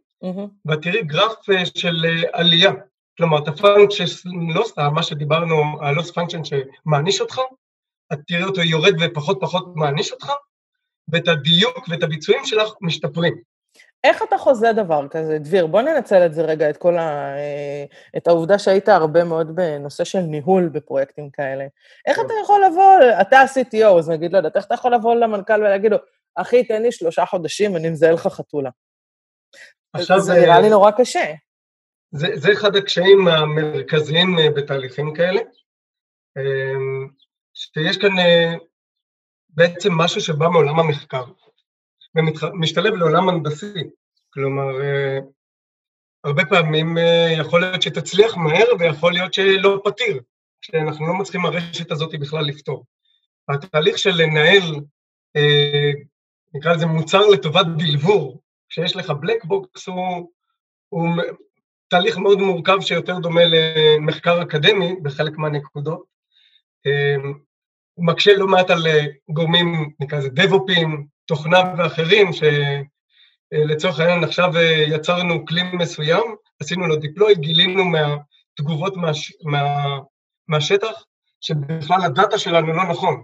ואת 0.64 0.82
תראי 0.82 1.02
גרף 1.02 1.50
אה, 1.50 1.66
של 1.66 2.04
אה, 2.04 2.22
עלייה. 2.32 2.72
כלומר, 3.16 3.38
את 3.38 3.48
ה 3.48 3.54
function, 3.54 4.04
לא 4.54 4.64
סתם, 4.66 4.94
מה 4.94 5.02
שדיברנו, 5.02 5.54
ה 5.80 5.86
loss 5.86 6.10
function 6.10 6.40
שמעניש 6.44 7.20
אותך, 7.20 7.38
את 8.12 8.18
תראי 8.26 8.44
אותו 8.44 8.60
יורד 8.60 8.94
ופחות 9.00 9.38
פחות 9.40 9.64
מעניש 9.74 10.12
אותך, 10.12 10.32
ואת 11.08 11.28
הדיוק 11.28 11.88
ואת 11.88 12.02
הביצועים 12.02 12.44
שלך 12.44 12.72
משתפרים. 12.80 13.34
איך 14.04 14.22
אתה 14.22 14.38
חוזה 14.38 14.72
דבר 14.72 15.08
כזה, 15.10 15.38
דביר? 15.38 15.66
בוא 15.66 15.82
ננצל 15.82 16.26
את 16.26 16.34
זה 16.34 16.42
רגע, 16.42 16.70
את 16.70 16.76
כל 16.76 16.98
ה... 16.98 17.36
אה, 17.36 17.84
את 18.16 18.28
העובדה 18.28 18.58
שהיית 18.58 18.88
הרבה 18.88 19.24
מאוד 19.24 19.56
בנושא 19.56 20.04
של 20.04 20.20
ניהול 20.20 20.68
בפרויקטים 20.68 21.30
כאלה. 21.30 21.66
איך 22.06 22.18
אתה 22.26 22.32
יכול 22.42 22.64
לבוא, 22.64 23.20
אתה 23.20 23.38
ה-CTO, 23.38 23.98
אז 23.98 24.10
נגיד, 24.10 24.32
לא 24.32 24.36
יודעת, 24.36 24.56
איך 24.56 24.66
אתה 24.66 24.74
יכול 24.74 24.94
לבוא 24.94 25.14
למנכ"ל 25.14 25.60
ולהגיד 25.60 25.90
לו, 25.90 25.98
אחי, 26.34 26.64
תן 26.64 26.82
לי 26.82 26.92
שלושה 26.92 27.26
חודשים, 27.26 27.76
אני 27.76 27.90
מזהה 27.90 28.12
לך 28.12 28.26
חתולה. 28.26 28.70
עכשיו... 29.92 30.20
זה 30.20 30.32
נראה 30.32 30.60
לי 30.60 30.66
אה, 30.66 30.70
נורא 30.70 30.90
קשה. 30.90 31.34
זה, 32.10 32.28
זה 32.34 32.52
אחד 32.52 32.76
הקשיים 32.76 33.28
המרכזיים 33.28 34.38
אה, 34.38 34.50
בתהליכים 34.50 35.14
כאלה, 35.14 35.40
שיש 37.54 37.96
כאן 37.96 38.12
בעצם 39.48 39.92
משהו 39.92 40.20
שבא 40.20 40.48
מעולם 40.48 40.80
המחקר. 40.80 41.24
ומשתלב 42.14 42.94
לעולם 42.94 43.28
הנדסי. 43.28 43.82
כלומר, 44.30 44.80
אה, 44.82 45.18
הרבה 46.24 46.44
פעמים 46.44 46.98
אה, 46.98 47.28
יכול 47.38 47.60
להיות 47.60 47.82
שתצליח 47.82 48.36
מהר 48.36 48.66
ויכול 48.78 49.12
להיות 49.12 49.34
שלא 49.34 49.82
פתיר, 49.84 50.20
שאנחנו 50.60 51.06
לא 51.06 51.14
מצליחים 51.14 51.46
הרשת 51.46 51.92
הזאת 51.92 52.14
בכלל 52.20 52.44
לפתור. 52.44 52.84
התהליך 53.48 53.98
של 53.98 54.10
לנהל, 54.10 54.62
אה, 55.36 55.90
נקרא 56.54 56.72
לזה 56.72 56.86
מוצר 56.86 57.26
לטובת 57.26 57.66
delivery, 57.76 58.40
כשיש 58.70 58.96
לך 58.96 59.10
black 59.10 59.44
box, 59.44 59.86
הוא, 59.86 60.30
הוא 60.88 61.08
תהליך 61.88 62.18
מאוד 62.18 62.38
מורכב 62.38 62.80
שיותר 62.80 63.18
דומה 63.18 63.40
למחקר 63.44 64.42
אקדמי 64.42 64.96
בחלק 65.02 65.38
מהנקודות. 65.38 66.04
הוא 67.94 68.06
מקשה 68.06 68.36
לא 68.36 68.46
מעט 68.46 68.70
על 68.70 68.86
גורמים, 69.30 69.90
נקרא 70.00 70.18
לזה 70.18 70.28
DevOps 70.28 70.80
ים, 70.80 71.06
תוכנה 71.26 71.74
ואחרים, 71.78 72.30
שלצורך 73.52 74.00
העניין 74.00 74.24
עכשיו 74.24 74.56
אה, 74.56 74.84
יצרנו 74.88 75.46
כלי 75.46 75.62
מסוים, 75.72 76.22
עשינו 76.60 76.86
לו 76.86 76.96
deploy, 76.96 77.34
גילינו 77.34 77.84
מהתגובות 77.84 78.96
מהש... 78.96 79.32
מה... 79.42 79.98
מהשטח, 80.48 81.04
שבכלל 81.40 82.02
ה 82.04 82.11
data 82.11 82.38
שלנו 82.38 82.72
לא 82.72 82.84
נכון. 82.90 83.22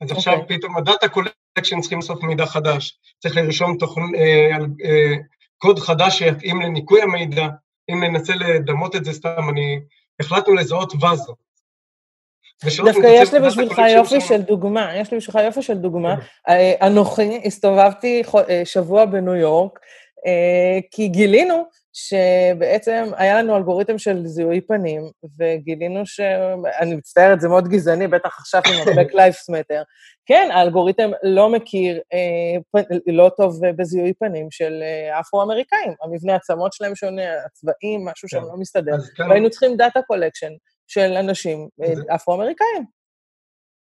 אז 0.00 0.10
okay. 0.10 0.14
עכשיו 0.14 0.34
אוקיי. 0.34 0.58
פתאום 0.58 0.76
ה 0.76 0.82
data 0.82 1.08
collection 1.08 1.80
צריכים 1.80 1.98
לעשות 1.98 2.22
מידע 2.22 2.46
חדש, 2.46 2.98
צריך 3.18 3.36
לרשום 3.36 3.76
תוכנ... 3.78 4.14
אה, 4.14 4.56
אה, 4.84 5.14
קוד 5.58 5.78
חדש 5.78 6.18
שיתאים 6.18 6.62
לניקוי 6.62 7.02
המידע, 7.02 7.48
אם 7.90 8.04
ננסה 8.04 8.34
לדמות 8.34 8.96
את 8.96 9.04
זה 9.04 9.12
סתם, 9.12 9.48
אני... 9.48 9.80
החלטנו 10.20 10.54
לזהות 10.54 10.92
וזו. 10.94 11.34
דווקא 12.84 13.06
יש 13.06 13.34
לי 13.34 13.40
בשבילך 13.40 13.78
יופי 13.94 14.20
של 14.20 14.42
דוגמה, 14.42 14.96
יש 14.96 15.10
לי 15.10 15.18
בשבילך 15.18 15.44
יופי 15.44 15.62
של 15.62 15.78
דוגמה. 15.78 16.16
כן. 16.16 16.22
אה, 16.52 16.86
אנוכי 16.86 17.40
הסתובבתי 17.44 18.22
אה, 18.48 18.62
שבוע 18.64 19.04
בניו 19.04 19.34
יורק, 19.34 19.78
אה, 20.26 20.80
כי 20.90 21.08
גילינו 21.08 21.64
שבעצם 21.94 23.04
היה 23.16 23.42
לנו 23.42 23.56
אלגוריתם 23.56 23.98
של 23.98 24.26
זיהוי 24.26 24.60
פנים, 24.60 25.02
וגילינו 25.38 26.06
ש... 26.06 26.20
אני 26.80 26.94
מצטערת, 26.94 27.40
זה 27.40 27.48
מאוד 27.48 27.68
גזעני, 27.68 28.08
בטח 28.08 28.38
עכשיו 28.38 28.62
עם 28.66 28.74
ה-Black 28.74 29.12
Lives 29.18 29.54
Matter. 29.54 29.84
כן, 30.26 30.48
האלגוריתם 30.52 31.10
לא 31.22 31.48
מכיר, 31.48 32.00
אה, 32.12 32.82
לא 33.06 33.30
טוב 33.36 33.60
בזיהוי 33.76 34.12
פנים 34.12 34.50
של 34.50 34.82
אה, 34.82 35.20
אפרו-אמריקאים. 35.20 35.92
המבנה 36.02 36.34
עצמות 36.34 36.72
שלהם 36.72 36.94
שונה, 36.94 37.22
הצבעים, 37.46 38.04
משהו 38.04 38.28
שם 38.28 38.40
כן. 38.40 38.46
לא 38.46 38.56
מסתדר. 38.58 38.94
והיינו 39.28 39.50
צריכים 39.50 39.76
data 39.76 40.00
collection. 40.02 40.52
של 40.86 41.12
אנשים 41.12 41.68
אה, 41.82 42.14
אפרו-אמריקאים. 42.14 42.84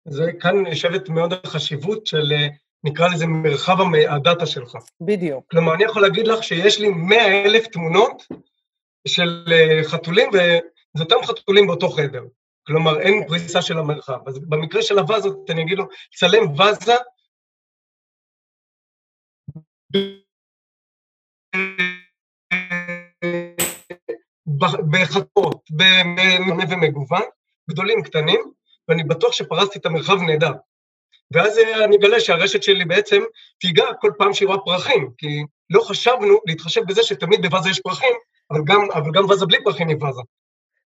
זה 0.07 0.32
כאן 0.39 0.65
יושבת 0.65 1.09
מאוד 1.09 1.34
החשיבות 1.34 2.07
של, 2.07 2.32
אה, 2.32 2.47
נקרא 2.84 3.07
לזה, 3.07 3.27
מרחב 3.27 3.77
הדאטה 4.09 4.45
שלך. 4.45 4.77
בדיוק. 5.01 5.45
כלומר, 5.51 5.73
אני 5.73 5.84
יכול 5.84 6.01
להגיד 6.01 6.27
לך 6.27 6.43
שיש 6.43 6.79
לי 6.79 6.89
100 6.89 7.45
אלף 7.45 7.67
תמונות 7.67 8.27
של 9.07 9.45
אה, 9.51 9.84
חתולים, 9.84 10.29
וזה 10.29 11.03
אותם 11.03 11.15
חתולים 11.23 11.67
באותו 11.67 11.89
חדר. 11.89 12.23
כלומר, 12.67 12.99
אין 12.99 13.27
פריסה 13.27 13.61
של 13.61 13.77
המרחב. 13.77 14.27
אז 14.27 14.39
במקרה 14.39 14.82
של 14.82 14.99
הווזות, 14.99 15.49
אני 15.49 15.61
אגיד 15.61 15.77
לו, 15.77 15.86
צלם 16.15 16.51
וזה 16.51 16.95
במבנה 25.69 26.63
ומגוון, 26.69 27.21
גדולים, 27.69 28.03
קטנים, 28.03 28.39
ואני 28.88 29.03
בטוח 29.03 29.34
שפרסתי 29.34 29.79
את 29.79 29.86
המרחב 29.86 30.21
נהדר. 30.21 30.51
ואז 31.32 31.57
אה, 31.57 31.86
אני 31.86 31.95
אגלה 31.95 32.19
שהרשת 32.19 32.63
שלי 32.63 32.86
בעצם 32.86 33.21
תיגע 33.59 33.86
כל 33.99 34.11
פעם 34.17 34.34
שהיא 34.34 34.47
רואה 34.47 34.59
פרחים, 34.65 35.09
כי 35.17 35.27
לא 35.69 35.82
חשבנו 35.82 36.39
להתחשב 36.45 36.82
בזה 36.88 37.03
שתמיד 37.03 37.41
בוואזה 37.41 37.69
יש 37.69 37.79
פרחים, 37.79 38.13
אבל 38.51 38.59
גם, 38.65 38.82
אבל 38.93 39.11
גם 39.11 39.25
וואזה 39.25 39.45
בלי 39.45 39.63
פרחים 39.63 39.88
היא 39.88 39.97
וואזה. 39.97 40.21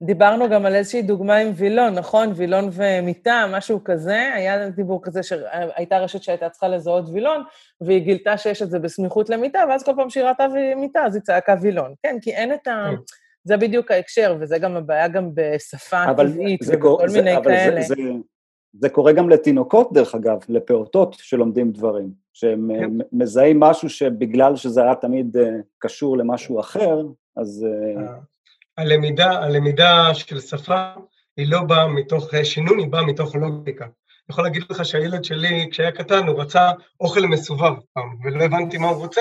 דיברנו 0.03 0.49
גם 0.51 0.67
על 0.67 0.75
איזושהי 0.75 1.03
דוגמה 1.03 1.37
עם 1.37 1.53
וילון, 1.55 1.95
נכון? 1.95 2.33
וילון 2.35 2.71
ומיטה, 2.73 3.47
משהו 3.51 3.85
כזה. 3.85 4.31
היה 4.35 4.69
דיבור 4.69 5.01
כזה 5.03 5.23
שהייתה 5.23 5.99
רשת 5.99 6.23
שהייתה 6.23 6.49
צריכה 6.49 6.69
לזהות 6.69 7.05
וילון, 7.13 7.43
והיא 7.81 7.99
גילתה 7.99 8.39
שיש 8.39 8.63
את 8.63 8.71
זה 8.71 8.79
בסמיכות 8.79 9.31
למיטה, 9.31 9.65
ואז 9.69 9.85
כל 9.85 9.93
פעם 9.97 10.11
שהיא 10.11 10.25
ראתה 10.25 10.47
מיטה, 10.77 11.05
אז 11.05 11.15
היא 11.15 11.23
צעקה 11.23 11.55
וילון. 11.63 11.95
כן, 12.03 12.17
כי 12.23 12.31
אין 12.31 12.55
את 12.55 12.67
ה... 12.67 12.87
כן. 12.91 12.97
זה 13.45 13.57
בדיוק 13.57 13.91
ההקשר, 13.91 14.37
וזה 14.41 14.59
גם 14.59 14.77
הבעיה 14.77 15.09
גם 15.09 15.31
בשפה 15.35 16.05
טבעית 16.17 16.61
ובכל 16.67 17.09
זה, 17.09 17.19
מיני 17.19 17.37
אבל 17.37 17.45
כאלה. 17.45 17.83
זה, 17.83 17.95
זה, 17.95 18.03
זה 18.73 18.89
קורה 18.89 19.13
גם 19.13 19.29
לתינוקות, 19.29 19.93
דרך 19.93 20.15
אגב, 20.15 20.39
לפעוטות 20.49 21.15
שלומדים 21.15 21.73
דברים, 21.73 22.11
שהם 22.33 22.71
כן. 22.81 22.91
מזהים 23.13 23.61
משהו 23.61 23.89
שבגלל 23.91 24.57
שזה 24.57 24.83
היה 24.83 24.95
תמיד 24.95 25.37
אה, 25.37 25.51
קשור 25.79 26.19
למשהו 26.19 26.61
אחר, 26.61 27.03
אז... 27.37 27.67
אה, 27.99 28.15
הלמידה, 28.79 29.31
הלמידה 29.31 30.15
של 30.15 30.41
שפה 30.41 30.93
היא 31.37 31.47
לא 31.51 31.63
באה 31.63 31.89
מתוך 31.89 32.31
שינון, 32.43 32.79
היא 32.79 32.89
באה 32.89 33.07
מתוך 33.07 33.35
לוגיקה. 33.35 33.85
אני 33.85 33.93
יכול 34.31 34.45
להגיד 34.45 34.63
לך 34.71 34.85
שהילד 34.85 35.25
שלי, 35.25 35.69
כשהיה 35.71 35.93
קטן, 35.93 36.27
הוא 36.27 36.41
רצה 36.41 36.71
אוכל 37.01 37.21
מסובב 37.21 37.73
פעם, 37.93 38.17
ולא 38.25 38.45
הבנתי 38.45 38.79
מה 38.79 38.89
הוא 38.89 38.97
רוצה, 38.97 39.21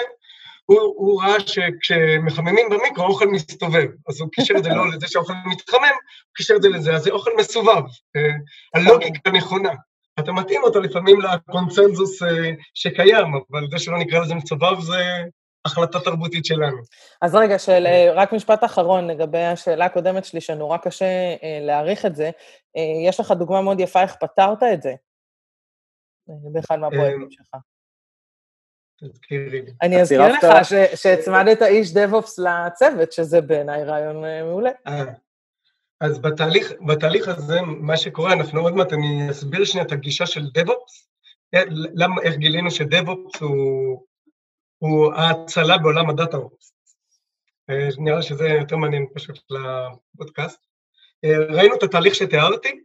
הוא, 0.72 0.93
הוא 0.97 1.24
ראה 1.24 1.39
שכשמחממים 1.39 2.69
במיקרו, 2.69 3.03
האוכל 3.03 3.28
מסתובב. 3.28 3.88
אז 4.09 4.22
הוא 4.22 4.30
קישר 4.32 4.53
את 4.57 4.63
זה 4.63 4.69
לא 4.69 4.91
לזה 4.91 5.07
שהאוכל 5.07 5.34
מתחמם, 5.45 5.82
הוא 5.82 6.36
קישר 6.36 6.55
את 6.55 6.61
זה 6.61 6.69
לזה, 6.69 6.95
אז 6.95 7.03
זה 7.03 7.11
אוכל 7.11 7.32
מסובב. 7.38 7.84
אה, 8.15 8.32
הלוגיקה 8.76 9.32
נכונה. 9.32 9.72
אתה 10.19 10.32
מתאים 10.32 10.63
אותו 10.63 10.80
לפעמים 10.80 11.22
לקונצנזוס 11.22 12.24
אה, 12.24 12.51
שקיים, 12.74 13.28
אבל 13.51 13.67
זה 13.72 13.80
שלא 13.80 13.99
נקרא 13.99 14.19
לזה 14.19 14.36
מסובב 14.36 14.80
זה 14.80 15.24
החלטה 15.65 15.99
תרבותית 15.99 16.45
שלנו. 16.45 16.78
אז 17.22 17.36
רגע, 17.36 17.59
של, 17.59 17.86
אה, 17.86 18.11
רק 18.13 18.34
משפט 18.34 18.63
אחרון 18.63 19.07
לגבי 19.07 19.43
השאלה 19.43 19.86
הקודמת 19.86 20.26
שלי, 20.26 20.41
שנורא 20.41 20.78
קשה 20.78 21.36
להעריך 21.61 22.05
את 22.05 22.15
זה. 22.15 22.30
יש 23.07 23.19
לך 23.19 23.32
דוגמה 23.32 23.61
מאוד 23.61 23.80
יפה 23.80 24.01
איך 24.01 24.15
פתרת 24.15 24.63
את 24.74 24.82
זה 24.82 24.93
באחד 26.28 26.76
מהפרויקטים 26.76 27.32
שלך. 27.32 27.61
אני 29.82 30.02
אזכיר 30.02 30.28
לך 30.28 30.45
שהצמדת 30.95 31.62
איש 31.62 31.93
דב-אופס 31.93 32.39
לצוות, 32.39 33.12
שזה 33.12 33.41
בעיניי 33.41 33.84
רעיון 33.84 34.26
אה, 34.26 34.43
מעולה. 34.43 34.70
אה, 34.88 35.04
אז 36.02 36.20
בתהליך, 36.20 36.74
בתהליך 36.88 37.28
הזה, 37.28 37.62
מה 37.62 37.97
שקורה, 37.97 38.34
אנחנו 38.34 38.62
עוד 38.62 38.76
מעט, 38.76 38.93
אני 38.93 39.32
אסביר 39.32 39.66
שנייה 39.66 39.86
את 39.86 39.91
הגישה 39.91 40.26
של 40.26 40.49
DevOps, 40.53 41.09
אה, 41.54 41.62
למה, 41.93 42.22
איך 42.22 42.36
גילינו 42.36 42.72
ש 42.72 42.89
DevOps 42.89 43.41
הוא, 43.41 44.06
הוא 44.78 45.14
ההצלה 45.14 45.78
בעולם 45.78 46.10
ה 46.09 46.17
DataOps. 46.17 46.74
נראה 47.97 48.22
שזה 48.22 48.47
יותר 48.47 48.76
מעניין 48.78 49.06
פשוט 49.14 49.39
לפודקאסט. 49.49 50.66
ראינו 51.26 51.76
את 51.76 51.84
התהליך 51.84 52.16
שתיארתי, 52.16 52.82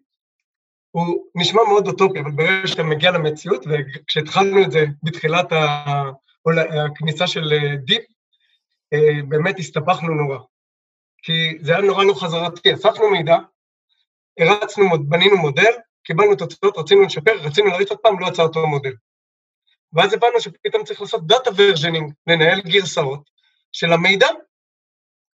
הוא 0.96 1.26
נשמע 1.34 1.62
מאוד 1.68 1.86
אוטופי, 1.86 2.20
אבל 2.20 2.30
ברגע 2.30 2.66
שאתה 2.66 2.82
מגיע 2.82 3.10
למציאות, 3.10 3.64
וכשהתחלנו 3.66 4.62
את 4.62 4.70
זה 4.70 4.84
בתחילת 5.02 5.46
הכניסה 6.86 7.26
של 7.26 7.52
אה, 7.52 7.76
deep, 7.76 8.02
אה, 8.92 9.22
באמת 9.28 9.58
הסתבכנו 9.58 10.14
נורא. 10.14 10.38
כי 11.22 11.58
זה 11.60 11.72
היה 11.72 11.86
נורא 11.86 12.04
לא 12.04 12.14
חזרתי, 12.14 12.74
אספנו 12.74 13.10
מידע, 13.10 13.36
הרצנו, 14.38 14.84
בנינו 15.08 15.36
מודל, 15.36 15.72
קיבלנו 16.04 16.36
תוצאות, 16.36 16.78
רצינו 16.78 17.02
לשפר, 17.02 17.40
רצינו 17.40 17.68
להריץ 17.68 17.90
עוד 17.90 17.98
פעם, 17.98 18.20
לא 18.20 18.26
יצא 18.26 18.42
אותו 18.42 18.66
מודל. 18.66 18.92
ואז 19.92 20.12
הבנו 20.12 20.40
שפתאום 20.40 20.84
צריך 20.84 21.00
לעשות 21.00 21.26
data 21.26 21.50
versioning, 21.56 22.12
לנהל 22.26 22.60
גרסאות 22.60 23.30
של 23.72 23.92
המידע, 23.92 24.28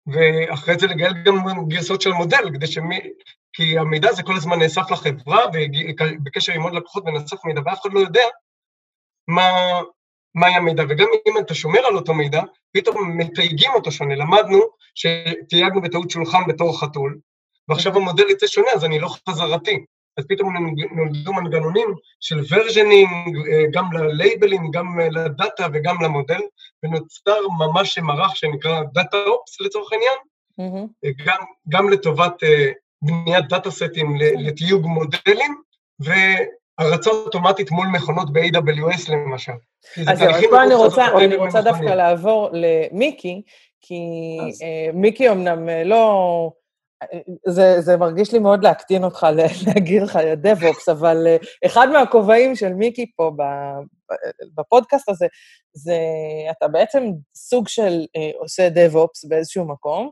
ואחרי 0.07 0.79
זה 0.79 0.87
לנהל 0.87 1.13
גם 1.25 1.69
גרסאות 1.69 2.01
של 2.03 2.11
מודל, 2.11 2.51
כדי 2.55 2.67
שמי, 2.67 3.01
כי 3.59 3.79
המידע 3.79 4.09
הזה 4.09 4.23
כל 4.23 4.37
הזמן 4.37 4.59
נאסף 4.59 4.91
לחברה, 4.91 5.41
ובקשר 5.53 6.53
עם 6.53 6.63
עוד 6.63 6.75
לקוחות 6.75 7.05
ונאסף 7.07 7.45
מידע, 7.45 7.61
ואף 7.65 7.81
אחד 7.81 7.93
לא 7.93 8.01
יודע 8.01 8.23
מה, 9.29 9.43
מהי 10.35 10.55
המידע. 10.55 10.85
וגם 10.89 11.07
אם 11.29 11.39
אתה 11.39 11.55
שומר 11.55 11.87
על 11.87 11.97
אותו 11.97 12.15
מידע, 12.15 12.43
פתאום 12.73 13.19
מתייגים 13.19 13.71
אותו 13.75 13.93
שונה. 13.93 14.15
למדנו 14.15 14.59
שתייגנו 14.95 15.81
בטעות 15.83 16.11
שולחן 16.11 16.39
בתור 16.49 16.81
חתול, 16.81 17.19
ועכשיו 17.69 17.97
המודל 17.97 18.31
יצא 18.31 18.47
שונה, 18.47 18.71
אז 18.75 18.85
אני 18.85 18.99
לא 18.99 19.09
חזרתי. 19.29 19.85
אז 20.17 20.25
פתאום 20.29 20.57
נולדו 20.97 21.33
מנגנונים 21.33 21.95
של 22.21 22.41
versioning, 22.51 23.09
גם 23.73 23.93
ללייבלים, 23.93 24.71
גם 24.71 25.01
ל 25.01 25.14
data 25.14 25.67
וגם 25.73 26.03
למודל, 26.03 26.41
ונוצר 26.83 27.41
ממש 27.59 27.99
מערך 27.99 28.37
שנקרא 28.37 28.83
DataOps 28.93 29.61
לצורך 29.61 29.93
העניין, 29.93 30.19
mm-hmm. 30.61 31.25
גם, 31.27 31.45
גם 31.69 31.91
לטובת 31.91 32.43
אה, 32.45 32.73
בניית 33.03 33.49
data 33.49 33.71
set 33.71 33.98
ים 33.98 34.17
לתיוג 34.17 34.87
מודלים, 34.87 35.63
והרצה 36.01 37.11
אוטומטית 37.11 37.71
מול 37.71 37.87
מכונות 37.87 38.33
ב-AWS 38.33 39.13
למשל. 39.13 39.53
אז 40.09 40.19
זהו, 40.19 40.31
אז 40.31 40.45
פה 40.51 40.63
אני 40.63 40.75
רוצה, 40.75 41.07
אני 41.19 41.37
רוצה 41.37 41.63
דווקא 41.63 41.85
לעבור 41.85 42.51
למיקי, 42.53 43.43
כי 43.81 44.03
אז... 44.49 44.63
אה, 44.63 44.93
מיקי 44.95 45.31
אמנם 45.31 45.69
אה, 45.69 45.85
לא... 45.85 46.51
זה, 47.49 47.81
זה 47.81 47.97
מרגיש 47.97 48.33
לי 48.33 48.39
מאוד 48.39 48.65
להקטין 48.65 49.05
אותך, 49.05 49.27
להגיד 49.67 50.03
לך 50.03 50.17
דב-אופס, 50.37 50.89
אבל 50.89 51.27
אה, 51.27 51.37
אחד 51.67 51.89
מהכובעים 51.93 52.57
של 52.57 52.73
מיקי 52.73 53.07
פה 53.17 53.31
בפודקאסט 54.55 55.09
הזה, 55.09 55.27
זה 55.73 55.99
אתה 56.51 56.69
בעצם 56.69 57.05
סוג 57.35 57.69
של 57.69 58.05
עושה 58.39 58.69
דב-אופס 58.69 59.25
באיזשהו 59.25 59.69
מקום, 59.69 60.11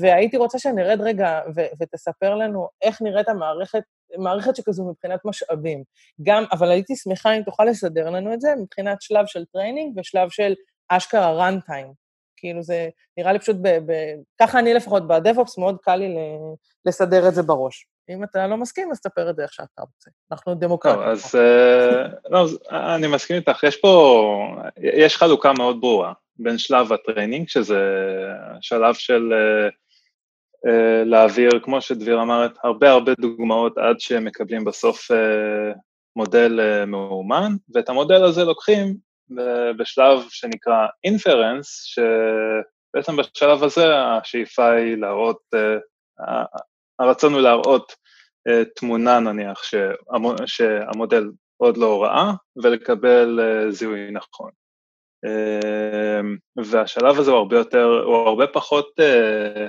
והייתי 0.00 0.36
רוצה 0.36 0.58
שנרד 0.58 1.00
רגע 1.00 1.40
ו- 1.54 1.70
ותספר 1.80 2.34
לנו 2.34 2.68
איך 2.82 3.02
נראית 3.02 3.28
המערכת, 3.28 3.82
מערכת 4.18 4.56
שכזו 4.56 4.84
מבחינת 4.84 5.20
משאבים. 5.24 5.82
גם, 6.22 6.44
אבל 6.52 6.70
הייתי 6.70 6.96
שמחה 6.96 7.32
אם 7.32 7.42
תוכל 7.42 7.64
לסדר 7.64 8.10
לנו 8.10 8.34
את 8.34 8.40
זה 8.40 8.48
מבחינת 8.62 9.02
שלב 9.02 9.26
של 9.26 9.44
training 9.44 9.98
ושלב 9.98 10.28
של 10.30 10.54
אשכרה 10.88 11.48
runtime. 11.48 11.92
כאילו 12.36 12.62
זה 12.62 12.88
נראה 13.16 13.32
לי 13.32 13.38
פשוט, 13.38 13.56
ב- 13.62 13.92
ב- 13.92 14.14
ככה 14.40 14.58
אני 14.58 14.74
לפחות 14.74 15.06
ב-DevOps, 15.06 15.54
מאוד 15.58 15.76
קל 15.82 15.96
לי 15.96 16.16
לסדר 16.84 17.28
את 17.28 17.34
זה 17.34 17.42
בראש. 17.42 17.86
אם 18.10 18.24
אתה 18.24 18.46
לא 18.46 18.56
מסכים, 18.56 18.90
אז 18.90 19.00
תספר 19.00 19.30
את 19.30 19.36
זה 19.36 19.42
איך 19.42 19.52
שאתה 19.52 19.82
רוצה. 19.82 20.10
אנחנו 20.32 20.54
דמוקרטים. 20.54 21.02
אז, 21.02 21.24
uh, 21.24 22.28
לא, 22.30 22.46
אני 22.94 23.06
מסכים 23.06 23.36
איתך. 23.36 23.62
יש 23.62 23.76
פה, 23.76 24.34
יש 24.76 25.16
חלוקה 25.16 25.52
מאוד 25.58 25.80
ברורה. 25.80 26.12
בין 26.38 26.58
שלב 26.58 26.92
ה 26.92 26.98
training, 26.98 27.48
שזה 27.48 27.80
שלב 28.60 28.94
של 28.94 29.32
uh, 29.32 29.72
uh, 30.66 31.04
להעביר, 31.04 31.50
כמו 31.62 31.80
שדביר 31.80 32.22
אמרת, 32.22 32.52
הרבה 32.64 32.90
הרבה 32.90 33.12
דוגמאות 33.20 33.78
עד 33.78 34.00
שהם 34.00 34.24
מקבלים 34.24 34.64
בסוף 34.64 35.10
uh, 35.10 35.14
מודל 36.16 36.60
uh, 36.60 36.86
מאומן, 36.86 37.52
ואת 37.74 37.88
המודל 37.88 38.24
הזה 38.24 38.44
לוקחים 38.44 38.96
בשלב 39.78 40.18
שנקרא 40.28 40.86
אינפרנס, 41.04 41.82
שבעצם 41.82 43.16
בשלב 43.16 43.64
הזה 43.64 43.98
השאיפה 43.98 44.70
היא 44.70 44.96
להראות, 44.96 45.40
uh, 45.54 46.28
הרצון 46.98 47.32
הוא 47.32 47.40
להראות 47.40 47.92
uh, 48.48 48.64
תמונה 48.76 49.20
נניח 49.20 49.62
שהמודל 50.46 51.24
עוד 51.56 51.76
לא 51.76 52.02
ראה, 52.02 52.32
ולקבל 52.62 53.40
uh, 53.40 53.70
זיהוי 53.70 54.10
נכון. 54.10 54.50
אמ, 55.24 56.36
והשלב 56.56 57.18
הזה 57.18 57.30
הוא 57.30 57.38
הרבה 57.38 57.56
יותר, 57.56 58.02
הוא 58.04 58.16
הרבה 58.16 58.46
פחות 58.46 58.90
אה, 59.00 59.66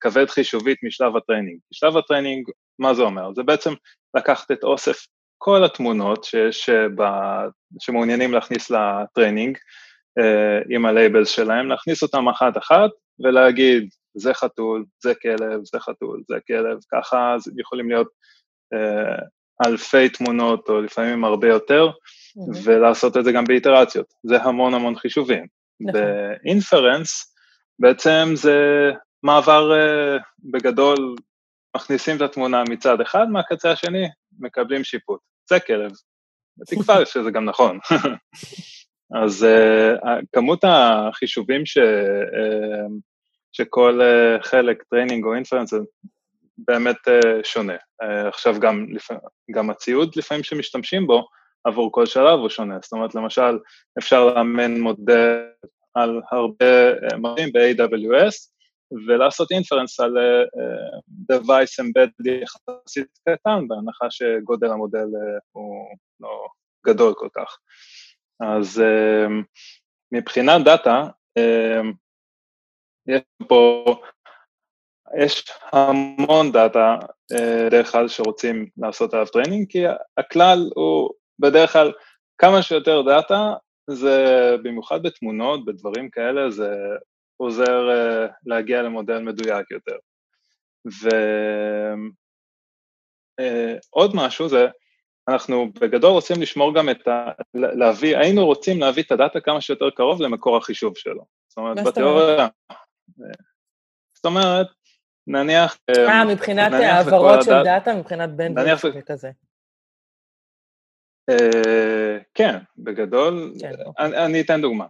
כבד 0.00 0.30
חישובית 0.30 0.78
משלב 0.82 1.16
ה 1.16 1.20
training. 1.20 1.58
שלב 1.72 1.96
ה 1.96 2.01
training, 2.01 2.50
מה 2.78 2.94
זה 2.94 3.02
אומר? 3.02 3.32
זה 3.34 3.42
בעצם 3.42 3.72
לקחת 4.16 4.50
את 4.50 4.64
אוסף 4.64 5.06
כל 5.38 5.64
התמונות 5.64 6.24
שיש, 6.24 6.68
אה, 6.68 6.88
ב, 6.88 7.02
שמעוניינים 7.80 8.32
להכניס 8.32 8.70
ל 8.70 8.80
training 8.80 9.58
אה, 10.18 10.60
עם 10.70 10.86
ה 10.86 10.92
labels 10.92 11.28
שלהם, 11.28 11.68
להכניס 11.68 12.02
אותם 12.02 12.28
אחת-אחת 12.28 12.90
ולהגיד, 13.20 13.88
זה 14.16 14.34
חתול, 14.34 14.84
זה 15.02 15.14
כלב, 15.14 15.60
זה 15.64 15.80
חתול, 15.80 16.22
זה 16.28 16.36
כלב, 16.46 16.78
ככה 16.92 17.36
יכולים 17.58 17.88
להיות 17.88 18.08
אלפי 19.66 20.08
תמונות 20.08 20.68
או 20.68 20.80
לפעמים 20.80 21.24
הרבה 21.24 21.48
יותר, 21.48 21.90
ולעשות 22.64 23.16
את 23.16 23.24
זה 23.24 23.32
גם 23.32 23.44
באיטרציות. 23.44 24.06
זה 24.22 24.42
המון 24.42 24.74
המון 24.74 24.96
חישובים. 24.96 25.46
נכון. 25.80 26.00
ב 26.00 26.13
inference 26.13 27.34
בעצם 27.78 28.28
זה 28.34 28.90
מעבר 29.22 29.72
uh, 29.72 30.22
בגדול, 30.44 31.14
מכניסים 31.76 32.16
את 32.16 32.22
התמונה 32.22 32.62
מצד 32.70 33.00
אחד, 33.00 33.26
מהקצה 33.30 33.70
השני 33.70 34.06
מקבלים 34.38 34.84
שיפוט. 34.84 35.20
זה 35.48 35.60
כלב. 35.60 35.90
בתקווה 36.56 37.06
שזה 37.12 37.30
גם 37.30 37.44
נכון. 37.44 37.78
אז 39.24 39.46
uh, 39.46 40.06
כמות 40.32 40.64
החישובים 40.64 41.66
ש, 41.66 41.78
uh, 41.78 42.92
שכל 43.52 44.00
uh, 44.00 44.42
חלק, 44.42 44.82
training 44.82 45.24
או 45.24 45.34
inference, 45.34 45.70
זה 45.70 45.78
באמת 46.58 46.96
uh, 47.08 47.44
שונה. 47.44 47.76
Uh, 48.02 48.28
עכשיו 48.28 48.60
גם, 48.60 48.86
גם 49.54 49.70
הציוד 49.70 50.12
לפעמים 50.16 50.44
שמשתמשים 50.44 51.06
בו, 51.06 51.26
עבור 51.64 51.92
כל 51.92 52.06
שלב 52.06 52.38
הוא 52.38 52.48
שונה. 52.48 52.78
זאת 52.82 52.92
אומרת, 52.92 53.14
למשל, 53.14 53.58
אפשר 53.98 54.24
לאמן 54.24 54.80
מודל 54.80 55.46
על 55.94 56.20
הרבה 56.30 56.90
אה, 56.90 57.16
מודלים 57.18 57.52
ב-AWS, 57.52 58.54
ולעשות 59.06 59.50
inference 59.50 60.00
על 60.00 60.16
uh, 60.16 61.32
device 61.32 61.84
embedded 61.84 62.42
יחסית 62.42 63.18
קטן, 63.28 63.68
בהנחה 63.68 64.06
שגודל 64.10 64.70
המודל 64.70 65.06
הוא 65.52 65.96
לא 66.20 66.46
גדול 66.86 67.14
כל 67.16 67.28
כך. 67.36 67.58
אז 68.40 68.82
מבחינת 70.12 70.64
data, 70.64 71.06
יש 73.06 73.22
פה, 73.48 73.84
יש 75.20 75.50
המון 75.72 76.52
data 76.52 76.96
דרך 77.70 77.92
כלל 77.92 78.08
שרוצים 78.08 78.68
לעשות 78.76 79.14
עליו 79.14 79.26
training, 79.26 79.66
כי 79.68 79.84
הכלל 80.16 80.58
הוא 80.74 81.10
בדרך 81.38 81.72
כלל 81.72 81.92
כמה 82.38 82.62
שיותר 82.62 83.02
דאטה, 83.02 83.52
זה 83.90 84.56
במיוחד 84.62 85.02
בתמונות, 85.02 85.64
בדברים 85.64 86.10
כאלה, 86.10 86.50
זה 86.50 86.74
עוזר 87.36 87.88
uh, 87.88 88.32
להגיע 88.46 88.82
למודל 88.82 89.18
מדויק 89.18 89.70
יותר. 89.70 89.96
ועוד 93.40 94.10
uh, 94.10 94.16
משהו 94.16 94.48
זה, 94.48 94.66
אנחנו 95.28 95.72
בגדול 95.80 96.10
רוצים 96.10 96.42
לשמור 96.42 96.74
גם 96.74 96.90
את 96.90 97.08
ה... 97.08 97.30
להביא, 97.54 98.16
היינו 98.16 98.46
רוצים 98.46 98.80
להביא 98.80 99.02
את 99.02 99.12
הדאטה 99.12 99.40
כמה 99.40 99.60
שיותר 99.60 99.90
קרוב 99.90 100.22
למקור 100.22 100.56
החישוב 100.56 100.96
שלו. 100.96 101.24
זאת 101.48 101.58
אומרת, 101.58 101.78
בתיאוריה... 101.86 102.48
זאת 104.14 104.24
אומרת, 104.24 104.66
נניח... 105.26 105.78
אה, 105.90 106.24
מבחינת 106.24 106.72
העברות 106.72 107.42
של 107.42 107.62
דאטה, 107.64 107.94
מבחינת 107.94 108.30
bandwidth 108.30 108.94
וכזה. 108.94 109.30
כן, 112.34 112.58
בגדול, 112.78 113.52
כן, 113.60 113.72
אוקיי. 113.86 114.24
אני, 114.24 114.40
אתן 114.40 114.60
דוגמה. 114.60 114.86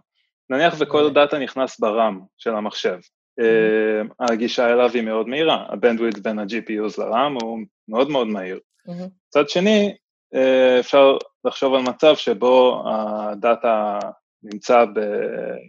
נניח 0.49 0.75
וכל 0.79 0.97
אוקיי. 0.97 1.13
דאטה 1.13 1.39
נכנס 1.39 1.79
ב 1.79 1.89
RAM 1.89 2.21
של 2.37 2.55
המחשב, 2.55 2.97
mm-hmm. 3.41 4.13
הגישה 4.19 4.73
אליו 4.73 4.89
היא 4.93 5.01
מאוד 5.01 5.27
מהירה, 5.27 5.65
ה 5.69 5.74
bandwidth 5.74 6.23
בין 6.23 6.39
ה-GPUs 6.39 7.01
ל 7.01 7.10
RAM 7.10 7.37
הוא 7.41 7.59
מאוד 7.87 8.09
מאוד 8.09 8.27
מהיר. 8.27 8.59
מצד 8.87 9.43
mm-hmm. 9.43 9.47
שני, 9.47 9.95
אה, 10.35 10.79
אפשר 10.79 11.17
לחשוב 11.45 11.73
על 11.73 11.81
מצב 11.81 12.15
שבו 12.15 12.83
הדאטה 12.85 13.99
נמצא 14.43 14.85
ב... 14.85 14.99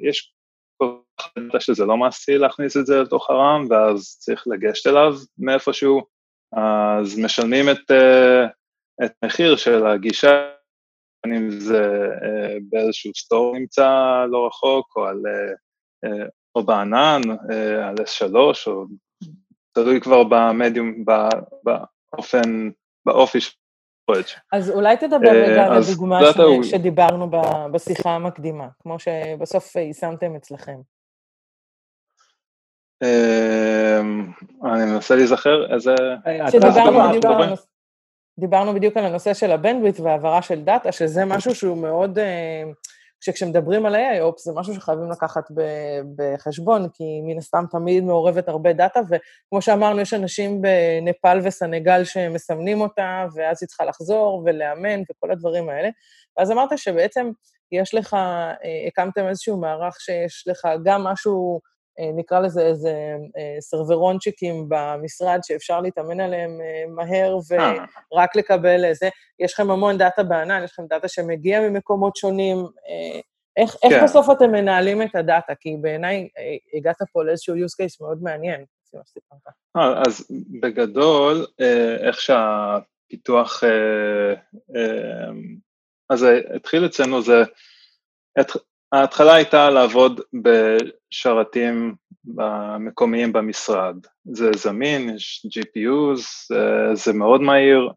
יש 0.08 0.32
דאטה 1.38 1.60
שזה 1.60 1.84
לא 1.84 1.96
מעשי 1.96 2.38
להכניס 2.38 2.76
את 2.76 2.86
זה 2.86 3.02
לתוך 3.02 3.30
הרם, 3.30 3.66
ואז 3.70 4.16
צריך 4.18 4.44
לגשת 4.46 4.86
אליו 4.86 5.14
מאיפשהו, 5.38 6.02
אז 6.52 7.18
משלמים 7.18 7.70
את, 7.70 7.90
אה, 7.90 8.46
את 9.04 9.12
מחיר 9.24 9.56
של 9.56 9.86
הגישה 9.86 10.48
אם 11.32 11.50
זה 11.50 12.08
אה, 12.22 12.56
באיזשהו 12.68 13.12
סטור 13.14 13.58
נמצא 13.58 13.88
לא 14.30 14.46
רחוק, 14.46 14.96
או, 14.96 15.04
על, 15.04 15.22
אה, 15.26 15.52
אה, 16.04 16.26
או 16.54 16.62
בענן, 16.62 17.20
על 17.82 17.94
S3, 17.94 18.34
או 18.66 18.84
תלוי 19.72 20.00
כבר 20.00 20.24
במדיום, 20.24 21.04
באופן, 21.64 22.70
באופי 23.06 23.40
של 23.40 23.52
פרויקט. 24.06 24.30
אז 24.52 24.70
אולי 24.70 24.96
תדבר 24.96 25.30
רגע 25.30 25.66
על 25.66 25.72
הדוגמה 25.72 26.20
שדיברנו 26.62 27.30
בשיחה 27.72 28.10
המקדימה, 28.10 28.68
כמו 28.82 28.96
שבסוף 28.98 29.76
יישמתם 29.76 30.36
אצלכם. 30.36 30.76
אני 34.64 34.84
מנסה 34.92 35.16
להיזכר 35.16 35.74
איזה... 35.74 35.94
שדיברנו 36.50 37.08
בדיוק 37.08 37.24
על 37.24 37.42
הנושא. 37.42 37.75
דיברנו 38.38 38.74
בדיוק 38.74 38.96
על 38.96 39.04
הנושא 39.04 39.34
של 39.34 39.52
ה 39.52 39.57
bandwidth 39.57 40.00
והעברה 40.00 40.42
של 40.42 40.64
דאטה, 40.64 40.92
שזה 40.92 41.24
משהו 41.24 41.54
שהוא 41.54 41.76
מאוד, 41.78 42.18
אה, 42.18 42.62
כשמדברים 43.20 43.86
על 43.86 43.94
AI-Ops 43.94 44.38
זה 44.38 44.52
משהו 44.54 44.74
שחייבים 44.74 45.10
לקחת 45.10 45.44
בחשבון, 46.16 46.88
כי 46.94 47.20
מן 47.22 47.38
הסתם 47.38 47.64
תמיד 47.70 48.04
מעורבת 48.04 48.48
הרבה 48.48 48.72
דאטה, 48.72 49.00
וכמו 49.00 49.62
שאמרנו, 49.62 50.00
יש 50.00 50.14
אנשים 50.14 50.62
בנפאל 50.62 51.40
וסנגל 51.44 52.04
שמסמנים 52.04 52.80
אותה, 52.80 53.26
ואז 53.34 53.58
היא 53.62 53.68
צריכה 53.68 53.84
לחזור 53.84 54.42
ולאמן 54.44 55.02
וכל 55.10 55.30
הדברים 55.30 55.68
האלה. 55.68 55.88
ואז 56.38 56.50
אמרת 56.50 56.78
שבעצם 56.78 57.30
יש 57.72 57.94
לך, 57.94 58.14
אה, 58.14 58.86
הקמתם 58.86 59.28
איזשהו 59.28 59.56
מערך 59.56 60.00
שיש 60.00 60.44
לך 60.48 60.68
גם 60.84 61.04
משהו... 61.04 61.60
אה, 62.00 62.10
נקרא 62.16 62.40
לזה 62.40 62.62
איזה 62.66 63.16
אה, 63.36 63.56
סרברונצ'יקים 63.60 64.68
במשרד 64.68 65.38
שאפשר 65.42 65.80
להתאמן 65.80 66.20
עליהם 66.20 66.60
אה, 66.60 66.84
מהר 66.88 67.38
ורק 68.12 68.36
לקבל 68.36 68.84
איזה, 68.84 69.08
יש 69.38 69.52
לכם 69.52 69.70
המון 69.70 69.98
דאטה 69.98 70.22
בענן, 70.22 70.64
יש 70.64 70.72
לכם 70.72 70.86
דאטה 70.86 71.08
שמגיע 71.08 71.60
ממקומות 71.60 72.16
שונים. 72.16 72.66
איך, 73.56 73.76
איך 73.82 73.92
כן. 73.92 74.04
בסוף 74.04 74.30
אתם 74.30 74.52
מנהלים 74.52 75.02
את 75.02 75.14
הדאטה? 75.14 75.54
כי 75.54 75.76
בעיניי 75.80 76.28
הגעת 76.74 76.96
פה 77.12 77.24
לאיזשהו 77.24 77.54
use 77.54 77.84
case 77.84 77.96
מאוד 78.00 78.22
מעניין. 78.22 78.64
אז 79.74 80.26
בגדול, 80.62 81.46
איך 82.00 82.20
שהפיתוח, 82.20 83.62
אז 86.10 86.26
התחיל 86.54 86.86
אצלנו 86.86 87.22
זה, 87.22 87.42
ההתחלה 88.92 89.34
הייתה 89.34 89.70
לעבוד 89.70 90.20
בשרתים 90.42 91.94
מקומיים 92.80 93.32
במשרד. 93.32 93.96
זה 94.24 94.50
זמין, 94.56 95.10
יש 95.10 95.46
GPUs, 95.46 96.54
זה 96.94 97.12
מאוד 97.12 97.40
מהיר, 97.40 97.90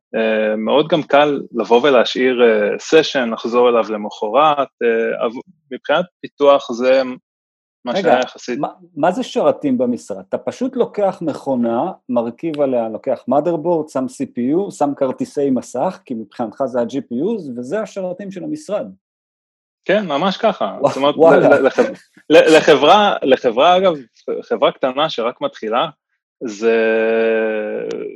מאוד 0.57 0.87
גם 0.87 1.03
קל 1.03 1.41
לבוא 1.55 1.81
ולהשאיר 1.83 2.41
סשן, 2.79 3.29
לחזור 3.33 3.69
אליו 3.69 3.83
למחרת, 3.89 4.67
מבחינת 5.71 6.05
פיתוח 6.21 6.71
זה 6.71 7.01
מה 7.85 7.95
שהיה 7.95 8.19
יחסית. 8.19 8.59
מה, 8.59 8.67
מה 8.95 9.11
זה 9.11 9.23
שרתים 9.23 9.77
במשרד? 9.77 10.23
אתה 10.29 10.37
פשוט 10.37 10.75
לוקח 10.75 11.21
מכונה, 11.21 11.91
מרכיב 12.09 12.61
עליה, 12.61 12.89
לוקח 12.89 13.23
motherboard, 13.29 13.91
שם 13.91 14.05
CPU, 14.05 14.71
שם 14.71 14.89
כרטיסי 14.95 15.49
מסך, 15.49 15.99
כי 16.05 16.13
מבחינתך 16.13 16.63
זה 16.65 16.81
ה-GPUs, 16.81 17.51
וזה 17.57 17.81
השרתים 17.81 18.31
של 18.31 18.43
המשרד. 18.43 18.87
כן, 19.85 20.05
ממש 20.05 20.37
ככה. 20.37 20.77
זאת 20.87 20.97
אומרת, 20.97 21.15
לחברה, 22.29 23.15
לחברה, 23.21 23.77
אגב, 23.77 23.93
חברה 24.41 24.71
קטנה 24.71 25.09
שרק 25.09 25.41
מתחילה, 25.41 25.87
זה 26.43 26.75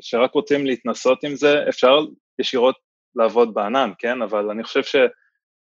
שרק 0.01 0.33
רוצים 0.33 0.65
להתנסות 0.65 1.23
עם 1.23 1.35
זה, 1.35 1.63
אפשר 1.69 1.99
ישירות 2.39 2.75
לעבוד 3.15 3.53
בענן, 3.53 3.91
כן? 3.99 4.21
אבל 4.21 4.49
אני 4.49 4.63
חושב 4.63 4.83
ש... 4.83 4.95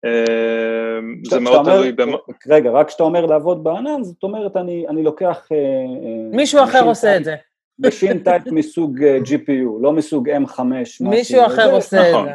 אה, 0.05 0.99
זה 1.31 1.41
מאוד 1.41 1.65
תלוי 1.65 1.93
במה... 1.93 2.17
רגע, 2.49 2.71
רק 2.71 2.89
כשאתה 2.89 3.03
אומר 3.03 3.27
לעבוד 3.27 3.65
בענן, 3.65 4.05
זאת 4.05 4.23
אומרת, 4.23 4.57
אני, 4.57 4.87
אני 4.89 5.03
לוקח... 5.03 5.49
אה, 5.53 5.57
אה, 5.57 6.37
מישהו 6.37 6.65
אחר 6.65 6.85
עושה 6.85 7.17
את 7.17 7.25
זה. 7.25 7.35
Machine 7.87 8.25
טייפ 8.25 8.43
מסוג 8.47 8.99
GPU, 9.01 9.83
לא 9.83 9.93
מסוג 9.93 10.31
M5. 10.31 10.61
מישהו 11.01 11.47
אחר 11.47 11.73
עושה 11.73 12.11
את. 12.11 12.25
זה. 12.25 12.33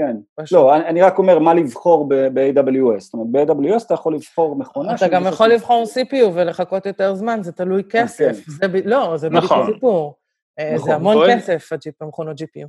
כן. 0.00 0.16
פשוט. 0.34 0.58
לא, 0.58 0.76
אני, 0.76 0.86
אני 0.86 1.02
רק 1.02 1.18
אומר 1.18 1.38
מה 1.38 1.54
לבחור 1.54 2.08
ב-AWS. 2.08 3.00
זאת 3.00 3.14
אומרת, 3.14 3.48
ב-AWS 3.48 3.86
אתה 3.86 3.94
יכול 3.94 4.14
לבחור 4.14 4.56
מכונה... 4.56 4.94
אתה 4.94 5.08
גם 5.08 5.26
יכול 5.26 5.48
לבחור 5.48 5.84
CPU 5.84 6.24
ולחכות 6.34 6.86
יותר 6.86 7.14
זמן, 7.14 7.42
זה 7.42 7.52
תלוי 7.52 7.84
כן. 7.84 8.04
כסף. 8.04 8.44
כן. 8.44 8.52
זה 8.52 8.68
ב... 8.68 8.76
לא, 8.84 9.16
זה 9.16 9.28
בדיוק 9.28 9.44
נכון. 9.44 9.70
הסיפור. 9.70 10.16
אה, 10.58 10.72
נכון. 10.74 10.86
זה 10.86 10.94
המון 10.94 11.16
בואי... 11.16 11.36
כסף, 11.36 11.68
המכונות 12.00 12.40
GPU. 12.40 12.66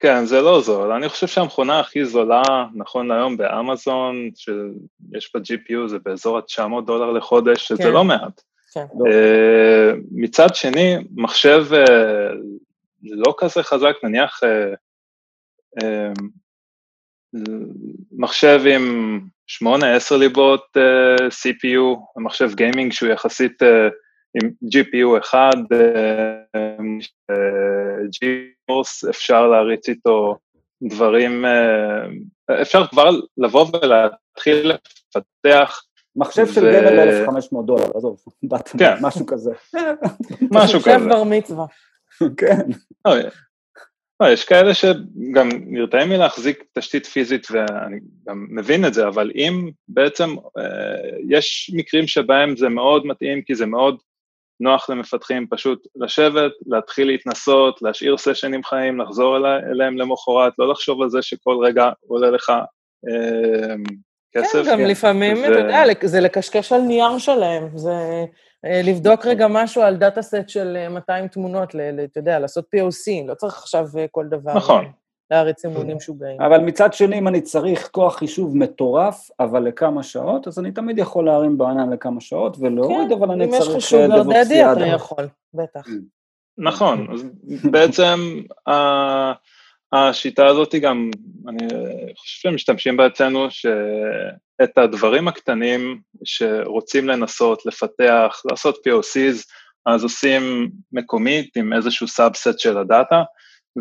כן, 0.00 0.24
זה 0.24 0.40
לא 0.40 0.60
זול. 0.60 0.92
אני 0.92 1.08
חושב 1.08 1.26
שהמכונה 1.26 1.80
הכי 1.80 2.04
זולה, 2.04 2.42
נכון 2.74 3.08
להיום 3.08 3.36
באמזון, 3.36 4.30
שיש 4.34 5.30
בה 5.34 5.40
GPU, 5.40 5.88
זה 5.88 5.98
באזור 6.04 6.38
ה-900 6.38 6.86
דולר 6.86 7.10
לחודש, 7.10 7.68
שזה 7.68 7.82
כן. 7.82 7.92
לא 7.92 8.04
מעט. 8.04 8.42
כן. 8.72 8.84
Uh, 8.90 9.96
מצד 10.12 10.54
שני, 10.54 10.96
מחשב 11.14 11.64
uh, 11.70 12.34
לא 13.02 13.34
כזה 13.38 13.62
חזק, 13.62 13.94
נניח 14.04 14.40
מחשב 18.12 18.60
עם 18.74 19.20
8-10 19.62 20.16
ליבות 20.18 20.64
uh, 20.76 20.80
אה, 20.80 21.26
CPU, 21.26 22.22
מחשב 22.22 22.54
גיימינג 22.54 22.92
שהוא 22.92 23.08
יחסית 23.08 23.62
uh, 23.62 23.66
עם 24.34 24.50
GPU 24.64 25.18
אחד, 25.18 25.56
uh, 25.72 26.56
GPOS, 28.06 29.10
אפשר 29.10 29.46
להריץ 29.46 29.88
איתו 29.88 30.36
דברים, 30.82 31.44
uh, 31.44 32.52
אפשר 32.62 32.86
כבר 32.86 33.10
לבוא 33.38 33.66
ולהתחיל 33.72 34.72
לפתח. 35.16 35.82
מחשב 36.16 36.46
של 36.46 36.70
גיימר 36.70 37.26
ב-1500 37.26 37.66
דולר, 37.66 37.90
עזוב, 37.94 38.24
כן. 38.78 38.94
משהו 39.06 39.26
כזה. 39.26 39.50
משהו 40.50 40.80
כזה. 40.80 40.98
מחשב 40.98 41.08
בר 41.08 41.24
מצווה. 41.24 41.66
כן. 42.36 42.70
לא, 44.20 44.28
יש 44.28 44.44
כאלה 44.44 44.74
שגם 44.74 45.48
נרתעים 45.66 46.08
מלהחזיק 46.08 46.64
תשתית 46.78 47.06
פיזית 47.06 47.46
ואני 47.50 47.98
גם 48.28 48.46
מבין 48.50 48.84
את 48.84 48.94
זה, 48.94 49.08
אבל 49.08 49.30
אם 49.34 49.70
בעצם 49.88 50.30
אה, 50.58 50.64
יש 51.28 51.70
מקרים 51.74 52.06
שבהם 52.06 52.56
זה 52.56 52.68
מאוד 52.68 53.06
מתאים 53.06 53.42
כי 53.42 53.54
זה 53.54 53.66
מאוד 53.66 53.98
נוח 54.60 54.90
למפתחים 54.90 55.46
פשוט 55.50 55.86
לשבת, 55.96 56.52
להתחיל 56.66 57.06
להתנסות, 57.06 57.82
להשאיר 57.82 58.16
סשנים 58.16 58.64
חיים, 58.64 59.00
לחזור 59.00 59.36
אלי, 59.36 59.70
אליהם 59.70 59.96
למחרת, 59.96 60.52
לא 60.58 60.68
לחשוב 60.68 61.02
על 61.02 61.10
זה 61.10 61.22
שכל 61.22 61.56
רגע 61.64 61.90
עולה 62.06 62.30
לך 62.30 62.50
אה, 63.08 63.74
כסף. 64.36 64.64
כן, 64.64 64.70
גם 64.70 64.78
כן. 64.78 64.88
לפעמים, 64.88 65.36
ו... 65.36 65.44
אתה 65.44 65.58
יודע, 65.58 65.84
זה 66.04 66.20
לקשקש 66.20 66.72
על 66.72 66.80
נייר 66.80 67.18
שלהם, 67.18 67.68
זה... 67.74 68.24
לבדוק 68.64 69.26
רגע 69.26 69.46
משהו 69.50 69.82
על 69.82 69.96
דאטה 69.96 70.22
סט 70.22 70.48
של 70.48 70.88
200 70.90 71.28
תמונות, 71.28 71.74
אתה 72.04 72.18
יודע, 72.18 72.38
לעשות 72.38 72.64
POC, 72.76 73.26
לא 73.26 73.34
צריך 73.34 73.58
עכשיו 73.58 73.88
כל 74.10 74.26
דבר. 74.26 74.54
נכון. 74.54 74.84
להריץ 75.30 75.64
אימונים 75.64 75.96
משוגעים. 75.96 76.40
אבל 76.40 76.58
מצד 76.58 76.92
שני, 76.92 77.18
אם 77.18 77.28
אני 77.28 77.40
צריך 77.40 77.88
כוח 77.92 78.16
חישוב 78.16 78.56
מטורף, 78.56 79.30
אבל 79.40 79.62
לכמה 79.62 80.02
שעות, 80.02 80.48
אז 80.48 80.58
אני 80.58 80.72
תמיד 80.72 80.98
יכול 80.98 81.24
להרים 81.24 81.58
בענן 81.58 81.92
לכמה 81.92 82.20
שעות 82.20 82.56
ולהוריד, 82.60 83.08
כן, 83.08 83.14
אבל 83.14 83.30
אני 83.30 83.48
צריך... 83.48 83.62
אם 83.62 83.68
יש 83.68 83.74
חישוב 83.74 84.00
ורדדי, 84.00 84.64
אתה 84.72 84.86
יכול, 84.86 85.28
בטח. 85.54 85.86
נכון, 86.58 87.06
אז 87.12 87.24
בעצם 87.70 88.40
השיטה 89.94 90.46
הזאת 90.46 90.72
היא 90.72 90.82
גם, 90.82 91.10
אני 91.48 91.66
חושב 92.16 92.50
שמשתמשים 92.50 92.96
בה 92.96 93.06
אצלנו, 93.06 93.50
שאת 93.50 94.78
הדברים 94.78 95.28
הקטנים 95.28 96.00
שרוצים 96.24 97.08
לנסות, 97.08 97.66
לפתח, 97.66 98.42
לעשות 98.50 98.76
POCs, 98.76 99.44
אז 99.86 100.02
עושים 100.02 100.70
מקומית 100.92 101.56
עם 101.56 101.72
איזשהו 101.72 102.08
subset 102.08 102.58
של 102.58 102.78
הדאטה, 102.78 103.22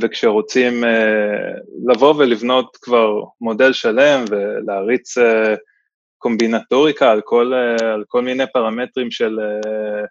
וכשרוצים 0.02 0.84
uh, 0.84 1.92
לבוא 1.94 2.14
ולבנות 2.18 2.78
כבר 2.82 3.10
מודל 3.42 3.74
שלם 3.74 4.26
ולהריץ 4.30 5.18
uh, 5.18 5.22
קומבינטוריקה 6.18 7.12
על 7.12 7.22
כל, 7.22 7.54
uh, 7.54 7.84
על 7.84 8.04
כל 8.08 8.22
מיני 8.22 8.44
פרמטרים 8.54 9.12
של, 9.12 9.40
uh, 9.40 10.08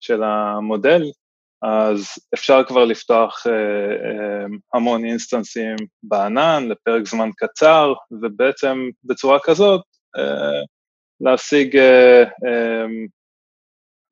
של 0.00 0.22
המודל, 0.22 1.02
אז 1.62 2.06
אפשר 2.34 2.64
כבר 2.64 2.84
לפתוח 2.84 3.46
uh, 3.46 3.50
uh, 3.50 4.56
המון 4.74 5.04
אינסטנסים 5.04 5.76
בענן 6.02 6.68
לפרק 6.68 7.06
זמן 7.06 7.30
קצר, 7.36 7.92
ובעצם 8.22 8.88
בצורה 9.04 9.38
כזאת 9.42 9.80
uh, 10.16 10.66
להשיג 11.20 11.78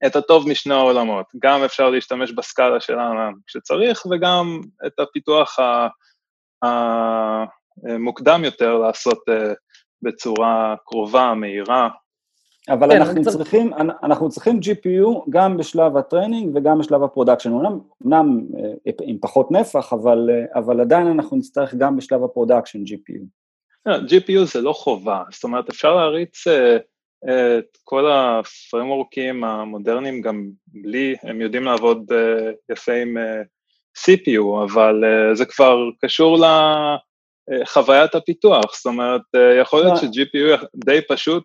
את 0.06 0.16
הטוב 0.16 0.48
משני 0.48 0.74
העולמות, 0.74 1.26
גם 1.42 1.62
אפשר 1.64 1.90
להשתמש 1.90 2.32
בסקאלה 2.32 2.80
שלנו 2.80 3.32
כשצריך, 3.46 4.06
וגם 4.06 4.60
את 4.86 4.98
הפיתוח 4.98 5.58
המוקדם 6.62 8.44
יותר 8.44 8.78
לעשות 8.78 9.18
אה, 9.28 9.52
בצורה 10.02 10.74
קרובה, 10.86 11.34
מהירה. 11.34 11.88
אבל 12.68 12.90
כן, 12.90 12.96
אנחנו, 12.96 13.22
צריך... 13.22 13.36
צריכים, 13.36 13.70
אנחנו 14.02 14.28
צריכים 14.28 14.58
GPU 14.58 15.30
גם 15.30 15.56
בשלב 15.56 15.96
ה 15.96 16.03
training 16.03 16.56
וגם 16.56 16.78
בשלב 16.78 17.02
ה 17.02 17.07
production, 17.07 17.52
אמנם, 18.06 18.46
אה, 18.58 18.92
עם 19.02 19.18
פחות 19.20 19.50
נפח, 19.50 19.92
אבל, 19.92 20.30
אה, 20.30 20.58
אבל 20.58 20.80
עדיין 20.80 21.06
אנחנו 21.06 21.36
נצטרך 21.36 21.74
גם 21.74 21.96
בשלב 21.96 22.24
ה 22.24 22.30
production 22.30 22.82
GPU. 22.82 23.22
GPU 23.88 24.44
זה 24.44 24.60
לא 24.60 24.72
חובה, 24.72 25.22
זאת 25.30 25.44
אומרת 25.44 25.68
אפשר 25.68 25.94
להריץ 25.94 26.44
את 27.24 27.78
כל 27.84 28.10
ה 28.10 28.22
framework 28.22 29.22
ים 29.22 29.44
המודרניים 29.44 30.20
גם 30.20 30.50
בלי, 30.66 31.16
הם 31.22 31.40
יודעים 31.40 31.64
לעבוד 31.64 32.12
אה, 32.12 32.50
יפה 32.72 32.92
עם 32.92 33.18
אה, 33.18 33.42
CPU, 33.98 34.64
אבל 34.64 35.04
זה 35.34 35.44
כבר 35.44 35.76
קשור 36.04 36.38
לחוויית 37.48 38.14
הפיתוח, 38.14 38.76
זאת 38.76 38.86
אומרת, 38.86 39.20
יכול 39.60 39.80
להיות 39.80 39.96
ש-GPU 39.96 40.66
די 40.84 41.00
פשוט 41.08 41.44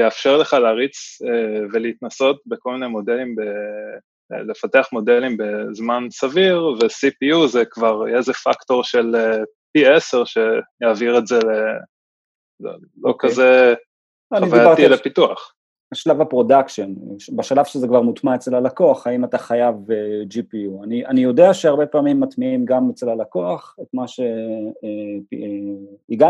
יאפשר 0.00 0.36
לך 0.36 0.52
להריץ 0.52 1.18
ולהתנסות 1.72 2.42
בכל 2.46 2.72
מיני 2.72 2.86
מודלים, 2.86 3.36
ב... 3.36 3.40
לפתח 4.30 4.88
מודלים 4.92 5.36
בזמן 5.36 6.06
סביר, 6.10 6.62
ו-CPU 6.62 7.48
זה 7.48 7.64
כבר 7.64 8.16
איזה 8.16 8.32
פקטור 8.32 8.84
של 8.84 9.14
פי 9.72 9.86
10 9.86 10.22
שיעביר 10.24 11.18
את 11.18 11.26
זה 11.26 11.38
ל... 11.38 11.50
לא, 12.60 12.70
לא 12.70 13.08
okay. 13.08 13.12
אוקיי. 13.12 13.30
כזה 13.30 13.74
חווייתי 14.34 14.88
לפיתוח. 14.88 15.55
שלב 15.94 16.20
ה 16.20 16.26
production, 16.26 16.94
בשלב 17.36 17.64
שזה 17.64 17.88
כבר 17.88 18.00
מוטמע 18.00 18.34
אצל 18.34 18.54
הלקוח, 18.54 19.06
האם 19.06 19.24
אתה 19.24 19.38
חייב 19.38 19.74
uh, 19.74 19.92
אה, 19.92 20.22
GPU. 20.30 20.84
אני, 20.84 21.06
אני 21.06 21.20
יודע 21.20 21.54
שהרבה 21.54 21.86
פעמים 21.86 22.20
מטמיעים 22.20 22.64
גם 22.64 22.90
אצל 22.90 23.08
הלקוח 23.08 23.76
את 23.82 23.86
מה 23.94 24.08
שהגענו 24.08 24.36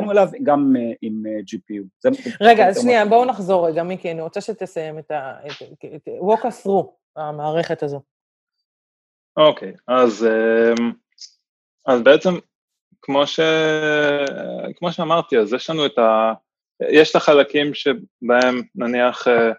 uh, 0.07 0.09
uh, 0.09 0.13
אליו, 0.13 0.29
גם 0.43 0.73
uh, 0.77 0.81
עם 1.03 1.23
uh, 1.27 1.29
GPU. 1.55 1.83
זה 2.01 2.09
רגע, 2.41 2.69
אז 2.69 2.83
שנייה, 2.83 3.07
בואו 3.07 3.25
נחזור 3.25 3.69
רגע, 3.69 3.83
מיקי, 3.83 4.11
אני 4.11 4.21
רוצה 4.21 4.41
שתסיים 4.41 4.99
את 4.99 5.11
ה... 5.11 5.33
את, 5.47 5.63
את, 5.95 6.09
walk 6.09 6.43
us 6.43 6.67
through 6.67 6.87
המערכת 7.17 7.83
הזו. 7.83 8.01
אוקיי, 9.37 9.73
okay, 9.73 9.77
אז, 9.89 10.29
אז 11.87 12.03
בעצם, 12.03 12.31
כמו, 13.03 13.27
ש, 13.27 13.41
כמו 14.77 14.93
שאמרתי, 14.93 15.39
אז 15.39 15.53
יש 15.53 15.71
לנו 15.71 15.87
את 15.87 15.99
ה... 15.99 16.33
יש 16.91 17.11
את 17.11 17.17
החלקים 17.17 17.75
שבהם 17.75 18.63
נניח 18.75 19.29
אה, 19.29 19.53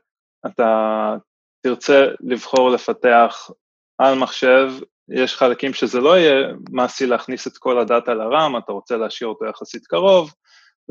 אתה 0.45 1.15
תרצה 1.61 2.05
לבחור 2.20 2.70
לפתח 2.70 3.49
על 3.97 4.15
מחשב, 4.15 4.72
יש 5.09 5.36
חלקים 5.36 5.74
שזה 5.74 5.99
לא 5.99 6.18
יהיה 6.18 6.47
מעשי 6.72 7.05
להכניס 7.05 7.47
את 7.47 7.57
כל 7.57 7.80
הדאטה 7.80 8.13
לרם, 8.13 8.57
אתה 8.57 8.72
רוצה 8.72 8.97
להשאיר 8.97 9.30
אותו 9.30 9.45
יחסית 9.45 9.88
קרוב, 9.88 10.34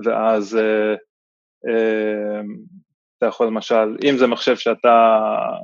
ואז 0.05 0.57
אה, 0.57 0.95
אה, 1.69 2.41
אתה 3.19 3.27
יכול 3.27 3.47
למשל, 3.47 3.97
אם 4.05 4.17
זה 4.19 4.27
מחשב 4.27 4.57
שאתה, 4.57 5.19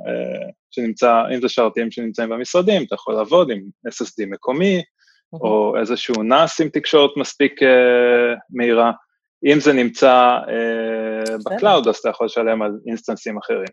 אה, 0.07 0.49
שנמצא, 0.71 1.21
אם 1.35 1.41
זה 1.41 1.49
שרתים 1.49 1.91
שנמצאים 1.91 2.29
במשרדים, 2.29 2.83
אתה 2.83 2.95
יכול 2.95 3.13
לעבוד 3.13 3.51
עם 3.51 3.59
SSD 3.87 4.25
מקומי, 4.27 4.79
mm-hmm. 4.79 5.39
או 5.41 5.77
איזשהו 5.79 6.15
NAS 6.15 6.63
עם 6.63 6.69
תקשורת 6.69 7.11
מספיק 7.17 7.63
אה, 7.63 8.33
מהירה. 8.49 8.91
אם 9.45 9.59
זה 9.59 9.73
נמצא 9.73 10.39
אה, 10.49 11.37
ב 11.45 11.51
cloud, 11.51 11.87
אז 11.87 11.95
אתה 11.95 12.09
יכול 12.09 12.25
לשלם 12.25 12.61
על 12.61 12.71
instance 12.87 13.27
ים 13.27 13.37
אחרים. 13.37 13.67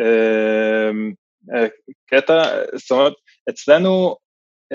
אה, 0.00 0.90
אה, 1.54 1.68
קטע, 2.06 2.42
זאת 2.76 2.90
אומרת, 2.90 3.12
אצלנו 3.50 4.16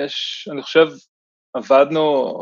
יש, 0.06 0.48
אני 0.52 0.62
חושב, 0.62 0.88
עבדנו, 1.54 2.36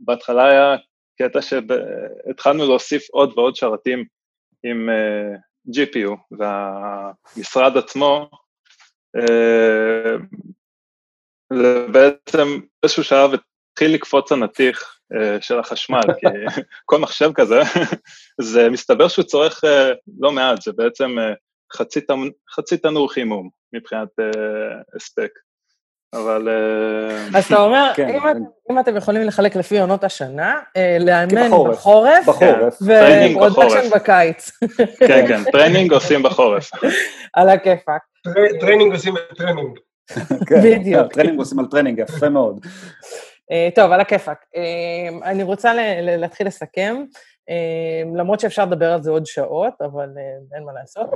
בהתחלה 0.00 0.44
היה 0.44 0.76
קטע 1.22 1.42
שהתחלנו 1.42 2.66
להוסיף 2.66 3.10
עוד 3.10 3.32
ועוד 3.36 3.56
שרתים 3.56 4.04
עם 4.64 4.88
uh, 4.88 5.38
GPU, 5.68 6.36
והמשרד 6.38 7.76
עצמו, 7.76 8.30
uh, 9.18 10.22
זה 11.52 11.86
בעצם 11.92 12.60
באיזשהו 12.82 13.04
שלב 13.04 13.30
התחיל 13.72 13.94
לקפוץ 13.94 14.32
הנתיך 14.32 14.78
אה, 14.82 15.01
של 15.40 15.58
החשמל, 15.58 16.00
כי 16.18 16.26
כל 16.84 16.98
מחשב 16.98 17.30
כזה, 17.34 17.60
זה 18.40 18.70
מסתבר 18.70 19.08
שהוא 19.08 19.24
צורך 19.24 19.64
אה, 19.64 19.90
לא 20.20 20.32
מעט, 20.32 20.62
זה 20.62 20.72
בעצם 20.76 21.18
אה, 21.18 21.32
חצי, 21.76 22.00
חצי 22.54 22.76
תנור 22.76 23.12
חימום 23.12 23.48
מבחינת 23.72 24.08
הספק. 24.96 25.30
אבל... 26.14 26.48
אז 27.34 27.44
אתה 27.44 27.56
אומר, 27.56 27.92
כן, 27.94 28.08
אם, 28.08 28.20
כן. 28.20 28.42
אם 28.70 28.78
אתם 28.78 28.96
יכולים 28.96 29.22
לחלק 29.22 29.56
לפי 29.56 29.80
עונות 29.80 30.04
השנה, 30.04 30.60
לאמן 31.00 31.48
בחורף, 31.48 31.74
בחורף, 31.78 32.28
בחורף. 32.28 32.78
ו 32.82 32.92
production 32.92 33.90
בקיץ. 33.94 34.50
כן, 35.08 35.24
כן, 35.28 35.50
training 35.52 35.92
עושים 35.92 36.22
בחורף. 36.22 36.70
על 37.36 37.48
הכיפאק. 37.48 38.02
training 38.60 38.92
עושים 38.92 39.14
ב 39.14 39.20
training. 39.20 39.78
כן, 40.46 40.60
בדיוק. 40.64 41.12
training 41.12 41.38
עושים 41.38 41.58
על 41.58 41.66
training, 41.66 41.98
יפה 41.98 42.28
מאוד. 42.28 42.66
אה, 43.52 43.68
טוב, 43.74 43.92
על 43.92 44.00
הכיפאק. 44.00 44.46
אה, 44.56 45.30
אני 45.30 45.42
רוצה 45.42 45.72
להתחיל 46.00 46.46
לסכם, 46.46 47.04
אה, 47.50 48.02
למרות 48.16 48.40
שאפשר 48.40 48.64
לדבר 48.64 48.92
על 48.92 49.02
זה 49.02 49.10
עוד 49.10 49.26
שעות, 49.26 49.74
אבל 49.80 50.08
אין 50.54 50.64
מה 50.64 50.72
לעשות. 50.72 51.10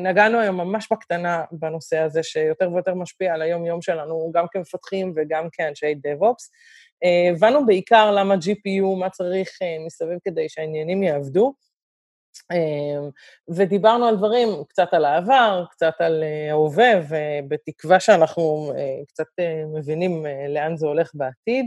נגענו 0.00 0.38
היום 0.38 0.56
ממש 0.56 0.88
בקטנה 0.92 1.44
בנושא 1.52 1.98
הזה, 1.98 2.22
שיותר 2.22 2.72
ויותר 2.72 2.94
משפיע 2.94 3.34
על 3.34 3.42
היום-יום 3.42 3.82
שלנו, 3.82 4.30
גם 4.34 4.46
כמפתחים 4.50 5.12
וגם 5.16 5.48
כאנשי 5.52 5.92
DevOps. 5.92 6.50
הבנו 7.34 7.66
בעיקר 7.66 8.10
למה 8.10 8.34
GPU, 8.34 8.98
מה 8.98 9.10
צריך 9.10 9.48
מסביב 9.86 10.18
כדי 10.24 10.48
שהעניינים 10.48 11.02
יעבדו. 11.02 11.54
אמ, 12.52 13.10
ודיברנו 13.56 14.06
על 14.06 14.16
דברים, 14.16 14.48
קצת 14.68 14.88
על 14.92 15.04
העבר, 15.04 15.64
קצת 15.70 15.94
על 15.98 16.22
אה, 16.22 16.50
ההווה, 16.50 16.92
ובתקווה 17.08 18.00
שאנחנו 18.00 18.72
אה, 18.76 19.04
קצת 19.08 19.26
אה, 19.40 19.62
מבינים 19.74 20.26
לאן 20.48 20.76
זה 20.76 20.86
הולך 20.86 21.10
בעתיד. 21.14 21.66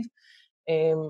אמ, 0.68 1.08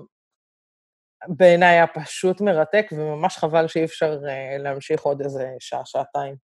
בעיניי 1.27 1.69
היה 1.69 1.87
פשוט 1.87 2.41
מרתק, 2.41 2.87
וממש 2.91 3.37
חבל 3.37 3.67
שאי 3.67 3.85
אפשר 3.85 4.17
להמשיך 4.59 5.01
עוד 5.01 5.21
איזה 5.21 5.47
שעה, 5.59 5.81
שעתיים. 5.85 6.44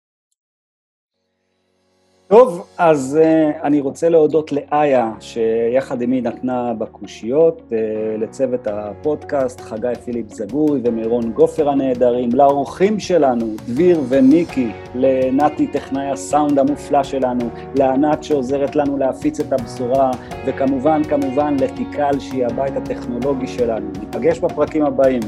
טוב, 2.32 2.68
אז 2.78 3.20
uh, 3.22 3.64
אני 3.64 3.80
רוצה 3.80 4.10
להודות 4.10 4.52
לאיה, 4.52 5.12
שיחד 5.20 6.02
עימי 6.02 6.22
נתנה 6.22 6.74
בקושיות, 6.78 7.62
uh, 7.70 7.74
לצוות 8.22 8.68
הפודקאסט, 8.68 9.62
חגי 9.62 9.88
פיליפ 10.06 10.34
זגורי 10.34 10.80
ומירון 10.84 11.32
גופר 11.32 11.70
הנהדרים, 11.70 12.30
לאורחים 12.34 13.00
שלנו, 13.00 13.46
דביר 13.68 14.02
ומיקי, 14.10 14.72
לנתי 14.96 15.68
טכנאי 15.68 16.12
הסאונד 16.12 16.60
המופלא 16.60 17.04
שלנו, 17.04 17.50
לענת 17.76 18.24
שעוזרת 18.24 18.76
לנו 18.76 18.98
להפיץ 18.98 19.40
את 19.40 19.54
הבשורה, 19.54 20.12
וכמובן, 20.46 21.04
כמובן, 21.04 21.56
לתיקל 21.60 22.20
שהיא 22.20 22.46
הבית 22.46 22.78
הטכנולוגי 22.78 23.48
שלנו. 23.48 23.88
ניפגש 24.00 24.40
בפרקים 24.40 24.86
הבאים. 24.86 25.22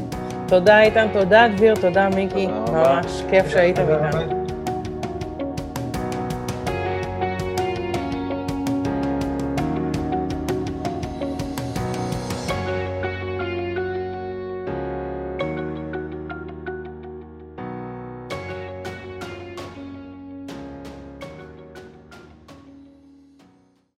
תודה 0.47 0.81
איתן, 0.81 1.07
תודה 1.13 1.47
דביר, 1.55 1.75
תודה 1.75 2.09
מיקי, 2.15 2.47
תודה 2.65 3.01
ממש 3.01 3.23
כיף 3.29 3.47
שהייתם 3.47 3.81
איתנו. 3.81 4.42